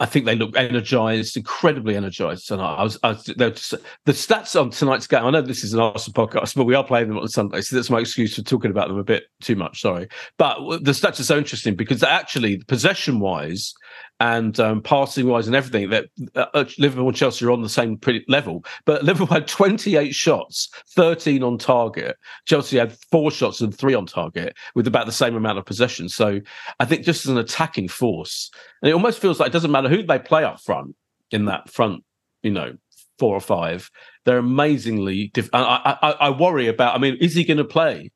I 0.00 0.06
think 0.06 0.24
they 0.24 0.34
look 0.34 0.56
energized, 0.56 1.36
incredibly 1.36 1.94
energized 1.94 2.48
tonight. 2.48 2.76
I 2.76 2.82
was, 2.82 2.98
I 3.02 3.08
was 3.10 3.24
just, 3.24 3.74
the 4.06 4.12
stats 4.12 4.58
on 4.58 4.70
tonight's 4.70 5.06
game. 5.06 5.26
I 5.26 5.30
know 5.30 5.42
this 5.42 5.62
is 5.62 5.74
an 5.74 5.80
Arsenal 5.80 6.26
podcast, 6.26 6.56
but 6.56 6.64
we 6.64 6.74
are 6.74 6.82
playing 6.82 7.08
them 7.08 7.18
on 7.18 7.28
Sunday, 7.28 7.60
so 7.60 7.76
that's 7.76 7.90
my 7.90 7.98
excuse 7.98 8.34
for 8.34 8.40
talking 8.40 8.70
about 8.70 8.88
them 8.88 8.98
a 8.98 9.04
bit 9.04 9.24
too 9.42 9.56
much. 9.56 9.82
Sorry, 9.82 10.08
but 10.38 10.56
the 10.82 10.92
stats 10.92 11.20
are 11.20 11.24
so 11.24 11.36
interesting 11.36 11.74
because 11.74 12.02
actually, 12.02 12.64
possession-wise 12.64 13.74
and 14.20 14.60
um, 14.60 14.82
passing-wise 14.82 15.46
and 15.46 15.56
everything, 15.56 15.88
that 15.90 16.06
uh, 16.34 16.64
Liverpool 16.78 17.08
and 17.08 17.16
Chelsea 17.16 17.44
are 17.44 17.50
on 17.50 17.62
the 17.62 17.68
same 17.68 17.98
level. 18.28 18.64
But 18.84 19.02
Liverpool 19.02 19.34
had 19.34 19.48
28 19.48 20.14
shots, 20.14 20.68
13 20.90 21.42
on 21.42 21.56
target. 21.56 22.16
Chelsea 22.44 22.76
had 22.76 22.96
four 23.10 23.30
shots 23.30 23.62
and 23.62 23.74
three 23.74 23.94
on 23.94 24.06
target, 24.06 24.56
with 24.74 24.86
about 24.86 25.06
the 25.06 25.12
same 25.12 25.34
amount 25.34 25.58
of 25.58 25.64
possession. 25.64 26.08
So 26.08 26.40
I 26.78 26.84
think 26.84 27.04
just 27.04 27.24
as 27.24 27.30
an 27.30 27.38
attacking 27.38 27.88
force, 27.88 28.50
and 28.82 28.90
it 28.90 28.92
almost 28.92 29.20
feels 29.20 29.40
like 29.40 29.48
it 29.48 29.52
doesn't 29.52 29.70
matter 29.70 29.88
who 29.88 30.02
they 30.02 30.18
play 30.18 30.44
up 30.44 30.60
front 30.60 30.94
in 31.30 31.46
that 31.46 31.70
front, 31.70 32.04
you 32.42 32.50
know, 32.50 32.76
four 33.18 33.34
or 33.34 33.40
five. 33.40 33.90
They're 34.26 34.38
amazingly. 34.38 35.30
Diff- 35.32 35.50
I, 35.54 35.96
I, 36.02 36.10
I 36.10 36.30
worry 36.30 36.66
about. 36.68 36.94
I 36.94 36.98
mean, 36.98 37.16
is 37.20 37.34
he 37.34 37.44
going 37.44 37.58
to 37.58 37.64
play 37.64 38.10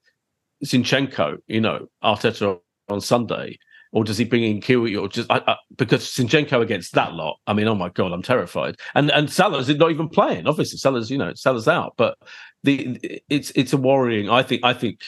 Zinchenko? 0.65 1.39
You 1.47 1.63
know, 1.63 1.87
Arteta 2.03 2.59
on 2.89 3.01
Sunday, 3.01 3.59
or 3.95 4.03
does 4.03 4.19
he 4.19 4.25
bring 4.25 4.43
in 4.43 4.61
Kiwi? 4.61 4.97
Or 4.97 5.09
just 5.09 5.31
I, 5.31 5.41
I, 5.47 5.57
because 5.77 6.05
Zinchenko 6.05 6.61
against 6.61 6.95
that 6.95 7.15
lot? 7.15 7.39
I 7.47 7.53
mean, 7.53 7.69
oh 7.69 7.77
my 7.77 7.91
god, 7.91 8.13
I'm 8.13 8.23
terrified. 8.23 8.77
And 8.97 9.11
and 9.13 9.31
Salah's 9.31 9.69
is 9.69 9.77
not 9.77 9.93
even 9.93 10.09
playing. 10.09 10.49
Obviously, 10.49 10.79
Salah's 10.79 11.11
you 11.11 11.17
know 11.17 11.33
Salah's 11.35 11.69
out, 11.69 11.95
but 11.97 12.19
the 12.65 12.99
it's 13.31 13.53
it's 13.55 13.73
a 13.73 13.77
worrying. 13.77 14.29
I 14.29 14.43
think 14.43 14.65
I 14.65 14.75
think 14.75 15.03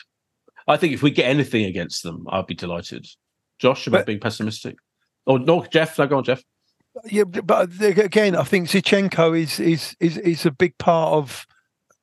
I 0.69 0.77
think 0.77 0.95
if 0.95 1.03
we 1.03 1.11
get 1.11 1.29
anything 1.29 1.65
against 1.65 2.05
them, 2.05 2.27
I'd 2.31 2.47
be 2.47 2.55
delighted. 2.55 3.07
Josh, 3.59 3.89
about 3.89 4.07
being 4.07 4.21
pessimistic. 4.21 4.77
Or 5.27 5.41
no, 5.41 5.65
Geoff. 5.65 5.99
No, 5.99 6.07
go 6.07 6.19
on, 6.19 6.25
Geoff. 6.25 6.45
Yeah, 7.07 7.25
but 7.25 7.71
again, 7.83 8.37
I 8.37 8.45
think 8.45 8.69
Zinchenko 8.69 9.37
is 9.37 9.59
is 9.59 9.97
is 9.99 10.17
is 10.19 10.47
a 10.47 10.53
big 10.53 10.79
part 10.79 11.13
of 11.13 11.45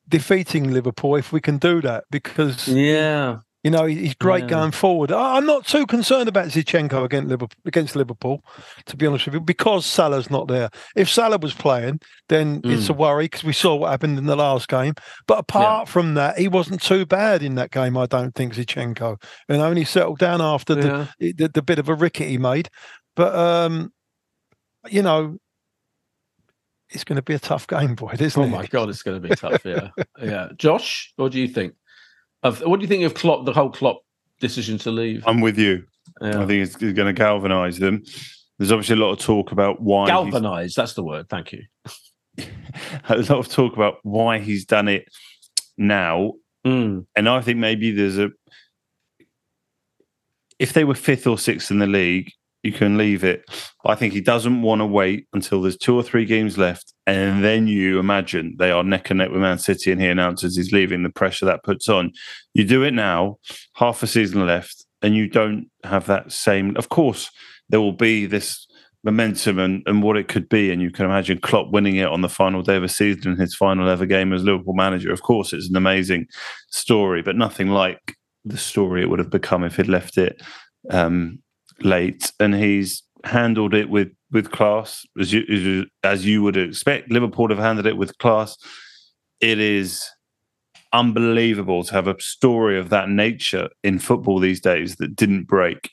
defeating 0.06 0.70
Liverpool 0.70 1.16
if 1.16 1.32
we 1.32 1.40
can 1.40 1.56
do 1.56 1.80
that 1.80 2.04
because 2.10 2.68
yeah, 2.68 3.38
you 3.64 3.70
know 3.70 3.86
he's 3.86 4.14
great 4.14 4.44
Yeah. 4.44 4.50
going 4.50 4.70
forward. 4.70 5.10
I'm 5.10 5.46
not 5.46 5.66
too 5.66 5.86
concerned 5.86 6.28
about 6.28 6.48
Zinchenko 6.48 7.02
against 7.04 7.28
Liverpool, 7.30 7.56
against 7.64 7.96
Liverpool, 7.96 8.44
to 8.86 8.96
be 8.96 9.06
honest 9.06 9.24
with 9.24 9.34
you, 9.34 9.40
because 9.40 9.86
Salah's 9.86 10.30
not 10.30 10.46
there. 10.48 10.68
If 10.94 11.08
Salah 11.10 11.38
was 11.38 11.54
playing, 11.54 12.00
then 12.28 12.60
it's 12.62 12.88
a 12.88 12.92
worry 12.92 13.24
because 13.24 13.42
we 13.42 13.52
saw 13.54 13.74
what 13.74 13.90
happened 13.90 14.18
in 14.18 14.26
the 14.26 14.36
last 14.36 14.68
game. 14.68 14.94
But 15.26 15.38
apart 15.38 15.88
from 15.88 16.14
that, 16.14 16.38
he 16.38 16.46
wasn't 16.46 16.82
too 16.82 17.06
bad 17.06 17.42
in 17.42 17.54
that 17.56 17.70
game. 17.72 17.96
I 17.96 18.06
don't 18.06 18.34
think 18.34 18.54
Zinchenko, 18.54 19.20
and 19.48 19.60
only 19.62 19.84
settled 19.84 20.18
down 20.18 20.40
after 20.42 20.74
the, 20.74 21.08
Yeah. 21.18 21.32
the 21.38 21.48
the 21.48 21.62
bit 21.62 21.78
of 21.78 21.88
a 21.88 21.94
ricket 21.94 22.28
he 22.28 22.38
made. 22.38 22.68
But 23.16 23.34
um, 23.34 23.92
you 24.90 25.00
know, 25.02 25.38
it's 26.90 27.04
going 27.04 27.16
to 27.16 27.22
be 27.22 27.34
a 27.34 27.38
tough 27.38 27.66
game, 27.66 27.94
boy, 27.94 28.12
isn't 28.18 28.40
Oh 28.40 28.44
it? 28.44 28.50
my 28.50 28.66
god, 28.66 28.88
it's 28.90 29.02
going 29.02 29.20
to 29.20 29.28
be 29.28 29.34
tough. 29.34 29.64
Yeah, 29.64 29.88
yeah. 30.22 30.48
Josh, 30.56 31.12
what 31.16 31.32
do 31.32 31.40
you 31.40 31.48
think? 31.48 31.74
Of 32.44 32.60
what 32.60 32.78
do 32.78 32.82
you 32.82 32.88
think 32.88 33.04
of 33.04 33.14
Klopp? 33.14 33.46
The 33.46 33.52
whole 33.52 33.70
Klopp 33.70 34.02
decision 34.40 34.78
to 34.78 34.90
leave. 34.90 35.24
I'm 35.26 35.40
with 35.40 35.58
you. 35.58 35.84
Yeah. 36.20 36.42
I 36.42 36.46
think 36.46 36.62
it's, 36.62 36.74
it's 36.74 36.92
going 36.92 37.06
to 37.06 37.12
galvanise 37.12 37.78
them. 37.78 38.04
There's 38.58 38.70
obviously 38.70 38.94
a 38.94 38.98
lot 39.00 39.12
of 39.12 39.18
talk 39.18 39.50
about 39.50 39.80
why 39.80 40.06
Galvanized. 40.06 40.76
That's 40.76 40.94
the 40.94 41.02
word. 41.02 41.28
Thank 41.28 41.52
you. 41.52 41.64
a 43.08 43.16
lot 43.16 43.30
of 43.30 43.48
talk 43.48 43.74
about 43.74 43.96
why 44.02 44.38
he's 44.38 44.64
done 44.64 44.86
it 44.86 45.08
now, 45.76 46.34
Mm, 46.66 47.06
and 47.14 47.28
I 47.28 47.40
think 47.42 47.58
maybe 47.58 47.90
there's 47.90 48.18
a. 48.18 48.30
If 50.58 50.72
they 50.72 50.84
were 50.84 50.94
fifth 50.94 51.26
or 51.26 51.36
sixth 51.36 51.70
in 51.70 51.78
the 51.78 51.86
league, 51.86 52.32
you 52.64 52.72
can 52.72 52.96
leave 52.96 53.22
it. 53.22 53.44
But 53.82 53.90
I 53.90 53.94
think 53.94 54.12
he 54.12 54.20
doesn't 54.20 54.62
want 54.62 54.80
to 54.80 54.86
wait 54.86 55.28
until 55.32 55.62
there's 55.62 55.76
two 55.76 55.94
or 55.94 56.02
three 56.02 56.24
games 56.24 56.58
left, 56.58 56.92
and 57.06 57.44
then 57.44 57.66
you 57.66 57.98
imagine 57.98 58.56
they 58.58 58.70
are 58.70 58.82
neck 58.82 59.10
and 59.10 59.18
neck 59.18 59.30
with 59.30 59.40
Man 59.40 59.58
City, 59.58 59.92
and 59.92 60.00
he 60.00 60.08
announces 60.08 60.56
he's 60.56 60.72
leaving. 60.72 61.02
The 61.02 61.10
pressure 61.10 61.44
that 61.46 61.62
puts 61.62 61.88
on. 61.88 62.12
You 62.54 62.64
do 62.64 62.82
it 62.82 62.92
now, 62.92 63.38
half 63.74 64.02
a 64.02 64.06
season 64.06 64.46
left, 64.46 64.84
and 65.02 65.14
you 65.14 65.28
don't 65.28 65.70
have 65.84 66.06
that 66.06 66.32
same. 66.32 66.76
Of 66.76 66.88
course, 66.88 67.30
there 67.68 67.80
will 67.80 67.92
be 67.92 68.26
this 68.26 68.66
momentum 69.04 69.58
and, 69.58 69.82
and 69.84 70.02
what 70.02 70.16
it 70.16 70.28
could 70.28 70.48
be. 70.48 70.72
And 70.72 70.80
you 70.80 70.90
can 70.90 71.04
imagine 71.04 71.38
Klopp 71.38 71.70
winning 71.70 71.96
it 71.96 72.08
on 72.08 72.22
the 72.22 72.28
final 72.28 72.62
day 72.62 72.76
of 72.76 72.82
a 72.82 72.88
season 72.88 73.32
in 73.32 73.38
his 73.38 73.54
final 73.54 73.88
ever 73.88 74.06
game 74.06 74.32
as 74.32 74.42
Liverpool 74.42 74.72
manager. 74.72 75.12
Of 75.12 75.20
course, 75.20 75.52
it's 75.52 75.68
an 75.68 75.76
amazing 75.76 76.26
story, 76.70 77.20
but 77.20 77.36
nothing 77.36 77.68
like 77.68 78.16
the 78.46 78.56
story 78.56 79.02
it 79.02 79.10
would 79.10 79.18
have 79.18 79.30
become 79.30 79.62
if 79.62 79.76
he'd 79.76 79.88
left 79.88 80.16
it 80.16 80.40
um, 80.90 81.38
late. 81.80 82.32
And 82.40 82.54
he's 82.54 83.02
handled 83.24 83.74
it 83.74 83.88
with 83.88 84.08
with 84.30 84.50
class, 84.50 85.04
as 85.18 85.32
you 85.32 85.86
as 86.02 86.26
you- 86.26 86.42
would 86.42 86.56
expect. 86.56 87.10
Liverpool 87.10 87.48
to 87.48 87.54
have 87.54 87.64
handled 87.64 87.86
it 87.86 87.96
with 87.96 88.18
class. 88.18 88.56
It 89.40 89.58
is 89.60 90.04
unbelievable 90.92 91.82
to 91.84 91.92
have 91.92 92.06
a 92.08 92.20
story 92.20 92.78
of 92.78 92.88
that 92.90 93.08
nature 93.08 93.68
in 93.82 93.98
football 93.98 94.38
these 94.38 94.60
days 94.60 94.96
that 94.96 95.16
didn't 95.16 95.44
break 95.44 95.90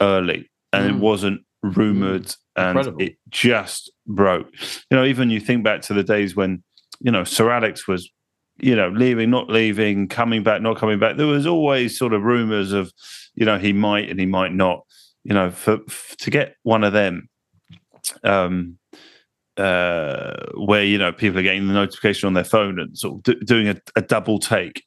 early 0.00 0.50
and 0.72 0.86
it 0.86 0.92
Mm. 0.94 0.98
wasn't 1.00 1.40
rumored 1.62 2.34
and 2.56 2.76
Incredible. 2.78 3.02
it 3.02 3.16
just 3.28 3.92
broke. 4.06 4.48
You 4.90 4.96
know, 4.96 5.04
even 5.04 5.30
you 5.30 5.40
think 5.40 5.62
back 5.64 5.82
to 5.82 5.94
the 5.94 6.02
days 6.02 6.34
when, 6.34 6.62
you 7.00 7.10
know, 7.12 7.24
Sir 7.24 7.50
Alex 7.50 7.86
was, 7.86 8.10
you 8.60 8.74
know, 8.74 8.88
leaving, 8.88 9.30
not 9.30 9.48
leaving, 9.50 10.08
coming 10.08 10.42
back, 10.42 10.60
not 10.62 10.76
coming 10.78 10.98
back. 10.98 11.16
There 11.16 11.26
was 11.26 11.46
always 11.46 11.96
sort 11.96 12.12
of 12.12 12.22
rumors 12.22 12.72
of, 12.72 12.92
you 13.34 13.44
know, 13.46 13.58
he 13.58 13.72
might 13.72 14.10
and 14.10 14.18
he 14.18 14.26
might 14.26 14.52
not. 14.52 14.80
You 15.24 15.34
know, 15.34 15.50
for, 15.50 15.78
f 15.88 16.14
to 16.18 16.30
get 16.30 16.56
one 16.62 16.84
of 16.84 16.92
them, 16.92 17.28
um, 18.22 18.78
uh, 19.56 20.34
where 20.56 20.84
you 20.84 20.98
know 20.98 21.12
people 21.12 21.38
are 21.38 21.42
getting 21.42 21.66
the 21.68 21.74
notification 21.74 22.26
on 22.26 22.34
their 22.34 22.44
phone 22.44 22.78
and 22.78 22.96
sort 22.96 23.16
of 23.16 23.22
do, 23.22 23.34
doing 23.44 23.68
a, 23.68 23.76
a 23.96 24.02
double 24.02 24.38
take, 24.38 24.82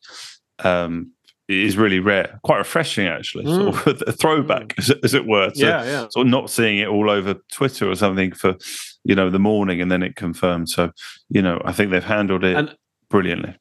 um, 0.63 1.11
is 1.47 1.77
really 1.77 1.99
rare. 1.99 2.39
Quite 2.43 2.57
refreshing, 2.57 3.07
actually. 3.07 3.45
Sort 3.45 3.87
of 3.87 4.03
a 4.07 4.11
throwback, 4.11 4.73
as, 4.77 4.89
it- 4.89 4.99
as 5.03 5.13
it 5.13 5.25
were. 5.25 5.49
to 5.51 5.59
yeah, 5.59 5.83
yeah. 5.85 6.07
sort 6.09 6.27
of 6.27 6.31
not 6.31 6.49
seeing 6.49 6.77
it 6.79 6.87
all 6.87 7.09
over 7.09 7.35
Twitter 7.51 7.89
or 7.89 7.95
something 7.95 8.31
for 8.33 8.55
you 9.03 9.15
know 9.15 9.29
the 9.29 9.39
morning 9.39 9.81
and 9.81 9.91
then 9.91 10.03
it 10.03 10.15
confirmed. 10.15 10.69
So 10.69 10.91
you 11.29 11.41
know, 11.41 11.61
I 11.65 11.71
think 11.71 11.91
they've 11.91 12.03
handled 12.03 12.43
it 12.43 12.55
And- 12.57 12.75
brilliantly. 13.09 13.57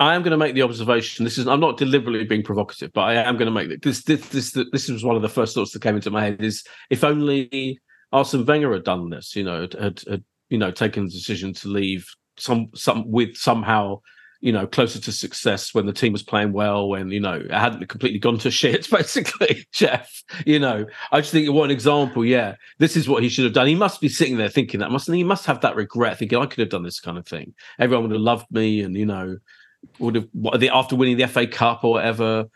I 0.00 0.14
am 0.14 0.22
going 0.22 0.30
to 0.30 0.36
make 0.36 0.54
the 0.54 0.62
observation. 0.62 1.24
This 1.24 1.38
is 1.38 1.48
I'm 1.48 1.60
not 1.60 1.76
deliberately 1.76 2.24
being 2.24 2.44
provocative, 2.44 2.92
but 2.92 3.02
I 3.02 3.14
am 3.14 3.36
going 3.36 3.46
to 3.46 3.52
make. 3.52 3.82
This 3.82 4.04
this 4.04 4.28
this 4.28 4.52
this 4.72 4.88
was 4.88 5.04
one 5.04 5.16
of 5.16 5.22
the 5.22 5.28
first 5.28 5.54
thoughts 5.54 5.72
that 5.72 5.82
came 5.82 5.96
into 5.96 6.10
my 6.10 6.22
head. 6.22 6.42
Is 6.42 6.64
if 6.90 7.02
only 7.02 7.80
Arsene 8.12 8.46
Wenger 8.46 8.72
had 8.72 8.84
done 8.84 9.10
this, 9.10 9.34
you 9.34 9.42
know, 9.42 9.62
had, 9.62 10.00
had, 10.08 10.24
you 10.50 10.58
know 10.58 10.70
taken 10.70 11.04
the 11.04 11.10
decision 11.10 11.52
to 11.54 11.68
leave 11.68 12.06
some 12.38 12.68
some 12.74 13.10
with 13.10 13.36
somehow 13.36 14.00
you 14.40 14.52
know 14.52 14.66
closer 14.66 15.00
to 15.00 15.10
success 15.10 15.74
when 15.74 15.86
the 15.86 15.92
team 15.92 16.12
was 16.12 16.22
playing 16.22 16.52
well, 16.52 16.88
when 16.88 17.10
you 17.10 17.18
know 17.18 17.34
it 17.34 17.50
hadn't 17.50 17.88
completely 17.88 18.20
gone 18.20 18.38
to 18.38 18.50
shit. 18.52 18.88
Basically, 18.88 19.66
Geoff, 19.72 20.22
you 20.46 20.60
know, 20.60 20.86
I 21.10 21.20
just 21.20 21.32
think 21.32 21.50
one 21.52 21.72
example. 21.72 22.24
Yeah, 22.24 22.54
this 22.78 22.96
is 22.96 23.08
what 23.08 23.24
he 23.24 23.28
should 23.28 23.44
have 23.44 23.54
done. 23.54 23.66
He 23.66 23.74
must 23.74 24.00
be 24.00 24.08
sitting 24.08 24.36
there 24.36 24.48
thinking 24.48 24.78
that, 24.78 24.92
mustn't? 24.92 25.16
He 25.16 25.24
must 25.24 25.46
have 25.46 25.60
that 25.62 25.74
regret, 25.74 26.18
thinking 26.18 26.38
I 26.38 26.46
could 26.46 26.60
have 26.60 26.70
done 26.70 26.84
this 26.84 27.00
kind 27.00 27.18
of 27.18 27.26
thing. 27.26 27.52
Everyone 27.80 28.04
would 28.04 28.14
have 28.14 28.20
loved 28.20 28.46
me, 28.52 28.82
and 28.82 28.96
you 28.96 29.06
know 29.06 29.38
would 29.98 30.14
have 30.14 30.28
what, 30.32 30.60
the, 30.60 30.70
after 30.70 30.96
winning 30.96 31.16
the 31.16 31.28
FA 31.28 31.46
Cup 31.46 31.84
or 31.84 31.92
whatever. 31.92 32.46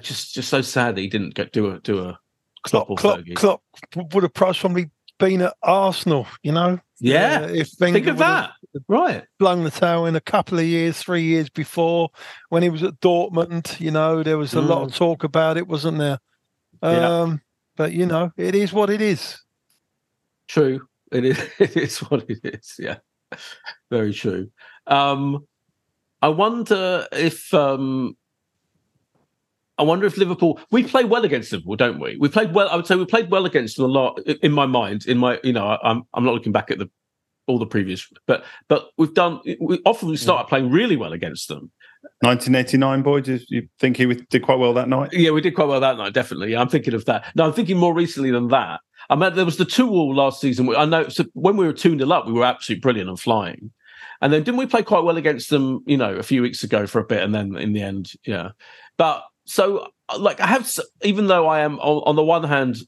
Just 0.00 0.34
just 0.34 0.48
so 0.48 0.60
sad 0.60 0.96
that 0.96 1.02
he 1.02 1.08
didn't 1.08 1.34
get 1.34 1.52
do 1.52 1.70
a 1.70 1.78
do 1.80 2.00
a 2.00 2.18
Klopp 2.64 2.88
Klopp. 2.96 3.20
Klopp 3.36 3.62
would 4.12 4.24
have 4.24 4.34
probably 4.34 4.90
been 5.18 5.42
at 5.42 5.54
Arsenal, 5.62 6.26
you 6.42 6.52
know. 6.52 6.80
Yeah, 6.98 7.42
Uh, 7.42 7.48
if 7.48 7.70
Wenger 7.78 7.98
think 7.98 8.06
of 8.08 8.18
that. 8.18 8.52
Right. 8.88 9.24
flung 9.38 9.62
the 9.62 9.70
towel 9.70 10.06
in 10.06 10.16
a 10.16 10.20
couple 10.20 10.58
of 10.58 10.64
years, 10.64 10.98
three 10.98 11.22
years 11.22 11.48
before, 11.48 12.10
when 12.48 12.64
he 12.64 12.70
was 12.70 12.82
at 12.82 12.98
Dortmund, 13.00 13.78
you 13.78 13.92
know, 13.92 14.24
there 14.24 14.38
was 14.38 14.54
a 14.54 14.60
lot 14.60 14.82
of 14.82 14.94
talk 14.94 15.22
about 15.22 15.56
it, 15.56 15.68
wasn't 15.68 15.98
there? 15.98 16.18
Mm. 16.82 16.92
Yeah. 16.92 17.08
Um, 17.20 17.40
but 17.76 17.92
you 17.92 18.06
know, 18.06 18.32
it 18.36 18.54
is 18.54 18.72
what 18.72 18.90
it 18.90 19.00
is. 19.00 19.40
True. 20.48 20.86
It 21.12 21.24
is. 21.24 21.38
It 21.60 21.76
is 21.76 21.98
what 21.98 22.28
it 22.28 22.40
is. 22.42 22.74
Yeah, 22.78 22.96
very 23.90 24.12
true. 24.12 24.50
Um, 24.86 25.46
I 26.24 26.28
wonder 26.28 27.06
if 27.12 27.52
um, 27.52 28.16
I 29.76 29.82
wonder 29.82 30.06
if 30.06 30.16
Liverpool 30.16 30.58
we 30.70 30.82
play 30.82 31.04
well 31.04 31.22
against 31.22 31.52
Liverpool, 31.52 31.76
don't 31.76 32.00
we? 32.00 32.16
We 32.16 32.30
played 32.30 32.54
well. 32.54 32.66
I 32.70 32.76
would 32.76 32.86
say 32.86 32.96
we 32.96 33.04
played 33.04 33.30
well 33.30 33.44
against 33.44 33.76
them 33.76 33.84
a 33.84 33.88
lot 33.88 34.18
in 34.26 34.50
my 34.50 34.64
mind. 34.64 35.04
In 35.04 35.18
my, 35.18 35.38
you 35.44 35.52
know, 35.52 35.76
I'm 35.82 36.04
I'm 36.14 36.24
not 36.24 36.32
looking 36.32 36.50
back 36.50 36.70
at 36.70 36.78
the 36.78 36.88
all 37.46 37.58
the 37.58 37.66
previous, 37.66 38.10
but 38.26 38.42
but 38.68 38.88
we've 38.96 39.12
done. 39.12 39.38
We 39.60 39.82
often 39.84 40.08
we 40.08 40.16
started 40.16 40.48
playing 40.48 40.70
really 40.70 40.96
well 40.96 41.12
against 41.12 41.48
them. 41.48 41.70
1989, 42.20 43.02
boy, 43.02 43.20
do 43.20 43.38
you 43.50 43.68
think 43.78 43.98
he 43.98 44.06
did 44.06 44.42
quite 44.42 44.58
well 44.58 44.72
that 44.72 44.88
night? 44.88 45.10
Yeah, 45.12 45.30
we 45.30 45.42
did 45.42 45.54
quite 45.54 45.68
well 45.68 45.80
that 45.80 45.98
night. 45.98 46.14
Definitely. 46.14 46.52
Yeah, 46.52 46.62
I'm 46.62 46.70
thinking 46.70 46.94
of 46.94 47.04
that. 47.04 47.26
No, 47.34 47.44
I'm 47.44 47.52
thinking 47.52 47.76
more 47.76 47.92
recently 47.92 48.30
than 48.30 48.48
that. 48.48 48.80
I 49.10 49.16
mean, 49.16 49.34
there 49.34 49.44
was 49.44 49.58
the 49.58 49.66
two 49.66 49.90
all 49.90 50.14
last 50.14 50.40
season. 50.40 50.74
I 50.74 50.86
know 50.86 51.06
so 51.08 51.26
when 51.34 51.58
we 51.58 51.66
were 51.66 51.74
two 51.74 51.98
0 51.98 52.10
up, 52.10 52.26
we 52.26 52.32
were 52.32 52.44
absolutely 52.44 52.80
brilliant 52.80 53.10
and 53.10 53.20
flying. 53.20 53.72
And 54.24 54.32
then 54.32 54.42
didn't 54.42 54.56
we 54.56 54.64
play 54.64 54.82
quite 54.82 55.04
well 55.04 55.18
against 55.18 55.50
them? 55.50 55.84
You 55.84 55.98
know, 55.98 56.14
a 56.14 56.22
few 56.22 56.40
weeks 56.40 56.64
ago 56.64 56.86
for 56.86 56.98
a 56.98 57.04
bit, 57.04 57.22
and 57.22 57.34
then 57.34 57.56
in 57.58 57.74
the 57.74 57.82
end, 57.82 58.12
yeah. 58.24 58.52
But 58.96 59.22
so, 59.44 59.88
like, 60.18 60.40
I 60.40 60.46
have, 60.46 60.66
even 61.02 61.26
though 61.26 61.46
I 61.46 61.60
am 61.60 61.78
on, 61.78 62.02
on 62.06 62.16
the 62.16 62.24
one 62.24 62.44
hand 62.44 62.78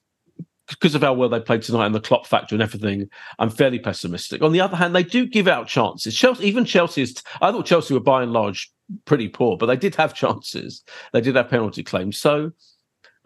because 0.68 0.94
of 0.94 1.02
how 1.02 1.12
well 1.12 1.28
they 1.28 1.38
played 1.38 1.60
tonight 1.60 1.84
and 1.84 1.94
the 1.94 2.00
Klopp 2.00 2.26
factor 2.26 2.54
and 2.54 2.62
everything, 2.62 3.10
I'm 3.38 3.50
fairly 3.50 3.78
pessimistic. 3.78 4.40
On 4.40 4.52
the 4.52 4.62
other 4.62 4.78
hand, 4.78 4.96
they 4.96 5.02
do 5.02 5.26
give 5.26 5.46
out 5.46 5.68
chances. 5.68 6.16
Chelsea, 6.16 6.46
even 6.46 6.64
Chelsea 6.64 7.02
is. 7.02 7.22
I 7.42 7.52
thought 7.52 7.66
Chelsea 7.66 7.92
were 7.92 8.00
by 8.00 8.22
and 8.22 8.32
large 8.32 8.72
pretty 9.04 9.28
poor, 9.28 9.58
but 9.58 9.66
they 9.66 9.76
did 9.76 9.94
have 9.96 10.14
chances. 10.14 10.82
They 11.12 11.20
did 11.20 11.36
have 11.36 11.50
penalty 11.50 11.82
claims. 11.82 12.16
So 12.18 12.52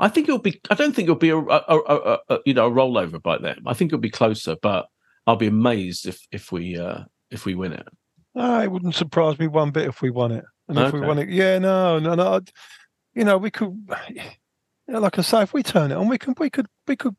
I 0.01 0.09
think 0.09 0.29
it'll 0.29 0.41
be. 0.41 0.61
I 0.69 0.75
don't 0.75 0.97
think 0.97 1.07
it'll 1.07 1.15
be 1.15 1.31
a, 1.31 1.39
a, 1.39 1.79
a, 1.79 2.19
a 2.29 2.39
you 2.45 2.55
know 2.55 2.67
a 2.67 2.73
rollover 2.73 3.23
by 3.23 3.39
them. 3.39 3.63
I 3.67 3.75
think 3.75 3.91
it'll 3.91 4.01
be 4.01 4.11
closer, 4.11 4.57
but 4.61 4.89
I'll 5.29 5.37
be 5.37 5.47
amazed 5.47 6.07
if 6.07 6.27
if 6.33 6.51
we 6.51 6.77
uh, 6.77 7.05
if 7.31 7.47
we 7.47 7.55
win 7.55 7.73
it. 7.73 7.87
Oh, 8.35 8.61
it 8.61 8.71
wouldn't 8.71 8.95
surprise 8.95 9.39
me 9.39 9.49
one 9.49 9.71
bit 9.71 9.89
if 9.89 10.03
we 10.03 10.11
won 10.11 10.33
it. 10.33 10.45
And 10.69 10.79
if 10.79 10.87
okay. 10.87 11.01
we 11.01 11.07
won 11.07 11.19
it, 11.19 11.29
yeah, 11.29 11.59
no, 11.59 11.99
no, 11.99 12.15
no. 12.15 12.41
You 13.15 13.25
know, 13.25 13.39
we 13.39 13.51
could. 13.51 13.77
You 14.17 14.23
know, 14.89 15.01
like 15.01 15.19
I 15.19 15.23
say, 15.23 15.43
if 15.43 15.53
we 15.53 15.63
turn 15.63 15.91
it 15.91 15.97
on, 15.97 16.09
we 16.09 16.19
can, 16.19 16.35
we 16.39 16.51
could, 16.51 16.67
we 16.87 16.97
could 16.97 17.17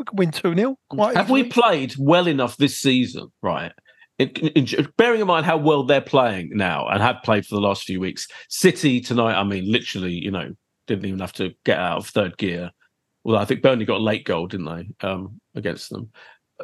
we 0.00 0.04
could 0.04 0.18
win 0.18 0.30
2 0.32 0.54
0. 0.54 0.78
Have 0.98 1.26
easily. 1.26 1.42
we 1.42 1.48
played 1.48 1.94
well 1.98 2.26
enough 2.26 2.56
this 2.56 2.80
season, 2.80 3.28
right? 3.42 3.72
In, 4.18 4.28
in, 4.28 4.88
bearing 4.96 5.20
in 5.20 5.26
mind 5.26 5.46
how 5.46 5.58
well 5.58 5.84
they're 5.84 6.00
playing 6.00 6.50
now 6.54 6.86
and 6.88 7.00
have 7.02 7.16
played 7.22 7.46
for 7.46 7.54
the 7.54 7.60
last 7.60 7.84
few 7.84 8.00
weeks, 8.00 8.26
City 8.48 9.00
tonight, 9.00 9.38
I 9.38 9.44
mean, 9.44 9.70
literally, 9.70 10.12
you 10.12 10.30
know, 10.30 10.52
didn't 10.86 11.06
even 11.06 11.20
have 11.20 11.32
to 11.34 11.52
get 11.64 11.78
out 11.78 11.98
of 11.98 12.06
third 12.06 12.36
gear. 12.36 12.70
Well, 13.24 13.36
I 13.36 13.44
think 13.44 13.62
Burnley 13.62 13.84
got 13.84 14.00
a 14.00 14.02
late 14.02 14.24
goal, 14.24 14.46
didn't 14.46 14.66
they, 14.66 15.06
um, 15.06 15.40
against 15.54 15.90
them? 15.90 16.10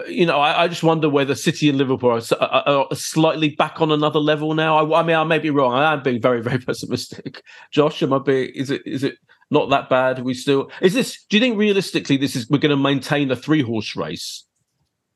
You 0.09 0.27
know, 0.27 0.39
I, 0.39 0.65
I, 0.65 0.69
just 0.69 0.83
wonder 0.83 1.09
whether 1.09 1.35
City 1.35 1.71
and 1.71 1.79
Liverpool 1.79 2.11
are, 2.11 2.23
are, 2.43 2.87
are, 2.91 2.95
slightly 2.95 3.51
back 3.51 3.81
on 3.81 3.91
another 3.91 4.19
level 4.19 4.55
now. 4.55 4.77
I, 4.77 5.01
I, 5.01 5.03
mean, 5.03 5.17
I 5.17 5.25
may 5.25 5.39
be 5.39 5.49
wrong. 5.49 5.73
I 5.73 5.93
am 5.93 6.03
being 6.03 6.21
very, 6.21 6.43
very 6.43 6.59
pessimistic. 6.67 7.43
Josh, 7.71 8.03
am 8.03 8.13
I 8.13 8.19
being? 8.19 8.51
Is 8.55 8.71
it? 8.71 8.83
Is 8.85 9.05
it? 9.05 9.17
not 9.51 9.71
that 9.71 9.89
bad. 9.89 10.23
We 10.23 10.35
still 10.35 10.71
is 10.81 10.95
this. 10.95 11.25
Do 11.29 11.37
you 11.37 11.41
think 11.41 11.59
realistically 11.59 12.17
this 12.17 12.37
is 12.37 12.49
we're 12.49 12.59
going 12.59 12.71
to 12.71 12.77
maintain 12.77 13.31
a 13.31 13.37
three 13.37 13.63
horse 13.63 13.97
race? 13.97 14.45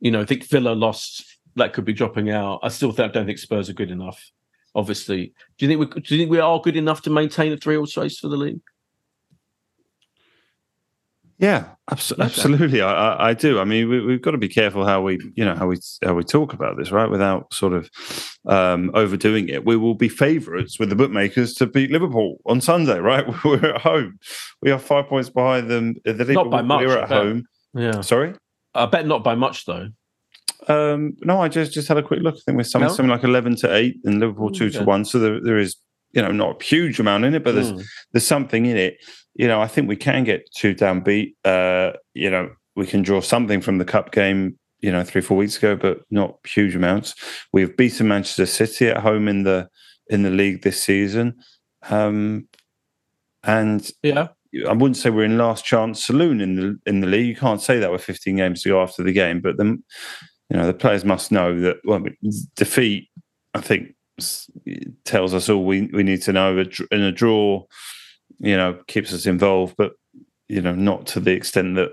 You 0.00 0.10
know, 0.10 0.20
I 0.20 0.24
think 0.24 0.44
Villa 0.44 0.70
lost. 0.70 1.26
That 1.56 1.72
could 1.72 1.84
be 1.84 1.92
dropping 1.92 2.30
out. 2.30 2.60
I 2.62 2.68
still 2.68 2.92
think, 2.92 3.10
I 3.10 3.12
don't 3.12 3.26
think 3.26 3.38
Spurs 3.38 3.68
are 3.68 3.74
good 3.74 3.90
enough. 3.90 4.30
Obviously, 4.76 5.34
do 5.58 5.66
you 5.66 5.68
think 5.68 5.80
we 5.80 6.00
do 6.00 6.14
you 6.14 6.20
think 6.20 6.30
we 6.30 6.38
are 6.38 6.60
good 6.60 6.76
enough 6.76 7.02
to 7.02 7.10
maintain 7.10 7.52
a 7.52 7.56
three 7.56 7.74
horse 7.74 7.96
race 7.96 8.18
for 8.18 8.28
the 8.28 8.36
league? 8.36 8.60
Yeah, 11.40 11.70
abso- 11.90 12.12
okay. 12.12 12.22
absolutely. 12.22 12.82
I, 12.82 12.92
I, 12.92 13.28
I, 13.30 13.34
do. 13.34 13.58
I 13.60 13.64
mean, 13.64 13.88
we, 13.88 14.12
have 14.12 14.20
got 14.20 14.32
to 14.32 14.38
be 14.38 14.48
careful 14.48 14.84
how 14.84 15.00
we, 15.00 15.18
you 15.34 15.44
know, 15.44 15.54
how 15.54 15.66
we 15.66 15.78
how 16.04 16.12
we 16.12 16.22
talk 16.22 16.52
about 16.52 16.76
this, 16.76 16.90
right? 16.90 17.08
Without 17.08 17.52
sort 17.54 17.72
of 17.72 17.90
um, 18.46 18.90
overdoing 18.92 19.48
it. 19.48 19.64
We 19.64 19.76
will 19.76 19.94
be 19.94 20.10
favourites 20.10 20.78
with 20.78 20.90
the 20.90 20.96
bookmakers 20.96 21.54
to 21.54 21.66
beat 21.66 21.90
Liverpool 21.90 22.42
on 22.44 22.60
Sunday, 22.60 22.98
right? 22.98 23.26
We're 23.44 23.74
at 23.74 23.80
home. 23.80 24.18
We 24.60 24.70
are 24.70 24.78
five 24.78 25.06
points 25.06 25.30
behind 25.30 25.70
them. 25.70 25.96
The 26.04 26.12
not 26.26 26.50
by 26.50 26.60
much. 26.60 26.84
We're 26.84 26.98
at 26.98 27.08
home. 27.08 27.44
Yeah. 27.72 28.02
Sorry. 28.02 28.34
I 28.74 28.84
bet 28.84 29.06
not 29.06 29.24
by 29.24 29.34
much 29.34 29.64
though. 29.64 29.88
Um, 30.68 31.16
no, 31.22 31.40
I 31.40 31.48
just 31.48 31.72
just 31.72 31.88
had 31.88 31.96
a 31.96 32.02
quick 32.02 32.20
look. 32.20 32.34
I 32.34 32.40
think 32.44 32.58
we're 32.58 32.64
something, 32.64 32.88
no? 32.88 32.94
something 32.94 33.10
like 33.10 33.24
eleven 33.24 33.56
to 33.56 33.74
eight, 33.74 33.96
and 34.04 34.20
Liverpool 34.20 34.50
two 34.50 34.68
to 34.70 34.84
one. 34.84 35.06
So 35.06 35.18
there, 35.18 35.40
there 35.40 35.58
is, 35.58 35.76
you 36.12 36.20
know, 36.20 36.32
not 36.32 36.60
a 36.60 36.64
huge 36.64 37.00
amount 37.00 37.24
in 37.24 37.34
it, 37.34 37.42
but 37.42 37.54
there's 37.54 37.72
mm. 37.72 37.82
there's 38.12 38.26
something 38.26 38.66
in 38.66 38.76
it 38.76 38.98
you 39.34 39.46
know, 39.46 39.60
I 39.60 39.66
think 39.66 39.88
we 39.88 39.96
can 39.96 40.24
get 40.24 40.50
two 40.54 40.74
downbeat. 40.74 41.34
Uh, 41.44 41.96
you 42.14 42.30
know, 42.30 42.50
we 42.76 42.86
can 42.86 43.02
draw 43.02 43.20
something 43.20 43.60
from 43.60 43.78
the 43.78 43.84
cup 43.84 44.12
game, 44.12 44.58
you 44.80 44.90
know, 44.90 45.04
three 45.04 45.22
four 45.22 45.36
weeks 45.36 45.56
ago, 45.56 45.76
but 45.76 46.00
not 46.10 46.38
huge 46.46 46.74
amounts. 46.74 47.14
We've 47.52 47.76
beaten 47.76 48.08
Manchester 48.08 48.46
City 48.46 48.88
at 48.88 48.98
home 48.98 49.28
in 49.28 49.44
the 49.44 49.68
in 50.08 50.22
the 50.22 50.30
league 50.30 50.62
this 50.62 50.82
season, 50.82 51.36
um, 51.88 52.48
and 53.44 53.88
yeah, 54.02 54.28
I 54.68 54.72
wouldn't 54.72 54.96
say 54.96 55.10
we're 55.10 55.24
in 55.24 55.38
last 55.38 55.64
chance 55.64 56.04
saloon 56.04 56.40
in 56.40 56.56
the 56.56 56.78
in 56.86 57.00
the 57.00 57.06
league. 57.06 57.28
You 57.28 57.36
can't 57.36 57.62
say 57.62 57.78
that 57.78 57.92
with 57.92 58.02
15 58.02 58.36
games 58.36 58.62
to 58.62 58.70
go 58.70 58.82
after 58.82 59.02
the 59.02 59.12
game, 59.12 59.40
but 59.40 59.56
then 59.56 59.82
you 60.48 60.56
know 60.56 60.66
the 60.66 60.74
players 60.74 61.04
must 61.04 61.30
know 61.30 61.58
that 61.60 61.76
well, 61.84 62.04
defeat. 62.56 63.08
I 63.54 63.60
think 63.60 63.94
tells 65.04 65.34
us 65.34 65.48
all 65.48 65.64
we 65.64 65.88
we 65.92 66.02
need 66.02 66.22
to 66.22 66.32
know 66.32 66.58
in 66.90 67.00
a 67.00 67.12
draw 67.12 67.64
you 68.38 68.56
know, 68.56 68.78
keeps 68.86 69.12
us 69.12 69.26
involved, 69.26 69.74
but 69.76 69.92
you 70.48 70.60
know, 70.60 70.74
not 70.74 71.06
to 71.06 71.20
the 71.20 71.32
extent 71.32 71.76
that 71.76 71.90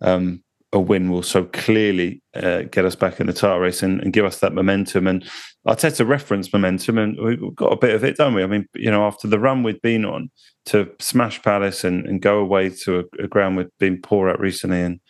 um, 0.00 0.42
a 0.74 0.80
win 0.80 1.08
will 1.08 1.22
so 1.22 1.44
clearly 1.44 2.20
uh, 2.34 2.62
get 2.62 2.84
us 2.84 2.96
back 2.96 3.20
in 3.20 3.28
the 3.28 3.32
title 3.32 3.60
race 3.60 3.82
and, 3.82 4.00
and, 4.00 4.12
give 4.12 4.24
us 4.24 4.40
that 4.40 4.52
momentum. 4.52 5.06
And 5.06 5.24
Arteta 5.66 6.06
reference 6.06 6.52
momentum, 6.52 6.98
and 6.98 7.16
we've 7.18 7.54
got 7.54 7.72
a 7.72 7.78
bit 7.78 7.94
of 7.94 8.02
it, 8.02 8.16
don't 8.16 8.34
we? 8.34 8.42
I 8.42 8.46
mean, 8.46 8.66
you 8.74 8.90
know, 8.90 9.06
after 9.06 9.28
the 9.28 9.38
run 9.38 9.62
we've 9.62 9.80
been 9.80 10.04
on 10.04 10.30
to 10.66 10.90
smash 10.98 11.40
Palace 11.42 11.84
and, 11.84 12.04
and 12.06 12.20
go 12.20 12.40
away 12.40 12.70
to 12.70 13.00
a, 13.00 13.22
a, 13.22 13.28
ground 13.28 13.56
we've 13.56 13.68
been 13.78 14.02
poor 14.02 14.28
at 14.28 14.40
recently 14.40 14.82
and 14.82 15.00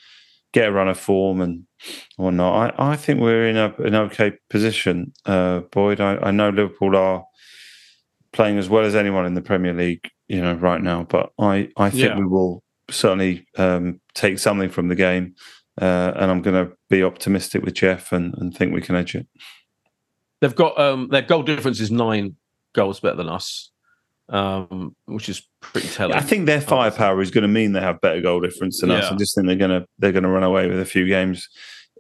get 0.53 0.69
a 0.69 0.73
run 0.73 0.89
of 0.89 1.01
form 1.01 1.41
and 1.41 1.65
whatnot, 2.17 2.75
I, 2.79 2.93
I 2.93 2.97
think 2.97 3.21
we're 3.21 3.49
in 3.49 3.57
a, 3.57 3.75
an 3.79 3.95
okay 3.95 4.35
position, 4.51 5.15
uh, 5.25 5.61
Boyd. 5.73 6.01
I, 6.01 6.17
I 6.19 6.31
know 6.31 6.51
Liverpool 6.51 6.95
are 6.95 7.25
playing 8.35 8.59
as 8.59 8.69
well 8.69 8.85
as 8.85 8.95
anyone 8.95 9.25
in 9.25 9.35
the 9.35 9.41
Premier 9.41 9.73
League 9.73 10.11
you 10.29 10.41
know, 10.41 10.55
right 10.55 10.83
now. 10.83 11.05
But 11.09 11.31
I, 11.39 11.69
I 11.77 11.91
think 11.91 12.03
yeah. 12.03 12.19
we 12.19 12.27
will 12.27 12.63
certainly 12.91 13.47
um, 13.57 14.01
take 14.15 14.39
something 14.39 14.69
from 14.69 14.89
the 14.89 14.95
game, 14.95 15.35
uh, 15.81 16.13
and 16.17 16.31
I'm 16.31 16.43
going 16.43 16.67
to 16.67 16.73
be 16.89 17.03
optimistic 17.03 17.63
with 17.63 17.75
Geoff 17.75 18.13
and, 18.13 18.35
and 18.39 18.57
think 18.57 18.73
we 18.73 18.81
can 18.81 18.97
edge 18.97 19.15
it. 19.15 19.27
They've 20.41 20.55
got 20.55 20.79
um, 20.79 21.09
their 21.09 21.23
goal 21.23 21.43
difference 21.43 21.81
is 21.81 21.91
nine 21.91 22.37
goals 22.75 23.01
better 23.01 23.17
than 23.17 23.29
us, 23.29 23.71
um, 24.29 24.95
which 25.07 25.29
is 25.29 25.47
pretty 25.61 25.89
telling. 25.89 26.17
I 26.17 26.21
think 26.21 26.47
their 26.47 26.61
firepower 26.61 27.23
is 27.23 27.31
going 27.31 27.43
to 27.43 27.49
mean 27.49 27.73
they 27.73 27.81
have 27.81 28.01
better 28.01 28.21
goal 28.21 28.41
difference 28.41 28.81
than 28.81 28.91
yeah. 28.91 28.97
us. 28.97 29.13
I 29.13 29.17
just 29.17 29.35
think 29.35 29.47
they're 29.47 29.57
going 29.57 29.81
to 29.81 29.87
they're 29.99 30.13
going 30.13 30.25
to 30.25 30.29
run 30.29 30.43
away 30.43 30.69
with 30.69 30.81
a 30.81 30.85
few 30.85 31.07
games 31.07 31.49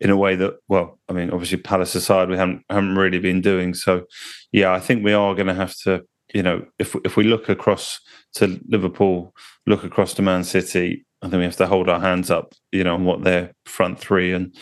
in 0.01 0.11
a 0.11 0.16
way 0.16 0.35
that, 0.35 0.55
well, 0.68 0.99
I 1.09 1.12
mean, 1.12 1.31
obviously 1.31 1.59
Palace 1.59 1.95
aside, 1.95 2.29
we 2.29 2.37
haven't 2.37 2.62
haven't 2.68 2.97
really 2.97 3.18
been 3.18 3.41
doing. 3.41 3.75
So, 3.75 4.05
yeah, 4.53 4.72
I 4.72 4.81
think 4.81 5.05
we 5.05 5.12
are 5.12 5.35
going 5.35 5.47
to 5.47 5.55
have 5.55 5.75
to, 5.85 6.03
you 6.33 6.43
know, 6.43 6.64
if 6.79 6.97
if 7.05 7.16
we 7.16 7.25
look 7.25 7.49
across 7.49 8.01
to 8.35 8.61
Liverpool, 8.68 9.35
look 9.66 9.85
across 9.85 10.14
to 10.14 10.22
Man 10.22 10.45
City, 10.45 11.05
I 11.22 11.29
think 11.29 11.39
we 11.39 11.45
have 11.45 11.57
to 11.57 11.66
hold 11.66 11.89
our 11.89 12.01
hands 12.01 12.31
up, 12.31 12.55
you 12.72 12.85
know, 12.85 12.95
on 12.95 13.05
what 13.05 13.25
their 13.25 13.53
front 13.66 13.99
three 13.99 14.33
and 14.33 14.55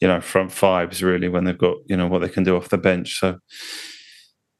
you 0.00 0.08
know 0.08 0.20
front 0.20 0.52
fives 0.52 1.02
really 1.02 1.28
when 1.28 1.44
they've 1.44 1.58
got 1.58 1.76
you 1.86 1.96
know 1.96 2.06
what 2.06 2.20
they 2.20 2.28
can 2.28 2.44
do 2.44 2.56
off 2.56 2.68
the 2.68 2.78
bench. 2.78 3.18
So 3.18 3.38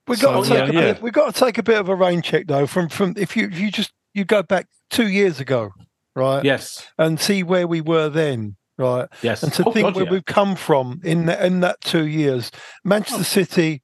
we 0.06 0.16
got 0.16 0.44
so, 0.44 0.54
to 0.54 0.66
take 0.66 0.72
yeah, 0.72 0.80
a 0.80 0.94
bit, 0.94 1.02
we 1.02 1.10
got 1.10 1.34
to 1.34 1.44
take 1.44 1.58
a 1.58 1.62
bit 1.62 1.78
of 1.78 1.88
a 1.88 1.94
rain 1.94 2.22
check 2.22 2.46
though 2.46 2.66
from 2.66 2.88
from 2.88 3.14
if 3.16 3.36
you 3.36 3.48
if 3.48 3.58
you 3.58 3.70
just 3.70 3.92
you 4.14 4.24
go 4.24 4.42
back 4.42 4.66
two 4.90 5.08
years 5.08 5.40
ago, 5.40 5.70
right? 6.16 6.44
Yes, 6.44 6.86
and 6.98 7.20
see 7.20 7.42
where 7.42 7.66
we 7.66 7.80
were 7.80 8.08
then. 8.08 8.56
Right. 8.80 9.08
Yes. 9.22 9.42
And 9.42 9.52
to 9.54 9.64
oh, 9.64 9.72
think 9.72 9.86
God, 9.86 9.96
where 9.96 10.04
yeah. 10.04 10.10
we've 10.12 10.24
come 10.24 10.54
from 10.54 11.00
in 11.02 11.26
the, 11.26 11.44
in 11.44 11.58
that 11.60 11.80
two 11.80 12.06
years, 12.06 12.52
Manchester 12.84 13.18
oh. 13.18 13.24
City. 13.24 13.82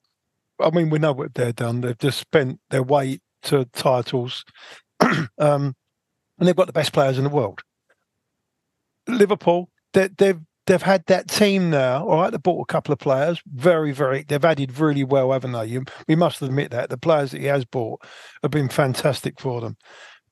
I 0.60 0.70
mean, 0.70 0.90
we 0.90 0.98
know 0.98 1.12
what 1.12 1.34
they've 1.34 1.54
done. 1.54 1.80
They've 1.80 1.98
just 1.98 2.18
spent 2.18 2.60
their 2.70 2.82
weight 2.82 3.20
to 3.44 3.66
titles, 3.72 4.44
um, 5.00 5.28
and 5.38 6.48
they've 6.48 6.56
got 6.56 6.66
the 6.66 6.72
best 6.72 6.92
players 6.92 7.18
in 7.18 7.24
the 7.24 7.30
world. 7.30 7.60
Liverpool, 9.06 9.68
they, 9.92 10.08
they've 10.16 10.40
they've 10.66 10.82
had 10.82 11.04
that 11.06 11.28
team 11.28 11.70
now. 11.70 12.06
All 12.06 12.22
right, 12.22 12.30
they 12.30 12.38
bought 12.38 12.62
a 12.62 12.72
couple 12.72 12.92
of 12.92 12.98
players. 12.98 13.40
Very, 13.46 13.92
very. 13.92 14.24
They've 14.26 14.44
added 14.44 14.78
really 14.78 15.04
well, 15.04 15.32
haven't 15.32 15.52
they? 15.52 15.66
You, 15.66 15.84
we 16.08 16.16
must 16.16 16.42
admit 16.42 16.70
that 16.70 16.90
the 16.90 16.98
players 16.98 17.32
that 17.32 17.40
he 17.40 17.46
has 17.46 17.64
bought 17.64 18.02
have 18.42 18.50
been 18.50 18.68
fantastic 18.68 19.40
for 19.40 19.60
them. 19.60 19.76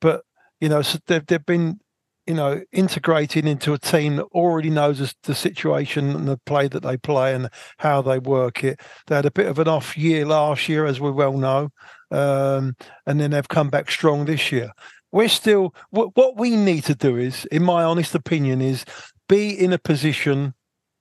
But 0.01 0.23
you 0.61 0.69
know, 0.69 0.83
so 0.83 0.99
they've 1.07 1.27
they've 1.27 1.45
been 1.45 1.81
you 2.27 2.35
know, 2.35 2.63
integrating 2.73 3.47
into 3.47 3.73
a 3.73 3.79
team 3.79 4.17
that 4.17 4.27
already 4.27 4.71
knows 4.71 5.15
the 5.25 5.35
situation 5.35 6.11
and 6.11 6.29
the 6.29 6.39
play 6.47 6.69
that 6.69 6.83
they 6.83 6.97
play 6.97 7.35
and 7.35 7.49
how 7.79 8.01
they 8.01 8.19
work 8.19 8.63
it. 8.63 8.81
They 9.07 9.17
had 9.17 9.27
a 9.27 9.31
bit 9.31 9.47
of 9.47 9.59
an 9.59 9.69
off 9.69 9.97
year 9.99 10.25
last 10.25 10.69
year, 10.69 10.87
as 10.87 11.01
we 11.01 11.11
well 11.11 11.37
know, 11.37 11.71
um, 12.11 12.77
and 13.07 13.21
then 13.21 13.33
they've 13.33 13.49
come 13.49 13.71
back 13.71 13.91
strong 13.91 14.25
this 14.25 14.53
year. 14.53 14.71
We're 15.11 15.29
still 15.29 15.75
what, 15.91 16.17
what 16.17 16.37
we 16.37 16.57
need 16.57 16.85
to 16.85 16.95
do 16.95 17.17
is, 17.17 17.45
in 17.47 17.63
my 17.63 17.83
honest 17.83 18.15
opinion, 18.15 18.61
is 18.61 18.85
be 19.29 19.51
in 19.51 19.73
a 19.73 19.79
position 19.79 20.55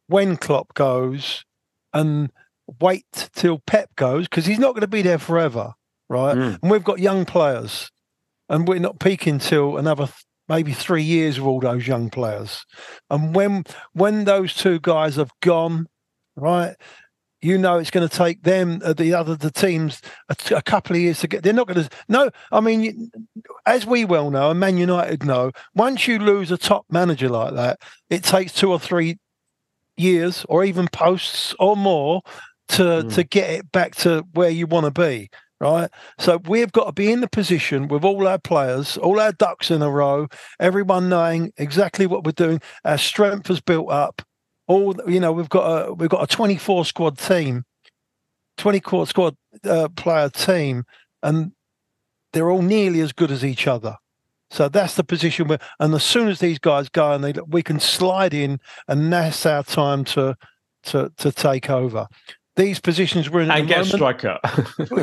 when 0.08 0.38
Klopp 0.38 0.74
goes 0.74 1.46
and 1.94 2.32
wait 2.80 3.30
till 3.34 3.60
Pep 3.60 3.96
goes 3.96 4.28
because 4.28 4.46
he's 4.46 4.60
not 4.60 4.72
going 4.72 4.82
to 4.82 4.88
be 4.88 5.02
there 5.02 5.20
forever, 5.20 5.74
right? 6.10 6.36
Mm. 6.36 6.60
And 6.62 6.72
we've 6.72 6.84
got 6.84 7.00
young 7.00 7.26
players, 7.26 7.92
and 8.50 8.68
we're 8.68 8.80
not 8.80 9.00
peaking 9.00 9.40
till 9.40 9.78
another 9.78 10.06
th- 10.06 10.26
maybe 10.50 10.74
three 10.74 11.04
years 11.04 11.40
with 11.40 11.48
all 11.48 11.60
those 11.60 11.88
young 11.88 12.10
players. 12.10 12.66
And 13.10 13.36
when 13.36 13.64
when 13.94 14.26
those 14.26 14.54
two 14.54 14.80
guys 14.80 15.16
have 15.16 15.32
gone, 15.42 15.88
right, 16.36 16.76
you 17.42 17.58
know 17.58 17.78
it's 17.78 17.90
going 17.92 18.08
to 18.08 18.16
take 18.16 18.44
them, 18.44 18.82
uh, 18.84 18.94
the 18.94 19.14
other 19.14 19.36
the 19.36 19.52
teams, 19.52 20.02
a, 20.30 20.36
t- 20.36 20.54
a 20.56 20.62
couple 20.62 20.96
of 20.96 21.02
years 21.02 21.20
to 21.22 21.28
get. 21.28 21.42
They're 21.44 21.54
not 21.54 21.68
going 21.68 21.84
to. 21.84 21.90
No, 22.08 22.30
I 22.52 22.60
mean, 22.60 23.12
as 23.66 23.86
we 23.86 24.06
well 24.06 24.30
know, 24.30 24.52
and 24.52 24.60
Man 24.60 24.78
United 24.78 25.26
know, 25.26 25.52
once 25.74 26.08
you 26.08 26.20
lose 26.20 26.52
a 26.52 26.58
top 26.58 26.86
manager 26.90 27.30
like 27.30 27.54
that, 27.56 27.80
it 28.10 28.24
takes 28.24 28.54
two 28.54 28.72
or 28.72 28.80
three 28.80 29.18
years, 29.98 30.46
or 30.50 30.64
even 30.64 30.88
posts 30.92 31.56
or 31.60 31.76
more, 31.76 32.22
to 32.70 32.84
Mm. 32.84 33.14
to 33.16 33.24
get 33.24 33.50
it 33.50 33.72
back 33.72 33.96
to 33.96 34.24
where 34.34 34.50
you 34.50 34.68
want 34.68 34.86
to 34.86 34.92
be. 34.92 35.30
Right. 35.62 35.92
So 36.18 36.40
we've 36.48 36.72
got 36.72 36.86
to 36.86 36.92
be 36.92 37.12
in 37.12 37.22
the 37.22 37.30
position 37.30 37.88
with 37.88 38.04
all 38.04 38.28
our 38.28 38.40
players, 38.40 38.98
all 38.98 39.20
our 39.20 39.32
ducks 39.32 39.70
in 39.70 39.84
a 39.84 39.92
row, 39.92 40.28
everyone 40.60 41.08
knowing 41.08 41.54
exactly 41.56 42.08
what 42.08 42.24
we're 42.24 42.32
doing. 42.32 42.60
Our 42.84 42.98
strength 42.98 43.46
has 43.46 43.62
built 43.62 43.92
up. 43.92 44.24
All 44.66 44.96
you 45.08 45.20
know, 45.20 45.32
we've 45.32 45.50
got 45.50 45.90
a 45.90 45.94
we've 45.94 46.10
got 46.10 46.24
a 46.24 46.36
24 46.36 46.86
squad 46.86 47.20
team, 47.20 47.66
20 48.58 48.80
court 48.80 49.10
squad 49.10 49.36
uh, 49.64 49.90
player 49.96 50.30
team, 50.30 50.84
and 51.22 51.52
they're 52.34 52.50
all 52.50 52.64
nearly 52.64 53.02
as 53.02 53.14
good 53.14 53.30
as 53.30 53.46
each 53.46 53.68
other. 53.68 53.98
So 54.50 54.68
that's 54.68 54.96
the 54.96 55.04
position 55.04 55.48
where, 55.48 55.60
and 55.80 55.94
as 55.94 56.04
soon 56.04 56.28
as 56.28 56.40
these 56.40 56.58
guys 56.58 56.90
go, 56.90 57.12
and 57.12 57.24
they 57.24 57.34
we 57.48 57.62
can 57.62 57.80
slide 57.80 58.34
in, 58.34 58.60
and 58.88 59.14
that's 59.14 59.46
our 59.46 59.62
time 59.62 60.06
to 60.06 60.36
to 60.86 61.12
to 61.18 61.32
take 61.32 61.70
over. 61.70 62.08
These 62.58 62.80
positions 62.82 63.30
we're 63.30 63.42
in 63.42 63.52
and 63.52 63.64
the 63.64 63.68
get 63.68 63.78
a 63.78 63.80
moment, 63.80 63.96
striker. 63.96 64.40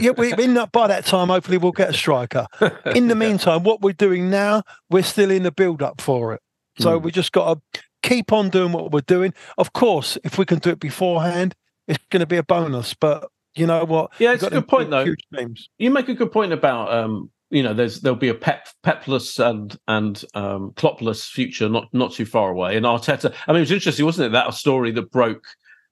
yeah, 0.01 0.11
we, 0.11 0.33
in 0.35 0.55
that, 0.55 0.71
by 0.71 0.87
that 0.87 1.07
time, 1.07 1.29
hopefully, 1.29 1.57
we'll 1.57 1.73
get 1.73 1.91
a 1.91 1.95
striker. 1.95 2.47
In 2.95 3.09
the 3.09 3.15
meantime, 3.15 3.63
what 3.65 3.81
we're 3.81 3.95
doing 3.95 4.29
now, 4.29 4.63
we're 4.91 5.03
still 5.03 5.31
in 5.31 5.45
the 5.45 5.51
build 5.53 5.81
up 5.83 6.01
for 6.03 6.35
it. 6.35 6.41
So 6.79 7.01
Mm. 7.01 7.05
we 7.05 7.11
just 7.11 7.33
got 7.33 7.55
to 7.73 7.81
keep 8.03 8.33
on 8.33 8.51
doing 8.51 8.73
what 8.73 8.93
we're 8.93 9.01
doing. 9.01 9.33
Of 9.57 9.73
course, 9.73 10.19
if 10.25 10.37
we 10.37 10.45
can 10.45 10.59
do 10.59 10.69
it 10.71 10.79
beforehand, 10.79 11.55
it's 11.87 11.99
going 12.11 12.21
to 12.21 12.27
be 12.27 12.37
a 12.37 12.43
bonus. 12.43 12.93
But 12.93 13.27
you 13.55 13.67
know 13.67 13.83
what? 13.87 14.11
Yeah, 14.19 14.35
it's 14.35 14.43
a 14.43 14.51
good 14.51 14.69
point, 14.69 14.91
though. 14.91 15.07
You 15.79 15.91
make 15.91 16.09
a 16.11 16.15
good 16.15 16.31
point 16.31 16.53
about 16.53 16.93
um, 16.93 17.31
you 17.51 17.63
know, 17.63 17.73
there's 17.73 18.03
there'll 18.03 18.19
be 18.19 18.29
a 18.29 18.35
pep 18.35 18.69
pepless 18.83 19.39
and 19.39 19.75
and 19.89 20.23
um 20.35 20.73
clopless 20.77 21.25
future 21.31 21.69
not 21.71 21.89
not 21.95 22.13
too 22.13 22.27
far 22.27 22.51
away. 22.51 22.77
And 22.77 22.85
Arteta, 22.85 23.33
I 23.47 23.53
mean, 23.53 23.59
it 23.59 23.61
was 23.61 23.73
interesting, 23.73 24.05
wasn't 24.05 24.27
it? 24.27 24.33
That 24.33 24.53
story 24.53 24.91
that 24.93 25.11
broke 25.11 25.45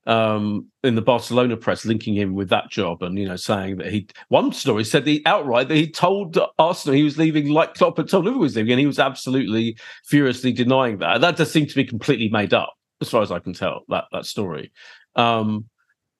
um 0.07 0.66
in 0.84 0.94
the 0.94 1.02
Barcelona 1.02 1.57
press 1.57 1.84
linking 1.84 2.14
him 2.14 2.34
with 2.34 2.48
that 2.48 2.70
job 2.70 3.02
and 3.02 3.18
you 3.18 3.26
know 3.26 3.36
saying 3.36 3.76
that 3.76 3.88
he 3.88 4.07
one 4.28 4.52
story 4.52 4.84
said 4.84 5.04
the 5.04 5.22
outright 5.26 5.66
that 5.68 5.74
he 5.74 5.90
told 5.90 6.38
Arsenal 6.59 6.94
he 6.94 7.02
was 7.02 7.18
leaving 7.18 7.48
like 7.48 7.74
Klopp 7.74 7.96
had 7.96 8.09
told 8.09 8.24
Liverpool 8.24 8.42
he 8.42 8.44
was 8.44 8.57
leaving 8.57 8.72
and 8.72 8.80
he 8.80 8.86
was 8.86 9.00
absolutely 9.00 9.76
furiously 10.04 10.52
denying 10.52 10.98
that. 10.98 11.20
That 11.20 11.36
does 11.36 11.50
seem 11.50 11.66
to 11.66 11.74
be 11.74 11.84
completely 11.84 12.28
made 12.28 12.54
up 12.54 12.72
as 13.00 13.11
far 13.11 13.22
as 13.22 13.32
I 13.32 13.40
can 13.40 13.52
tell 13.52 13.82
that 13.88 14.04
that 14.12 14.26
story. 14.26 14.72
Um 15.16 15.64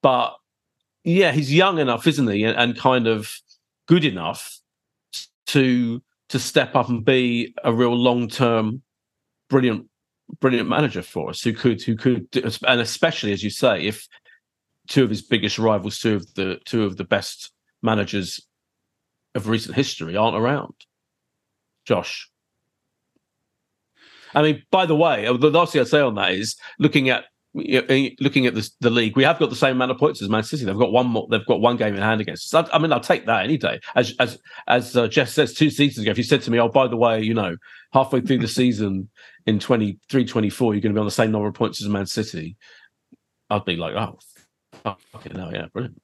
but 0.03 0.34
yeah, 1.05 1.30
he's 1.30 1.55
young 1.55 1.78
enough, 1.78 2.07
isn't 2.09 2.28
he? 2.28 2.43
And, 2.43 2.57
and 2.59 2.76
kind 2.76 3.07
of 3.07 3.32
good 3.87 4.05
enough 4.05 4.59
to 5.49 6.03
to 6.28 6.39
step 6.41 6.74
up 6.74 6.89
and 6.89 7.05
be 7.05 7.55
a 7.62 7.72
real 7.72 7.95
long 7.95 8.28
term, 8.28 8.82
brilliant, 9.49 9.87
brilliant 10.41 10.68
manager 10.68 11.03
for 11.03 11.31
us. 11.31 11.43
Who 11.43 11.53
could 11.53 11.83
who 11.83 11.97
could, 11.97 12.29
and 12.66 12.81
especially 12.81 13.33
as 13.33 13.43
you 13.43 13.51
say, 13.51 13.87
if 13.87 14.07
two 14.89 15.05
of 15.05 15.11
his 15.11 15.22
biggest 15.22 15.59
rivals, 15.59 15.99
two 15.99 16.16
of 16.16 16.35
the 16.35 16.59
two 16.64 16.85
of 16.85 16.97
the 16.97 17.05
best 17.05 17.53
managers 17.83 18.41
of 19.35 19.49
recent 19.49 19.77
history, 19.77 20.16
aren't 20.16 20.37
around. 20.37 20.74
Josh. 21.85 22.31
I 24.35 24.43
mean, 24.43 24.62
by 24.70 24.87
the 24.87 24.97
way, 24.97 25.27
uh, 25.27 25.35
the 25.35 25.51
last 25.51 25.72
thing 25.72 25.81
I'd 25.81 25.89
say 25.89 26.01
on 26.01 26.14
that 26.16 26.33
is 26.33 26.57
looking 26.79 27.09
at 27.09 27.24
looking 27.57 28.46
at 28.46 28.54
the, 28.54 28.70
the 28.80 28.90
league, 28.90 29.16
we 29.16 29.24
have 29.24 29.38
got 29.38 29.50
the 29.50 29.57
same 29.57 29.76
amount 29.76 29.90
of 29.90 29.98
points 29.98 30.20
as 30.20 30.28
Man 30.28 30.42
City. 30.42 30.64
They've 30.64 30.76
got 30.76 30.92
one 30.92 31.07
more. 31.07 31.26
They've 31.30 31.46
got 31.46 31.61
one 31.61 31.76
game 31.76 31.94
in 31.94 32.02
hand 32.02 32.20
against 32.20 32.54
us. 32.54 32.68
I, 32.70 32.76
I 32.76 32.78
mean, 32.78 32.92
I'll 32.92 33.00
take 33.00 33.26
that 33.26 33.44
any 33.44 33.57
day. 33.57 33.80
As 33.94 34.14
as 34.20 34.38
as 34.68 34.96
uh, 34.96 35.09
Geoff 35.09 35.28
says 35.28 35.54
two 35.54 35.70
seasons 35.70 36.04
ago, 36.04 36.11
if 36.11 36.18
you 36.18 36.24
said 36.24 36.42
to 36.42 36.50
me, 36.50 36.61
"Oh, 36.61 36.68
by 36.68 36.86
the 36.86 36.96
way, 36.96 37.22
you 37.22 37.34
know, 37.34 37.57
halfway 37.92 38.20
through 38.20 38.38
the 38.38 38.48
season 38.48 39.09
in 39.46 39.59
23, 39.59 40.24
24, 40.24 40.74
you're 40.74 40.80
going 40.80 40.92
to 40.92 40.98
be 40.98 41.00
on 41.00 41.07
the 41.07 41.11
same 41.11 41.30
number 41.30 41.48
of 41.48 41.54
points 41.54 41.82
as 41.82 41.88
Man 41.88 42.07
City," 42.07 42.57
I'd 43.48 43.64
be 43.64 43.76
like, 43.76 43.94
"Oh, 43.94 44.96
fucking 45.12 45.32
no, 45.34 45.50
yeah, 45.50 45.66
brilliant." 45.72 46.00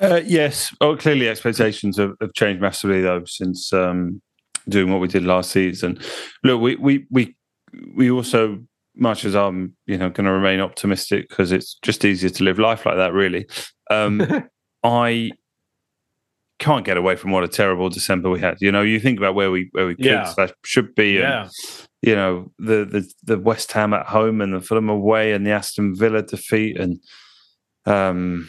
Uh, 0.00 0.20
yes. 0.24 0.74
Oh, 0.80 0.96
clearly 0.96 1.28
expectations 1.28 1.96
have, 1.96 2.12
have 2.20 2.34
changed 2.34 2.60
massively 2.60 3.00
though 3.00 3.24
since 3.24 3.72
um, 3.72 4.20
doing 4.68 4.90
what 4.90 5.00
we 5.00 5.08
did 5.08 5.24
last 5.24 5.50
season. 5.50 5.98
Look, 6.44 6.60
we 6.60 6.76
we 6.76 7.06
we 7.10 7.36
we 7.94 8.10
also 8.10 8.62
much 8.96 9.24
as 9.24 9.34
I'm, 9.34 9.76
you 9.86 9.98
know, 9.98 10.10
going 10.10 10.26
to 10.26 10.32
remain 10.32 10.60
optimistic 10.60 11.28
because 11.28 11.52
it's 11.52 11.76
just 11.82 12.04
easier 12.04 12.30
to 12.30 12.44
live 12.44 12.58
life 12.58 12.86
like 12.86 12.96
that. 12.96 13.12
Really, 13.12 13.46
um, 13.90 14.48
I 14.82 15.30
can't 16.58 16.86
get 16.86 16.96
away 16.96 17.16
from 17.16 17.32
what 17.32 17.44
a 17.44 17.48
terrible 17.48 17.90
December 17.90 18.30
we 18.30 18.40
had. 18.40 18.56
You 18.60 18.72
know, 18.72 18.82
you 18.82 18.98
think 18.98 19.18
about 19.18 19.34
where 19.34 19.50
we 19.50 19.68
where 19.72 19.86
we 19.86 19.94
could 19.94 20.06
Yeah. 20.06 20.24
slash 20.24 20.50
should 20.64 20.94
be, 20.94 21.16
and 21.18 21.22
yeah, 21.22 21.48
you 22.02 22.14
know 22.14 22.52
the 22.58 22.84
the 22.84 23.10
the 23.24 23.38
West 23.38 23.72
Ham 23.72 23.92
at 23.92 24.06
home 24.06 24.40
and 24.40 24.54
the 24.54 24.60
Fulham 24.60 24.88
away 24.88 25.32
and 25.32 25.46
the 25.46 25.50
Aston 25.50 25.94
Villa 25.94 26.22
defeat 26.22 26.78
and 26.78 26.98
um 27.84 28.48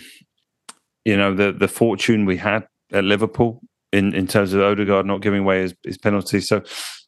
you 1.06 1.16
know 1.18 1.34
the 1.34 1.52
the 1.52 1.68
fortune 1.68 2.26
we 2.26 2.38
had 2.38 2.66
at 2.92 3.04
Liverpool 3.04 3.62
in 3.92 4.14
in 4.14 4.28
terms 4.28 4.54
of 4.54 4.62
Odegaard 4.62 5.06
not 5.06 5.22
giving 5.22 5.42
away 5.42 5.62
his, 5.62 5.76
his 5.84 5.98
penalty. 5.98 6.42
So 6.42 6.62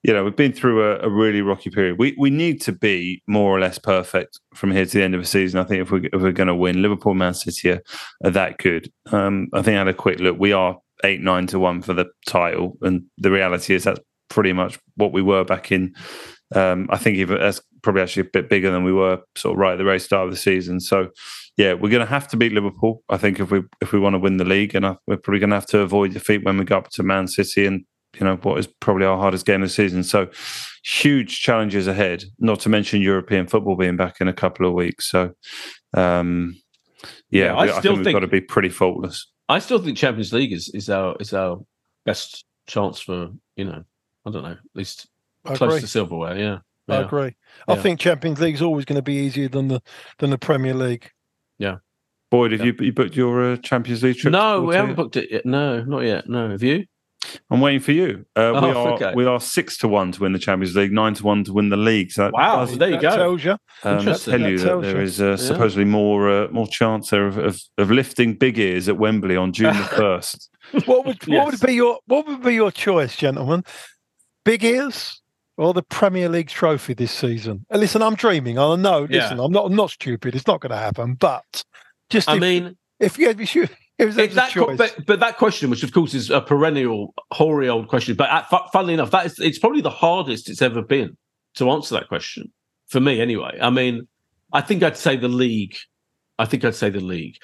you 0.04 0.14
know 0.14 0.24
we've 0.24 0.36
been 0.36 0.54
through 0.54 0.84
a, 0.84 1.00
a 1.00 1.10
really 1.10 1.42
rocky 1.42 1.70
period. 1.70 1.98
We 2.00 2.16
we 2.18 2.30
need 2.30 2.62
to 2.62 2.72
be 2.72 3.22
more 3.28 3.56
or 3.56 3.60
less 3.60 3.78
perfect 3.78 4.40
from 4.56 4.72
here 4.72 4.86
to 4.86 4.98
the 4.98 5.04
end 5.04 5.16
of 5.16 5.22
the 5.22 5.28
season. 5.28 5.60
I 5.60 5.64
think 5.64 5.82
if 5.82 5.92
we 5.92 6.10
if 6.12 6.22
we're 6.22 6.32
going 6.32 6.48
to 6.48 6.56
win, 6.56 6.82
Liverpool, 6.82 7.14
Man 7.14 7.34
City 7.34 7.72
are, 7.72 7.82
are 8.24 8.32
that 8.32 8.58
good. 8.58 8.92
Um, 9.12 9.48
I 9.54 9.62
think 9.62 9.76
I 9.76 9.80
had 9.80 9.88
a 9.88 9.94
quick 9.94 10.20
look. 10.20 10.38
We 10.40 10.54
are 10.54 10.78
eight 11.04 11.22
nine 11.22 11.48
to 11.48 11.60
one 11.60 11.82
for 11.82 11.94
the 11.94 12.06
title, 12.28 12.78
and 12.82 13.04
the 13.18 13.32
reality 13.32 13.76
is 13.76 13.84
that's 13.84 14.00
pretty 14.30 14.54
much 14.54 14.80
what 14.96 15.12
we 15.12 15.22
were 15.22 15.44
back 15.44 15.72
in. 15.72 15.94
Um, 16.56 16.88
I 16.90 16.98
think 16.98 17.18
even 17.18 17.40
that's 17.40 17.62
probably 17.82 18.02
actually 18.02 18.22
a 18.22 18.32
bit 18.32 18.50
bigger 18.50 18.72
than 18.72 18.84
we 18.84 18.94
were 18.94 19.20
sort 19.38 19.54
of 19.56 19.60
right 19.60 19.74
at 19.74 19.78
the 19.78 19.84
very 19.84 20.00
start 20.00 20.26
of 20.26 20.32
the 20.32 20.38
season. 20.38 20.80
So, 20.80 21.10
yeah, 21.58 21.74
we're 21.74 21.90
going 21.92 22.06
to 22.06 22.10
have 22.12 22.28
to 22.30 22.38
beat 22.38 22.54
Liverpool. 22.54 23.04
I 23.10 23.18
think 23.18 23.40
if 23.40 23.52
we 23.52 23.62
if 23.82 23.92
we 23.92 24.00
want 24.00 24.14
to 24.16 24.20
win 24.20 24.38
the 24.38 24.46
league, 24.46 24.76
and 24.76 24.86
I, 24.86 24.96
we're 25.08 25.18
probably 25.18 25.40
going 25.40 25.50
to 25.52 25.56
have 25.58 25.68
to 25.68 25.80
avoid 25.80 26.14
defeat 26.14 26.44
when 26.44 26.58
we 26.58 26.66
go 26.66 26.78
up 26.78 26.90
to 26.92 27.04
Man 27.04 27.28
City 27.28 27.66
and 27.66 27.84
you 28.20 28.26
know 28.26 28.38
what 28.38 28.58
is 28.60 28.68
probably 28.68 29.06
our 29.06 29.18
hardest 29.18 29.46
game 29.46 29.62
of 29.62 29.68
the 29.70 29.74
season. 29.74 30.04
So, 30.04 30.30
huge 30.84 31.42
challenges 31.42 31.88
ahead. 31.88 32.24
Not 32.40 32.60
to 32.62 32.70
mention 32.70 33.02
European 33.02 33.48
football 33.48 33.76
being 33.76 33.98
back 33.98 34.22
in 34.22 34.28
a 34.28 34.34
couple 34.34 34.66
of 34.66 34.74
weeks. 34.74 35.10
So, 35.10 35.32
um, 35.96 36.56
yeah, 37.30 37.46
Yeah, 37.46 37.56
I 37.56 37.66
we- 37.66 37.72
I, 37.72 37.80
still 37.80 37.82
think 37.82 37.98
we've 37.98 38.04
think- 38.06 38.16
got 38.16 38.20
to 38.22 38.28
be 38.28 38.42
pretty 38.42 38.70
faultless. 38.70 39.28
I 39.48 39.60
still 39.60 39.80
think 39.80 39.98
Champions 39.98 40.32
League 40.34 40.54
is 40.54 40.70
is 40.74 40.90
our 40.90 41.16
is 41.20 41.34
our 41.34 41.60
best 42.06 42.46
chance 42.68 43.00
for 43.00 43.30
you 43.56 43.66
know, 43.66 43.84
I 44.26 44.32
don't 44.32 44.44
know, 44.44 44.52
at 44.52 44.58
least 44.76 45.08
I 45.46 45.56
close 45.56 45.72
agree. 45.74 45.82
to 45.82 45.88
silverware. 45.88 46.38
Yeah, 46.38 46.58
I 46.90 47.00
yeah. 47.00 47.06
agree. 47.06 47.36
I 47.68 47.74
Yeah. 47.76 47.82
think 47.82 48.00
Champions 48.00 48.40
League's 48.42 48.62
always 48.62 48.86
going 48.86 48.98
to 48.98 49.02
be 49.04 49.16
easier 49.16 49.48
than 49.50 49.68
the 49.68 49.82
than 50.20 50.30
the 50.30 50.38
Premier 50.38 50.74
League. 50.74 51.10
Yeah. 51.58 51.78
Boyd, 52.32 52.52
have 52.52 52.62
Yeah. 52.62 52.68
you, 52.80 52.86
you 52.86 52.94
booked 52.94 53.16
your 53.16 53.54
uh, 53.54 53.58
Champions 53.58 54.04
League 54.04 54.18
trip? 54.18 54.32
No, 54.32 54.62
we 54.62 54.76
haven't 54.76 54.96
Porto? 54.96 55.04
booked 55.04 55.16
it 55.18 55.32
yet. 55.32 55.46
No, 55.46 55.84
not 55.84 56.02
yet. 56.02 56.30
No, 56.30 56.50
have 56.52 56.62
you? 56.64 56.86
I'm 57.52 57.60
waiting 57.60 57.82
for 57.82 57.92
you. 57.92 58.26
Uh, 58.36 58.52
we 58.54 58.60
Oh, 58.70 58.88
are 58.88 58.94
okay. 58.94 59.12
we 59.14 59.26
are 59.26 59.40
six 59.42 59.78
to 59.80 59.88
one 59.88 60.12
to 60.14 60.22
win 60.22 60.32
the 60.32 60.40
Champions 60.40 60.76
League, 60.76 60.92
nine 60.94 61.14
to 61.16 61.24
one 61.24 61.44
to 61.44 61.54
win 61.54 61.70
the 61.70 61.78
league. 61.78 62.12
So 62.12 62.32
Wow, 62.34 62.66
does, 62.66 62.78
there 62.78 62.88
you 62.90 62.96
that 62.96 63.02
go. 63.02 63.16
Tells 63.16 63.44
you. 63.44 63.52
um, 63.84 63.98
interesting. 64.00 64.32
tell 64.40 64.50
you 64.50 64.58
that 64.58 64.66
tells 64.66 64.84
there 64.84 64.96
you. 64.98 65.02
is 65.04 65.22
uh, 65.22 65.36
supposedly 65.38 65.84
more 65.86 66.30
uh, 66.30 66.48
more 66.50 66.66
chance 66.68 67.10
there 67.10 67.28
of, 67.28 67.38
of, 67.38 67.60
of 67.78 67.92
lifting 67.92 68.36
big 68.36 68.58
ears 68.58 68.88
at 68.88 68.98
Wembley 68.98 69.36
on 69.36 69.52
June 69.52 69.76
the 69.76 69.84
first. 69.98 70.50
What 70.86 71.06
would 71.06 71.28
what 71.28 71.52
would 71.52 71.60
be 71.60 71.74
your 71.74 72.00
what 72.06 72.26
would 72.26 72.42
be 72.42 72.54
your 72.54 72.72
choice, 72.72 73.16
gentlemen? 73.18 73.64
Big 74.46 74.64
ears 74.64 75.18
or 75.60 75.74
the 75.74 75.84
Premier 75.84 76.30
League 76.30 76.47
trophy 76.47 76.93
this 76.93 77.12
season? 77.12 77.66
Uh, 77.72 77.78
listen, 77.78 78.01
I'm 78.01 78.16
dreaming. 78.16 78.57
I 78.57 78.76
know. 78.76 79.07
Yeah. 79.10 79.24
Listen, 79.24 79.39
I'm 79.39 79.51
not. 79.51 79.66
I'm 79.66 79.76
not 79.76 79.91
stupid. 79.91 80.34
It's 80.36 80.47
not 80.47 80.62
going 80.62 80.72
to 80.72 80.78
happen. 80.78 81.16
But 81.16 81.64
just 82.10 82.30
I 82.30 82.36
if, 82.36 82.41
mean, 82.41 82.78
if 82.99 83.18
you 83.20 83.30
if 83.30 83.55
you 83.55 83.64
if 83.64 83.72
it's 83.99 84.16
there's 84.16 84.32
a 84.32 84.36
that, 84.36 84.78
but, 84.78 85.05
but 85.05 85.20
that 85.20 85.38
question, 85.38 85.70
which 85.70 85.84
of 85.84 85.91
course 85.91 86.14
is 86.14 86.30
a 86.30 86.39
perennial, 86.39 87.14
hoary 87.32 87.68
old 87.68 87.89
question, 87.89 88.16
but 88.16 88.30
at, 88.30 88.49
fu- 88.49 88.57
funnily 88.72 88.93
enough, 88.93 89.12
that 89.12 89.26
is 89.26 89.38
it's 89.39 89.60
probably 89.60 89.82
the 89.82 89.89
hardest 89.89 90.49
it's 90.49 90.62
ever 90.62 90.82
been 90.82 91.18
to 91.55 91.70
answer 91.70 91.95
that 91.95 92.07
question 92.07 92.51
for 92.88 93.01
me. 93.01 93.20
Anyway, 93.20 93.57
I 93.62 93.70
mean, 93.70 94.07
I 94.53 94.62
think 94.62 94.82
I'd 94.82 94.97
say 94.97 95.18
the 95.18 95.28
league. 95.28 95.76
I 96.38 96.45
think 96.45 96.64
I'd 96.64 96.76
say 96.76 96.89
the 96.89 97.01
league. 97.01 97.36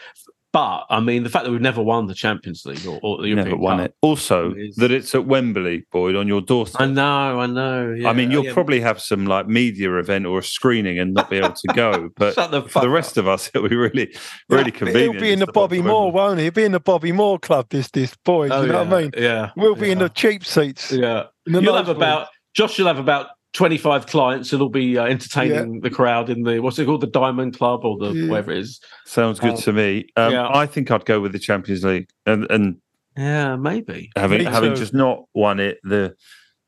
But 0.56 0.86
I 0.90 1.02
mean, 1.02 1.24
the 1.24 1.30
fact 1.30 1.44
that 1.44 1.52
we've 1.52 1.60
never 1.60 1.84
won 1.84 2.08
the 2.08 2.14
Champions 2.14 2.66
League 2.66 2.88
or, 2.88 2.98
or 3.04 3.22
the 3.22 3.28
European 3.28 3.50
Never 3.50 3.62
won 3.62 3.78
Cup, 3.80 3.86
it. 3.88 3.96
Also, 4.00 4.54
is- 4.56 4.78
that 4.78 4.90
it's 4.90 5.14
at 5.14 5.26
Wembley, 5.26 5.86
Boyd, 5.92 6.16
on 6.16 6.30
your 6.30 6.40
doorstep. 6.40 6.80
I 6.80 6.86
know, 6.86 7.42
I 7.42 7.46
know. 7.46 7.92
Yeah, 7.92 8.08
I 8.08 8.14
mean, 8.14 8.32
you'll 8.32 8.46
yeah. 8.46 8.54
probably 8.54 8.80
have 8.80 9.02
some 9.02 9.26
like 9.26 9.50
media 9.50 9.94
event 9.98 10.26
or 10.26 10.40
a 10.40 10.44
screening 10.44 10.98
and 10.98 11.14
not 11.14 11.30
be 11.30 11.40
able 11.40 11.52
to 11.52 11.74
go. 11.74 12.10
But 12.18 12.36
the 12.52 12.62
for 12.62 12.80
the 12.80 12.90
rest 12.90 13.18
of 13.18 13.28
us, 13.28 13.52
it'll 13.54 13.68
be 13.68 13.76
really, 13.76 14.16
really 14.48 14.72
convenient. 14.72 15.16
He'll 15.16 15.22
be 15.22 15.34
in 15.34 15.40
the 15.40 15.48
Bobby 15.48 15.82
Moore, 15.82 16.06
Wembley. 16.06 16.22
won't 16.22 16.38
he? 16.40 16.44
He'll 16.46 16.54
be 16.54 16.64
in 16.64 16.72
the 16.72 16.80
Bobby 16.80 17.12
Moore 17.12 17.38
club. 17.38 17.68
This 17.70 17.92
this 17.92 18.16
boy. 18.24 18.48
Oh, 18.48 18.62
you 18.62 18.70
know 18.70 18.84
yeah, 18.84 18.90
what 18.90 18.94
I 18.94 19.02
mean? 19.02 19.12
Yeah, 19.18 19.52
We'll 19.58 19.76
be 19.76 19.92
in 19.92 20.00
the 20.00 20.08
cheap 20.08 20.46
seats. 20.46 20.90
Yeah, 20.90 21.26
you'll 21.46 21.76
have 21.76 21.88
nosebleeds. 21.88 21.98
about 21.98 22.28
Josh. 22.54 22.78
You'll 22.78 22.88
have 22.88 23.00
about 23.00 23.28
twenty-five 23.56 24.06
clients 24.06 24.52
who'll 24.52 24.70
be 24.70 24.98
uh, 24.98 25.06
entertaining 25.06 25.80
the 25.82 25.90
crowd 25.90 26.30
in 26.30 26.44
the 26.44 26.60
what's 26.60 26.78
it 26.78 26.86
called, 26.86 27.02
the 27.02 27.08
Diamond 27.08 27.58
Club 27.58 27.84
or 27.84 27.98
the 27.98 28.12
Yeah. 28.12 28.30
whatever 28.30 28.52
it 28.52 28.60
is. 28.60 28.80
Sounds 29.06 29.40
good 29.40 29.52
Um, 29.52 29.58
to 29.58 29.74
me. 29.74 30.06
Um, 30.18 30.32
yeah. 30.34 30.48
I 30.54 30.66
think 30.68 30.92
I'd 30.92 31.06
go 31.06 31.20
with 31.20 31.32
the 31.32 31.40
Champions 31.40 31.84
League 31.84 32.08
and 32.26 32.46
and 32.52 32.76
Yeah, 33.18 33.56
maybe. 33.56 34.12
having 34.16 34.40
Me 34.40 34.44
having 34.46 34.74
too. 34.74 34.80
just 34.80 34.94
not 34.94 35.24
won 35.34 35.60
it, 35.60 35.80
the 35.84 36.14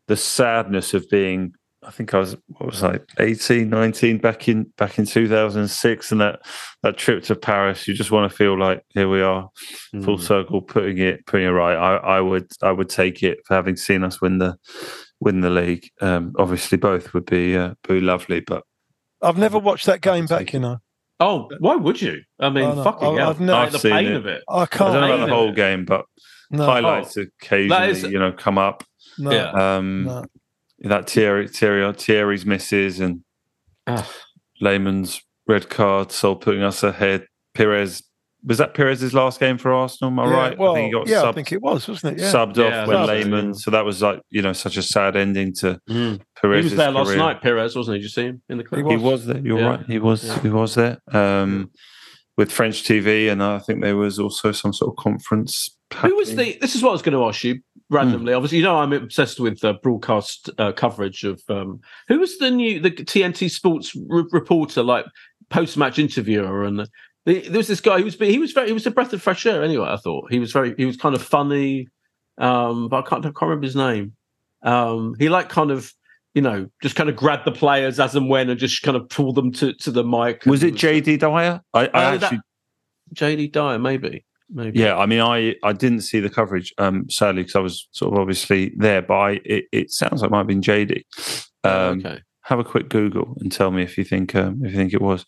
the 0.08 0.18
sadness 0.18 0.94
of 0.94 1.06
being. 1.10 1.54
I 1.86 1.92
think 1.92 2.14
I 2.14 2.20
was 2.20 2.36
what 2.48 2.66
was 2.72 2.84
I 2.84 3.00
18, 3.20 3.70
19 3.70 4.18
back 4.18 4.50
in 4.50 4.64
back 4.78 4.98
in 5.00 5.06
two 5.06 5.28
thousand 5.30 5.62
and 5.62 5.70
six, 5.70 6.12
and 6.12 6.20
that 6.20 6.40
that 6.84 6.98
trip 6.98 7.24
to 7.26 7.36
Paris. 7.36 7.88
You 7.88 7.94
just 7.94 8.12
want 8.12 8.30
to 8.30 8.36
feel 8.36 8.58
like 8.58 8.82
here 8.90 9.08
we 9.08 9.22
are, 9.22 9.48
full 10.04 10.18
Mm. 10.18 10.22
circle, 10.22 10.62
putting 10.62 10.98
it 10.98 11.26
putting 11.28 11.46
it 11.48 11.52
right. 11.52 11.76
I, 11.78 11.96
I 12.18 12.20
would 12.22 12.48
I 12.64 12.72
would 12.72 12.90
take 12.90 13.22
it 13.24 13.40
for 13.46 13.54
having 13.54 13.76
seen 13.78 14.04
us 14.04 14.20
win 14.20 14.40
the 14.40 14.56
win 15.20 15.42
the 15.42 15.50
league. 15.50 15.90
Um, 16.02 16.34
obviously, 16.38 16.78
both 16.78 17.14
would 17.14 17.26
be 17.26 17.56
uh, 17.58 17.74
be 17.88 18.00
lovely, 18.02 18.40
but 18.42 18.64
I've 19.22 19.38
never 19.38 19.58
watched 19.60 19.86
that 19.88 20.02
game 20.02 20.26
back. 20.28 20.54
You 20.54 20.60
know, 20.60 20.78
Oh, 21.20 21.50
why 21.60 21.76
would 21.76 22.02
you? 22.02 22.22
I 22.40 22.50
mean, 22.50 22.66
Oh, 22.66 22.74
no. 22.76 22.84
fucking 22.84 23.08
I- 23.08 23.16
hell. 23.22 23.30
I've 23.32 23.40
never- 23.40 23.52
Like 23.58 23.66
I've 23.68 23.72
the 23.74 23.80
seen 23.80 23.92
pain 23.92 24.06
it. 24.08 24.16
of 24.16 24.26
it. 24.28 24.44
I 24.50 24.62
I 24.62 24.66
can't. 24.68 24.82
I 24.92 24.94
don't 24.94 25.02
know 25.10 25.16
about 25.16 25.26
the 25.28 25.34
whole 25.34 25.52
game, 25.52 25.86
but 25.86 26.06
no, 26.52 26.66
highlights 26.66 27.18
occasionally, 27.18 27.90
is- 27.90 28.04
you 28.04 28.20
know, 28.20 28.32
come 28.32 28.58
up. 28.58 28.84
no, 29.18 29.32
Yeah. 29.32 29.52
Um, 29.78 30.04
no. 30.06 30.26
That 30.82 31.10
Thierry, 31.10 31.48
Thierry, 31.48 31.92
Thierry's 31.94 32.46
misses 32.46 33.00
and 33.00 33.24
Ah. 33.88 34.08
Lehmann's 34.62 35.22
red 35.48 35.70
card, 35.70 36.12
so 36.12 36.36
putting 36.36 36.62
us 36.62 36.84
ahead. 36.84 37.26
Pires 37.56 38.04
was 38.48 38.58
that 38.60 38.74
Pires's 38.74 39.14
last 39.14 39.40
game 39.40 39.58
for 39.58 39.74
Arsenal? 39.74 40.10
Am 40.12 40.20
I 40.20 40.26
Yeah, 40.30 40.34
right? 40.38 40.58
Well, 40.58 40.72
I 40.72 40.76
think 40.76 40.86
he 40.88 40.92
got 40.94 41.08
yeah, 41.08 41.22
I 41.22 41.26
subbed, 41.26 41.36
think 41.36 41.52
it 41.52 41.62
was, 41.62 41.88
wasn't 41.88 42.18
it? 42.18 42.22
Yeah. 42.24 42.32
subbed 42.32 42.56
Yeah, 42.58 42.82
off 42.82 42.88
when 42.88 42.98
subbed, 42.98 43.08
Lehmann. 43.08 43.54
So 43.54 43.72
that 43.72 43.86
was 43.86 44.02
like 44.02 44.22
you 44.30 44.42
know 44.42 44.54
such 44.54 44.78
a 44.78 44.82
sad 44.82 45.16
ending 45.16 45.54
to 45.56 45.80
Mm. 45.90 46.22
He 46.42 46.48
was 46.48 46.76
there 46.76 46.92
last 46.92 47.08
career. 47.08 47.18
night, 47.18 47.42
Perez, 47.42 47.76
wasn't 47.76 47.96
he? 47.96 48.00
Did 48.00 48.04
you 48.06 48.10
see 48.10 48.24
him 48.24 48.42
in 48.50 48.58
the 48.58 48.64
crowd? 48.64 48.86
He 48.86 48.92
He 48.92 48.98
was 48.98 49.26
there. 49.26 49.40
You're 49.40 49.60
Yeah. 49.60 49.68
right. 49.68 49.86
He 49.86 50.00
was. 50.00 50.24
Yeah. 50.26 50.40
He 50.42 50.50
was 50.50 50.76
there. 50.76 50.98
Um, 51.12 51.72
with 52.38 52.52
French 52.52 52.84
TV, 52.84 53.32
and 53.32 53.42
I 53.42 53.58
think 53.58 53.82
there 53.82 53.98
was 53.98 54.20
also 54.20 54.52
some 54.52 54.72
sort 54.72 54.92
of 54.96 55.04
conference. 55.04 55.76
Who 55.96 56.16
was 56.16 56.36
the? 56.36 56.56
This 56.62 56.76
is 56.76 56.84
what 56.84 56.90
I 56.90 56.94
was 56.94 57.02
going 57.02 57.18
to 57.18 57.26
ask 57.26 57.44
you 57.44 57.60
randomly. 57.90 58.32
Hmm. 58.34 58.38
Obviously, 58.38 58.60
you 58.60 58.64
know 58.64 58.78
I'm 58.78 58.94
obsessed 58.94 59.40
with 59.40 59.64
uh, 59.66 59.74
broadcast 59.82 60.50
uh, 60.60 60.72
coverage 60.74 61.24
of. 61.24 61.42
Um, 61.50 61.80
who 62.08 62.20
was 62.20 62.38
the 62.38 62.52
new 62.52 62.80
the 62.80 62.92
TNT 62.92 63.50
Sports 63.50 63.96
re- 64.08 64.26
reporter, 64.32 64.84
like 64.84 65.06
post 65.50 65.78
match 65.78 65.98
interviewer, 65.98 66.64
and 66.64 66.78
the, 66.80 66.88
there 67.34 67.58
was 67.58 67.68
this 67.68 67.82
guy 67.82 67.98
who 68.00 68.06
was 68.06 68.16
he 68.16 68.40
was 68.40 68.52
very 68.54 68.68
he 68.68 68.74
was 68.74 68.86
a 68.88 68.92
breath 68.92 69.14
of 69.14 69.22
fresh 69.22 69.46
air. 69.46 69.64
Anyway, 69.64 69.88
I 69.88 69.98
thought 69.98 70.32
he 70.32 70.40
was 70.40 70.52
very 70.52 70.74
he 70.78 70.86
was 70.86 70.98
kind 70.98 71.14
of 71.14 71.22
funny, 71.22 71.88
um, 72.38 72.88
but 72.90 73.06
I 73.06 73.10
can't 73.10 73.26
I 73.26 73.30
can't 73.30 73.42
remember 73.44 73.66
his 73.66 73.76
name. 73.76 74.14
Um, 74.64 75.16
he 75.20 75.30
like 75.30 75.50
kind 75.50 75.72
of. 75.72 75.92
You 76.34 76.44
know, 76.44 76.70
just 76.84 76.96
kind 76.96 77.10
of 77.10 77.16
grab 77.16 77.46
the 77.46 77.52
players 77.52 78.00
as 78.00 78.14
and 78.14 78.30
when, 78.30 78.48
and 78.52 78.60
just 78.60 78.84
kind 78.84 78.96
of 78.96 79.10
pull 79.10 79.34
them 79.34 79.52
to, 79.54 79.74
to 79.74 79.90
the 79.90 80.04
mic. 80.04 80.46
Was 80.46 80.62
it 80.62 80.76
JD 80.76 81.18
Dyer? 81.18 81.62
I, 81.74 81.86
I 81.88 81.90
Oh, 81.96 82.00
actually 82.14 82.40
JD 83.16 83.52
Dyer? 83.54 83.80
Maybe, 83.80 84.24
maybe. 84.48 84.78
Yeah, 84.78 84.98
I 84.98 85.08
mean, 85.08 85.22
I 85.22 85.56
I 85.64 85.74
didn't 85.74 86.02
see 86.02 86.20
the 86.20 86.30
coverage, 86.30 86.72
um, 86.78 87.10
sadly, 87.10 87.42
because 87.42 87.56
I 87.56 87.60
was 87.60 87.88
sort 87.92 88.14
of 88.14 88.20
obviously 88.20 88.72
there. 88.78 89.02
But 89.02 89.16
I, 89.18 89.32
it, 89.46 89.66
it 89.72 89.90
sounds 89.90 90.22
like 90.22 90.30
it 90.30 90.32
might 90.32 90.38
have 90.40 90.48
been 90.48 90.62
JD. 90.62 91.02
Oh, 91.64 91.90
Um, 91.94 92.00
okay. 92.06 92.22
Have 92.44 92.60
a 92.60 92.64
quick 92.64 92.90
Google 92.90 93.36
and 93.40 93.52
tell 93.52 93.72
me 93.72 93.82
if 93.82 93.98
you 93.98 94.04
think 94.04 94.36
um, 94.36 94.62
if 94.64 94.74
you 94.74 94.78
think 94.78 94.94
it 94.94 95.02
was. 95.02 95.26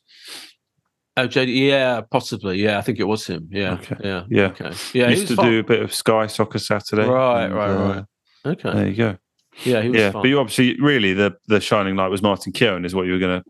Oh, 1.21 1.27
JD, 1.27 1.67
yeah, 1.67 2.01
possibly. 2.09 2.57
Yeah, 2.59 2.77
I 2.77 2.81
think 2.81 2.99
it 2.99 3.03
was 3.05 3.25
him. 3.27 3.47
Yeah, 3.51 3.73
Okay. 3.73 3.95
yeah, 4.03 4.23
Yeah, 4.29 4.43
okay. 4.47 4.71
Yeah, 4.93 5.09
he 5.09 5.15
used 5.15 5.27
to 5.29 5.35
fun. 5.35 5.49
do 5.49 5.59
a 5.59 5.63
bit 5.63 5.81
of 5.81 5.93
Sky 5.93 6.27
Soccer 6.27 6.59
Saturday. 6.59 7.07
Right, 7.07 7.45
and, 7.45 7.53
right, 7.55 7.69
uh, 7.69 7.75
right. 7.93 8.05
Okay. 8.53 8.71
There 8.73 8.87
you 8.87 8.95
go. 8.95 9.17
Yeah, 9.65 9.81
he 9.81 9.89
was 9.89 9.99
Yeah, 9.99 10.11
fun. 10.11 10.21
but 10.21 10.27
you 10.29 10.39
obviously 10.39 10.79
really 10.79 11.11
the 11.13 11.33
the 11.47 11.59
shining 11.59 11.97
light 11.97 12.07
was 12.07 12.21
Martin 12.21 12.53
Keown, 12.53 12.85
is 12.85 12.95
what 12.95 13.05
you 13.07 13.11
were 13.13 13.19
going 13.19 13.41
to 13.41 13.43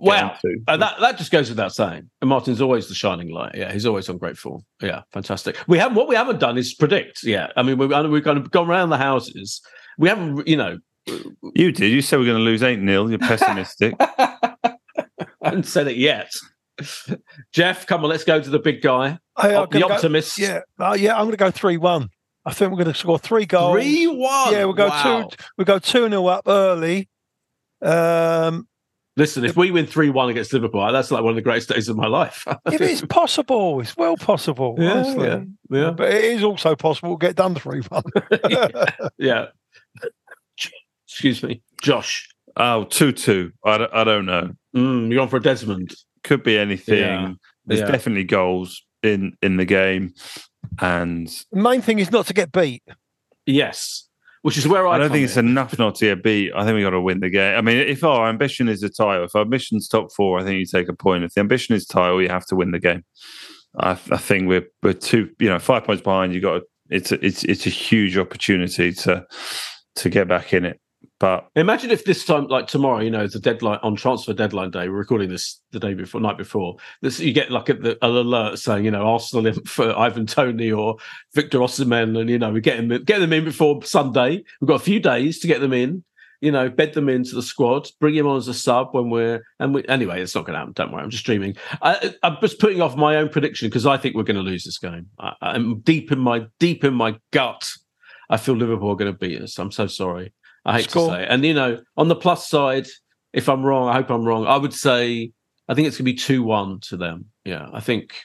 into. 0.44 0.60
Uh, 0.68 0.78
that 0.78 1.00
that 1.00 1.18
just 1.20 1.30
goes 1.32 1.50
without 1.50 1.74
saying. 1.76 2.10
And 2.22 2.30
Martin's 2.30 2.62
always 2.62 2.88
the 2.88 2.96
shining 2.96 3.30
light. 3.32 3.54
Yeah, 3.54 3.72
he's 3.72 3.86
always 3.86 4.10
on 4.10 4.18
great 4.18 4.36
form. 4.38 4.64
Yeah, 4.82 5.02
fantastic. 5.14 5.58
We 5.68 5.78
have 5.78 5.96
what 5.96 6.08
we 6.08 6.16
haven't 6.16 6.40
done 6.40 6.58
is 6.58 6.74
predict. 6.74 7.22
Yeah, 7.24 7.48
I 7.56 7.62
mean 7.62 7.78
we 7.78 7.86
we've 7.86 8.24
kind 8.24 8.38
of 8.40 8.50
gone 8.50 8.68
around 8.70 8.90
the 8.90 8.98
houses. 8.98 9.62
We 10.00 10.10
haven't, 10.10 10.48
you 10.48 10.58
know, 10.58 10.78
You 11.54 11.72
did. 11.72 11.92
You 11.92 12.02
said 12.02 12.18
we're 12.20 12.26
going 12.26 12.38
to 12.38 12.44
lose 12.44 12.64
eight 12.64 12.80
0 12.80 13.08
You're 13.08 13.20
pessimistic. 13.20 13.94
I 14.00 14.46
haven't 15.44 15.66
said 15.68 15.88
it 15.88 15.98
yet. 15.98 16.32
Geoff, 17.54 17.86
come 17.88 18.04
on, 18.04 18.10
let's 18.10 18.24
go 18.24 18.42
to 18.42 18.50
the 18.50 18.60
big 18.60 18.82
guy, 18.82 19.20
Hey, 19.40 19.56
I'm 19.56 19.56
Oh, 19.56 19.62
the 19.66 19.80
gonna 19.80 19.88
go- 19.88 19.94
optimist. 19.96 20.38
yeah, 20.38 20.60
uh, 20.80 20.96
yeah. 21.00 21.14
I'm 21.16 21.22
going 21.22 21.32
to 21.32 21.38
go 21.38 21.52
three 21.52 21.78
one. 21.78 22.10
I 22.46 22.54
think 22.54 22.72
we're 22.72 22.78
going 22.84 22.94
to 22.94 22.98
score 23.00 23.20
three 23.20 23.46
goals. 23.46 23.76
three 23.82 24.08
one. 24.08 24.54
Yeah, 24.54 24.64
we'll 24.66 24.74
go 24.74 24.88
Wow. 24.88 25.28
two. 25.30 25.38
We 25.58 25.66
go 25.66 25.78
two 25.80 26.08
0 26.10 26.26
up 26.28 26.48
early. 26.48 27.10
Um, 27.82 28.68
Listen, 29.18 29.44
if 29.44 29.58
we 29.58 29.70
win 29.72 29.86
three 29.86 30.10
one 30.10 30.30
against 30.30 30.54
Liverpool, 30.54 30.90
that's 30.94 31.12
like 31.12 31.22
one 31.24 31.32
of 31.32 31.36
the 31.36 31.42
greatest 31.42 31.70
days 31.70 31.90
of 31.90 31.98
my 31.98 32.08
life. 32.08 32.46
if 32.72 32.80
it's 32.80 33.02
possible, 33.02 33.82
it's 33.82 33.96
well 33.98 34.16
possible. 34.16 34.76
Yeah, 34.80 34.92
honestly. 34.94 35.28
yeah, 35.28 35.40
yeah. 35.70 35.92
But 35.92 36.14
it 36.14 36.24
is 36.24 36.44
also 36.44 36.76
possible 36.76 37.18
to 37.18 37.26
get 37.26 37.36
done 37.36 37.56
three 37.56 37.82
one. 37.90 38.04
yeah. 39.18 39.48
Excuse 41.08 41.44
me, 41.44 41.62
Josh. 41.82 42.30
oh, 42.56 42.84
2 42.86 43.12
2. 43.12 43.52
I 43.66 43.78
don't, 43.80 43.94
I 43.94 44.04
don't 44.04 44.26
know. 44.26 44.52
Mm, 44.76 45.12
you're 45.12 45.22
on 45.22 45.28
for 45.28 45.40
Desmond. 45.40 45.94
Could 46.24 46.44
be 46.44 46.58
anything. 46.58 47.00
Yeah. 47.00 47.34
There's 47.66 47.82
Yeah. 47.82 47.92
definitely 47.92 48.24
goals 48.24 48.82
in 49.04 49.34
in 49.42 49.58
the 49.58 49.66
game, 49.66 50.14
and 50.80 51.28
the 51.52 51.62
main 51.62 51.82
thing 51.82 52.00
is 52.00 52.12
not 52.12 52.28
to 52.28 52.34
get 52.34 52.52
beat. 52.52 52.84
Yes, 53.46 54.08
which 54.42 54.58
is 54.58 54.68
where 54.68 54.88
I. 54.88 54.96
I 54.96 54.98
don't 54.98 55.08
come 55.08 55.16
think 55.16 55.26
it's 55.26 55.38
enough 55.38 55.78
not 55.80 55.96
to 55.96 56.06
get 56.06 56.24
beat. 56.24 56.52
I 56.56 56.64
think 56.66 56.76
we 56.76 56.82
got 56.82 56.92
to 56.92 57.02
win 57.02 57.20
the 57.20 57.30
game. 57.30 57.58
I 57.58 57.62
mean, 57.62 57.78
if 57.78 58.04
our 58.04 58.28
ambition 58.30 58.68
is 58.70 58.84
a 58.84 58.90
title, 58.90 59.26
if 59.26 59.36
our 59.36 59.42
ambition's 59.42 59.88
top 59.88 60.12
four, 60.14 60.40
I 60.40 60.44
think 60.44 60.60
you 60.60 60.66
take 60.66 60.90
a 60.90 60.94
point. 60.94 61.24
If 61.24 61.34
the 61.34 61.40
ambition 61.42 61.76
is 61.76 61.86
title, 61.86 62.22
you 62.22 62.30
have 62.30 62.46
to 62.48 62.56
win 62.56 62.72
the 62.72 62.80
game. 62.80 63.04
I, 63.78 63.92
I 63.92 63.96
think 64.18 64.48
we're 64.48 64.68
we're 64.84 64.94
two, 64.94 65.30
you 65.40 65.50
know, 65.50 65.60
five 65.60 65.84
points 65.84 66.02
behind. 66.02 66.34
You 66.34 66.42
got 66.42 66.60
to, 66.60 66.64
it's 66.90 67.12
a, 67.12 67.24
it's 67.26 67.44
it's 67.44 67.66
a 67.68 67.70
huge 67.70 68.18
opportunity 68.18 68.92
to 68.94 69.26
to 69.96 70.10
get 70.10 70.28
back 70.28 70.54
in 70.54 70.66
it. 70.66 70.80
But 71.20 71.50
Imagine 71.58 71.92
if 71.92 72.06
this 72.06 72.24
time, 72.24 72.48
like 72.48 72.68
tomorrow, 72.68 73.00
you 73.00 73.12
know, 73.12 73.28
the 73.28 73.40
deadline 73.40 73.80
on 73.84 73.96
transfer 73.96 74.34
deadline 74.34 74.72
day. 74.72 74.88
We're 74.88 74.96
recording 74.96 75.30
this 75.30 75.62
the 75.72 75.80
day 75.80 75.94
before, 75.94 76.22
night 76.22 76.38
before. 76.38 76.78
This 77.02 77.20
you 77.20 77.34
get 77.34 77.52
like 77.52 77.68
a, 77.68 77.74
an 77.74 77.98
alert 78.02 78.58
saying, 78.58 78.86
you 78.86 78.92
know, 78.92 79.06
Arsenal 79.06 79.54
for 79.66 79.96
Ivan 80.00 80.26
Toney 80.26 80.72
or 80.72 80.96
Victor 81.34 81.60
Osimhen, 81.60 82.18
and 82.18 82.30
you 82.30 82.40
know, 82.40 82.52
we 82.52 82.62
get 82.62 82.78
them 82.78 83.04
get 83.04 83.20
them 83.20 83.34
in 83.34 83.44
before 83.44 83.84
Sunday. 83.84 84.44
We've 84.62 84.68
got 84.68 84.76
a 84.76 84.80
few 84.80 85.02
days 85.02 85.40
to 85.40 85.48
get 85.48 85.60
them 85.60 85.74
in. 85.74 86.04
You 86.40 86.54
know, 86.54 86.70
bed 86.70 86.94
them 86.94 87.10
into 87.10 87.36
the 87.36 87.44
squad, 87.44 87.90
bring 88.00 88.16
him 88.16 88.26
on 88.26 88.38
as 88.38 88.48
a 88.48 88.54
sub 88.54 88.94
when 88.94 89.10
we're 89.10 89.44
and 89.60 89.74
we, 89.74 89.86
anyway, 89.90 90.22
it's 90.22 90.34
not 90.34 90.46
going 90.46 90.54
to 90.54 90.60
happen. 90.60 90.74
Don't 90.74 90.94
worry, 90.94 91.04
I'm 91.04 91.10
just 91.10 91.26
dreaming. 91.26 91.58
I, 91.82 92.16
I'm 92.24 92.38
just 92.40 92.60
putting 92.60 92.82
off 92.82 92.96
my 92.96 93.18
own 93.18 93.28
prediction 93.28 93.68
because 93.68 93.86
I 93.86 93.98
think 93.98 94.16
we're 94.16 94.24
going 94.24 94.38
to 94.38 94.42
lose 94.42 94.64
this 94.64 94.80
game. 94.80 95.08
I, 95.20 95.34
I'm 95.42 95.82
deep 95.82 96.14
in 96.14 96.20
my 96.20 96.48
deep 96.60 96.86
in 96.86 96.94
my 96.94 97.18
gut. 97.32 97.70
I 98.30 98.38
feel 98.38 98.56
Liverpool 98.56 98.92
are 98.92 98.96
going 98.96 99.12
to 99.12 99.18
beat 99.18 99.42
us. 99.42 99.58
I'm 99.60 99.72
so 99.72 99.88
sorry. 99.88 100.32
I 100.66 100.80
hate 100.80 100.90
Score. 100.90 101.10
to 101.10 101.16
say 101.16 101.24
it. 101.24 101.28
And 101.30 101.44
you 101.46 101.54
know, 101.54 101.80
on 101.98 102.08
the 102.08 102.16
plus 102.16 102.48
side, 102.48 102.88
if 103.34 103.50
I'm 103.50 103.64
wrong, 103.64 103.90
I 103.90 103.94
hope 103.94 104.10
I'm 104.10 104.26
wrong. 104.26 104.46
I 104.46 104.58
would 104.58 104.74
say 104.74 105.32
I 105.68 105.74
think 105.74 105.88
it's 105.88 105.98
going 105.98 106.06
to 106.06 106.12
be 106.12 106.16
two 106.16 106.44
one 106.44 106.80
to 106.82 106.98
them. 106.98 107.26
Yeah, 107.46 107.70
I 107.72 107.80
think. 107.80 108.16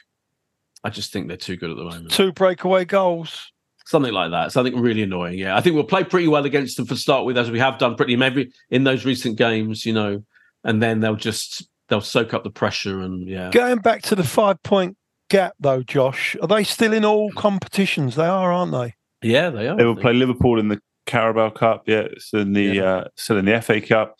I 0.83 0.89
just 0.89 1.11
think 1.11 1.27
they're 1.27 1.37
too 1.37 1.57
good 1.57 1.71
at 1.71 1.77
the 1.77 1.83
moment. 1.83 2.11
Two 2.11 2.31
breakaway 2.31 2.85
goals. 2.85 3.51
Something 3.87 4.13
like 4.13 4.29
that. 4.31 4.51
Something 4.51 4.79
really 4.79 5.01
annoying. 5.01 5.39
Yeah, 5.39 5.55
I 5.55 5.61
think 5.61 5.73
we'll 5.73 5.83
play 5.83 6.03
pretty 6.03 6.27
well 6.27 6.45
against 6.45 6.77
them 6.77 6.85
for 6.85 6.95
start 6.95 7.25
with, 7.25 7.37
as 7.37 7.49
we 7.49 7.59
have 7.59 7.79
done 7.79 7.95
pretty 7.95 8.15
maybe 8.15 8.51
in 8.69 8.83
those 8.83 9.05
recent 9.05 9.37
games. 9.37 9.85
You 9.85 9.93
know, 9.93 10.23
and 10.63 10.81
then 10.81 10.99
they'll 10.99 11.15
just 11.15 11.67
they'll 11.87 12.01
soak 12.01 12.33
up 12.33 12.43
the 12.43 12.49
pressure 12.49 13.01
and 13.01 13.27
yeah. 13.27 13.51
Going 13.51 13.79
back 13.79 14.01
to 14.03 14.15
the 14.15 14.23
five 14.23 14.61
point 14.63 14.97
gap, 15.29 15.53
though, 15.59 15.83
Josh, 15.83 16.35
are 16.41 16.47
they 16.47 16.63
still 16.63 16.93
in 16.93 17.05
all 17.05 17.31
mm. 17.31 17.35
competitions? 17.35 18.15
They 18.15 18.25
are, 18.25 18.51
aren't 18.51 18.71
they? 18.71 18.95
Yeah, 19.21 19.49
they 19.49 19.67
are. 19.67 19.75
they 19.75 19.85
will 19.85 19.95
play 19.95 20.13
Liverpool 20.13 20.59
in 20.59 20.67
the 20.67 20.79
Carabao 21.05 21.51
Cup. 21.51 21.83
Yeah, 21.87 22.07
it's 22.11 22.33
in 22.33 22.53
the 22.53 22.63
Yeah. 22.63 22.83
uh, 22.83 23.07
still 23.15 23.37
in 23.37 23.45
the 23.45 23.61
FA 23.61 23.81
Cup. 23.81 24.17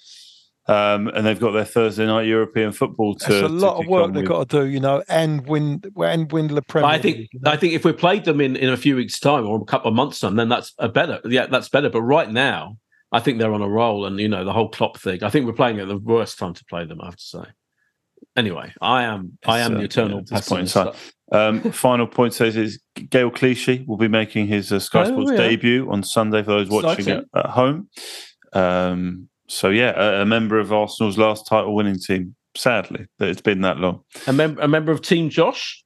Um, 0.68 1.10
and 1.10 1.24
they've 1.28 1.40
got 1.40 1.52
their 1.52 1.64
Thursday 1.64 2.08
night 2.08 2.24
European 2.26 2.72
football 2.72 3.14
to. 3.14 3.28
That's 3.32 3.44
a 3.44 3.48
to 3.48 3.54
lot 3.54 3.80
of 3.80 3.88
work 3.88 4.08
they've 4.14 4.24
with. 4.24 4.28
got 4.28 4.50
to 4.50 4.62
do, 4.64 4.66
you 4.68 4.80
know, 4.80 5.04
and 5.08 5.48
win 5.48 5.84
and 5.96 6.32
win 6.32 6.48
the 6.48 6.64
Premier. 6.64 6.90
I 6.90 6.98
think 6.98 7.18
League, 7.18 7.30
you 7.34 7.40
know? 7.42 7.52
I 7.52 7.58
think 7.58 7.74
if 7.74 7.86
we 7.86 7.94
played 7.94 8.26
them 8.26 8.42
in, 8.42 8.56
in 8.56 8.70
a 8.70 8.78
few 8.78 8.96
weeks' 8.96 9.20
time 9.20 9.46
or 9.46 9.62
a 9.62 9.66
couple 9.66 9.90
of 9.90 9.94
months' 9.96 10.20
time, 10.20 10.38
then 10.38 10.50
that's 10.50 10.74
a 10.80 10.90
better. 10.90 11.22
Yeah, 11.26 11.46
that's 11.46 11.70
better. 11.70 11.92
But 11.92 12.02
right 12.02 12.32
now, 12.32 12.78
I 13.12 13.20
think 13.20 13.38
they're 13.38 13.54
on 13.54 13.62
a 13.62 13.70
roll, 13.70 14.08
and 14.08 14.20
you 14.20 14.28
know 14.28 14.44
the 14.44 14.54
whole 14.54 14.70
Klopp 14.70 14.98
thing. 14.98 15.24
I 15.24 15.30
think 15.30 15.46
we're 15.46 15.54
playing 15.54 15.80
at 15.80 15.88
the 15.88 15.98
worst 16.00 16.40
time 16.40 16.56
to 16.56 16.66
play 16.66 16.84
them. 16.84 17.00
I 17.00 17.06
have 17.06 17.16
to 17.18 17.24
say. 17.24 17.44
Anyway, 18.36 18.74
I 18.82 19.04
am 19.04 19.38
I 19.46 19.60
am 19.60 19.76
the 19.76 19.84
eternal 19.84 20.18
yeah, 20.18 20.22
at 20.22 20.28
this 20.28 20.50
point 20.50 20.62
in 20.64 20.68
time. 20.68 20.94
Um, 21.32 21.72
final 21.72 22.06
point 22.06 22.34
says 22.34 22.56
is 22.58 22.80
Gael 23.10 23.32
Clichy 23.32 23.86
will 23.88 23.98
be 23.98 24.08
making 24.08 24.48
his 24.48 24.72
uh, 24.72 24.80
Sky 24.80 25.04
Oh, 25.04 25.06
Sports 25.06 25.32
yeah. 25.32 25.38
debut 25.38 25.90
on 25.90 26.04
Sunday 26.04 26.44
for 26.44 26.52
those 26.52 26.70
watching 26.70 27.08
it 27.08 27.26
at 27.36 27.46
home. 27.48 27.90
Um, 28.54 29.30
so 29.48 29.70
yeah, 29.70 29.94
a, 29.96 30.22
a 30.22 30.26
member 30.26 30.60
of 30.60 30.72
Arsenal's 30.74 31.18
last 31.18 31.48
title-winning 31.48 32.00
team. 32.00 32.36
Sadly, 32.58 33.06
that 33.20 33.28
it's 33.30 33.42
been 33.42 33.62
that 33.62 33.78
long. 33.78 34.02
A, 34.28 34.34
mem- 34.34 34.60
a 34.62 34.68
member 34.68 34.92
of 34.92 35.02
Team 35.02 35.30
Josh. 35.30 35.84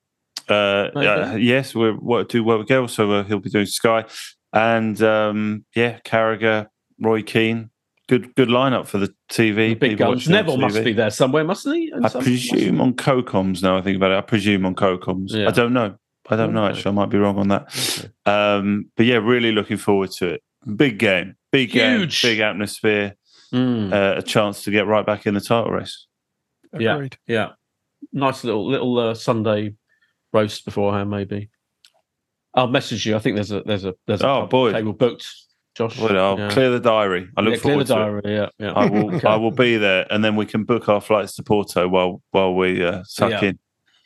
Uh, 0.47 0.89
uh, 0.95 1.35
yes, 1.39 1.73
we're 1.75 1.93
what 1.93 2.29
do 2.29 2.43
well 2.43 2.59
with 2.59 2.67
Gael, 2.67 2.87
so 2.87 3.11
uh, 3.11 3.23
he'll 3.23 3.39
be 3.39 3.49
doing 3.49 3.65
Sky, 3.65 4.05
and 4.53 5.01
um, 5.01 5.65
yeah, 5.75 5.99
Carragher, 6.05 6.67
Roy 6.99 7.21
Keane. 7.23 7.69
Good, 8.09 8.33
good 8.35 8.49
lineup 8.49 8.87
for 8.87 8.97
the 8.97 9.13
TV. 9.31 9.55
The 9.69 9.73
big 9.75 9.97
guns. 9.99 10.27
Neville 10.27 10.57
must 10.57 10.83
be 10.83 10.93
there 10.93 11.11
somewhere, 11.11 11.43
mustn't 11.43 11.75
he? 11.75 11.91
And 11.91 12.03
I 12.05 12.09
some- 12.09 12.23
presume 12.23 12.81
on 12.81 12.93
CoComs 12.93 13.61
now. 13.61 13.77
I 13.77 13.81
think 13.81 13.97
about 13.97 14.11
it. 14.11 14.17
I 14.17 14.21
presume 14.21 14.65
on 14.65 14.73
CoComs. 14.73 15.27
Yeah. 15.31 15.47
I 15.47 15.51
don't 15.51 15.73
know. 15.73 15.95
I 16.27 16.35
don't 16.35 16.53
know. 16.53 16.65
Actually, 16.65 16.89
I 16.89 16.93
might 16.95 17.09
be 17.09 17.19
wrong 17.19 17.37
on 17.37 17.47
that. 17.49 17.63
Okay. 17.99 18.09
Um, 18.31 18.89
but 18.97 19.05
yeah, 19.05 19.17
really 19.17 19.51
looking 19.51 19.77
forward 19.77 20.09
to 20.17 20.27
it. 20.29 20.43
Big 20.75 20.97
game, 20.99 21.35
big 21.51 21.69
Huge. 21.71 22.19
game, 22.21 22.31
big 22.31 22.39
atmosphere. 22.39 23.15
Mm, 23.53 23.93
Uh, 23.93 24.17
a 24.17 24.21
chance 24.23 24.63
to 24.63 24.71
get 24.71 24.85
right 24.87 25.05
back 25.05 25.25
in 25.27 25.33
the 25.35 25.41
title 25.41 25.71
race. 25.71 26.05
Yeah. 26.77 26.95
Agreed. 26.95 27.17
yeah, 27.27 27.49
nice 28.13 28.43
little 28.43 28.67
little 28.67 28.97
uh, 28.99 29.13
Sunday 29.15 29.73
roast 30.33 30.65
beforehand, 30.65 31.09
maybe. 31.09 31.49
I'll 32.53 32.67
message 32.67 33.05
you. 33.05 33.15
I 33.15 33.19
think 33.19 33.35
there's 33.35 33.51
a 33.51 33.61
there's 33.63 33.85
a 33.85 33.95
there's 34.05 34.21
a 34.21 34.27
Oh, 34.27 34.47
boy. 34.47 34.71
table 34.73 34.93
booked. 34.93 35.27
Josh, 35.79 35.97
Well, 35.97 36.17
I'll 36.19 36.37
Yeah. 36.37 36.49
clear 36.49 36.69
the 36.71 36.79
diary. 36.81 37.29
I 37.37 37.41
look 37.41 37.53
Yeah, 37.53 37.59
clear 37.61 37.71
forward 37.73 37.87
the 37.87 37.95
to 37.95 38.01
it. 38.01 38.21
diary. 38.21 38.35
Yeah, 38.35 38.49
yeah. 38.59 38.73
I 38.75 38.85
will. 38.85 39.15
Okay. 39.15 39.27
I 39.27 39.35
will 39.37 39.51
be 39.51 39.77
there, 39.77 40.05
and 40.11 40.23
then 40.25 40.35
we 40.35 40.45
can 40.45 40.65
book 40.65 40.89
our 40.89 40.99
flights 40.99 41.35
to 41.37 41.43
Porto 41.43 41.87
while 41.87 42.21
while 42.31 42.53
we 42.53 42.83
uh, 42.85 43.03
suck 43.05 43.31
Yeah. 43.31 43.45
in. 43.45 43.59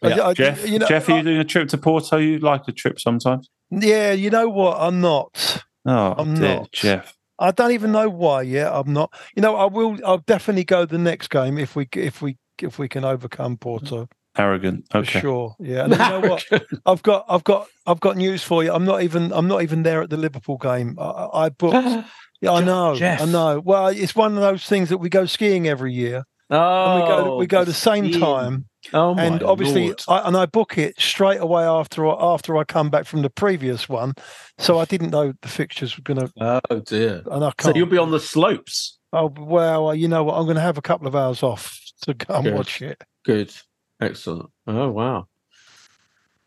Yeah. 0.04 0.10
I- 0.22 0.28
I- 0.30 0.34
Geoff, 0.36 0.70
you 0.70 0.78
know, 0.80 0.88
Geoff, 0.88 1.10
are 1.10 1.14
I- 1.14 1.18
you 1.18 1.24
doing 1.24 1.40
a 1.40 1.44
trip 1.44 1.70
to 1.70 1.78
Porto? 1.80 2.18
You 2.18 2.38
like 2.38 2.68
a 2.68 2.72
trip 2.72 3.00
sometimes? 3.00 3.50
yeah, 3.72 4.12
you 4.12 4.30
know 4.30 4.50
what? 4.50 4.78
I'm 4.80 5.02
not. 5.02 5.64
Oh, 5.86 6.14
I'm 6.18 6.36
dear, 6.36 6.56
not. 6.58 6.72
Geoff. 6.74 7.18
I 7.40 7.50
don't 7.52 7.72
even 7.72 7.92
know 7.92 8.08
why 8.08 8.44
yet. 8.44 8.72
I'm 8.72 8.94
not. 8.94 9.12
You 9.36 9.42
know, 9.42 9.56
I 9.56 9.66
will. 9.66 9.98
I'll 10.06 10.20
definitely 10.20 10.66
go 10.66 10.86
the 10.86 11.00
next 11.00 11.30
game 11.32 11.58
if 11.58 11.76
we 11.76 11.88
if 11.96 12.22
we 12.22 12.38
if 12.62 12.78
we 12.78 12.88
can 12.88 13.04
overcome 13.04 13.58
Porto 13.58 14.08
Arrogant. 14.38 14.86
for 14.92 15.00
Okay. 15.00 15.20
sure. 15.20 15.56
Yeah, 15.60 15.84
and 15.86 15.94
you 15.94 15.98
know 16.00 16.20
what? 16.22 16.46
I've 16.86 17.04
got 17.04 17.26
I've 17.30 17.44
got 17.44 17.68
I've 17.86 18.00
got 18.00 18.18
news 18.18 18.44
for 18.44 18.64
you. 18.64 18.74
I'm 18.74 18.86
not 18.86 19.04
even 19.04 19.32
I'm 19.34 19.48
not 19.48 19.62
even 19.64 19.84
there 19.84 20.02
at 20.02 20.10
the 20.10 20.18
Liverpool 20.18 20.58
game. 20.58 20.98
I, 21.00 21.04
I 21.04 21.46
I 21.46 21.50
booked. 21.50 22.08
Yeah, 22.42 22.52
I 22.52 22.62
know. 22.62 22.94
Geoff. 22.98 23.22
I 23.22 23.26
know. 23.26 23.62
Well, 23.64 23.88
it's 23.88 24.18
one 24.18 24.36
of 24.36 24.42
those 24.42 24.66
things 24.66 24.90
that 24.90 24.98
we 24.98 25.08
go 25.08 25.26
skiing 25.26 25.66
every 25.66 25.94
year, 25.94 26.26
oh, 26.50 26.86
and 26.86 27.02
we 27.02 27.08
go 27.08 27.32
oh, 27.32 27.38
we 27.38 27.48
go 27.48 27.64
the 27.64 27.72
same 27.74 28.08
skiing. 28.10 28.20
time. 28.20 28.66
Oh, 28.92 29.14
my 29.16 29.24
and 29.24 29.44
obviously, 29.44 29.84
Lord. 29.86 30.04
I, 30.10 30.28
and 30.28 30.36
I 30.36 30.46
book 30.48 30.78
it 30.78 31.00
straight 31.00 31.40
away 31.40 31.64
after 31.64 32.06
after 32.06 32.58
I 32.58 32.66
come 32.66 32.90
back 32.90 33.06
from 33.06 33.22
the 33.22 33.30
previous 33.30 33.88
one. 33.88 34.12
So 34.58 34.78
I 34.78 34.84
didn't 34.84 35.12
know 35.12 35.32
the 35.42 35.48
fixtures 35.48 35.96
were 35.98 36.04
going 36.04 36.20
to, 36.28 36.34
oh 36.70 36.80
dear. 36.82 37.24
and 37.32 37.46
I 37.46 37.52
can't. 37.52 37.62
So 37.62 37.76
you'll 37.78 37.88
be 37.88 37.98
on 37.98 38.12
the 38.12 38.20
slopes. 38.20 38.98
Oh 39.14 39.32
well, 39.38 39.96
you 39.96 40.10
know 40.10 40.26
what? 40.26 40.34
I'm 40.38 40.44
going 40.44 40.56
to 40.58 40.62
have 40.62 40.78
a 40.78 40.82
couple 40.82 41.08
of 41.08 41.16
hours 41.16 41.44
off 41.44 41.80
to 42.02 42.14
go 42.14 42.34
and 42.34 42.44
Good. 42.44 42.54
watch 42.56 42.82
it. 42.82 43.02
Good, 43.24 43.54
excellent. 44.02 44.50
Oh 44.68 44.90
wow, 44.92 45.28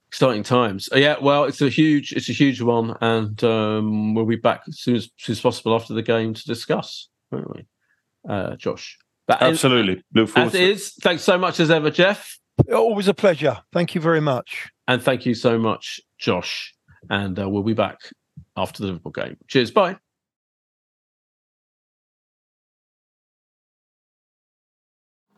exciting 0.08 0.42
times. 0.42 0.88
Uh, 0.92 0.98
Yeah, 0.98 1.16
well, 1.20 1.44
it's 1.44 1.60
a 1.62 1.68
huge, 1.68 2.12
it's 2.12 2.28
a 2.28 2.32
huge 2.32 2.60
one, 2.60 2.96
and 3.00 3.42
um, 3.44 4.14
we'll 4.14 4.26
be 4.26 4.36
back 4.36 4.62
as 4.68 4.80
soon 4.80 4.96
as, 4.96 5.04
as 5.04 5.10
soon 5.18 5.32
as 5.34 5.40
possible 5.40 5.74
after 5.74 5.94
the 5.94 6.02
game 6.02 6.34
to 6.34 6.44
discuss, 6.44 7.08
won't 7.30 7.54
we, 7.54 7.66
uh, 8.28 8.56
Josh? 8.56 8.98
But 9.26 9.42
as- 9.42 9.52
Absolutely. 9.54 10.02
Look 10.14 10.28
forward 10.28 10.46
as 10.48 10.52
to 10.52 10.62
it. 10.62 10.70
is, 10.70 10.92
thanks 11.00 11.22
so 11.24 11.36
much 11.38 11.58
as 11.60 11.70
ever, 11.70 11.90
Geoff, 11.90 12.38
Always 12.72 13.08
a 13.08 13.14
pleasure. 13.14 13.58
Thank 13.72 13.94
you 13.94 14.00
very 14.00 14.20
much. 14.20 14.70
and 14.88 15.02
thank 15.02 15.26
you 15.26 15.34
so 15.34 15.58
much, 15.58 16.00
Josh. 16.18 16.72
And 17.10 17.38
uh, 17.38 17.48
we'll 17.48 17.62
be 17.62 17.74
back 17.74 17.98
after 18.56 18.80
the 18.82 18.86
Liverpool 18.86 19.12
game. 19.12 19.36
Cheers, 19.48 19.70
bye. 19.70 19.96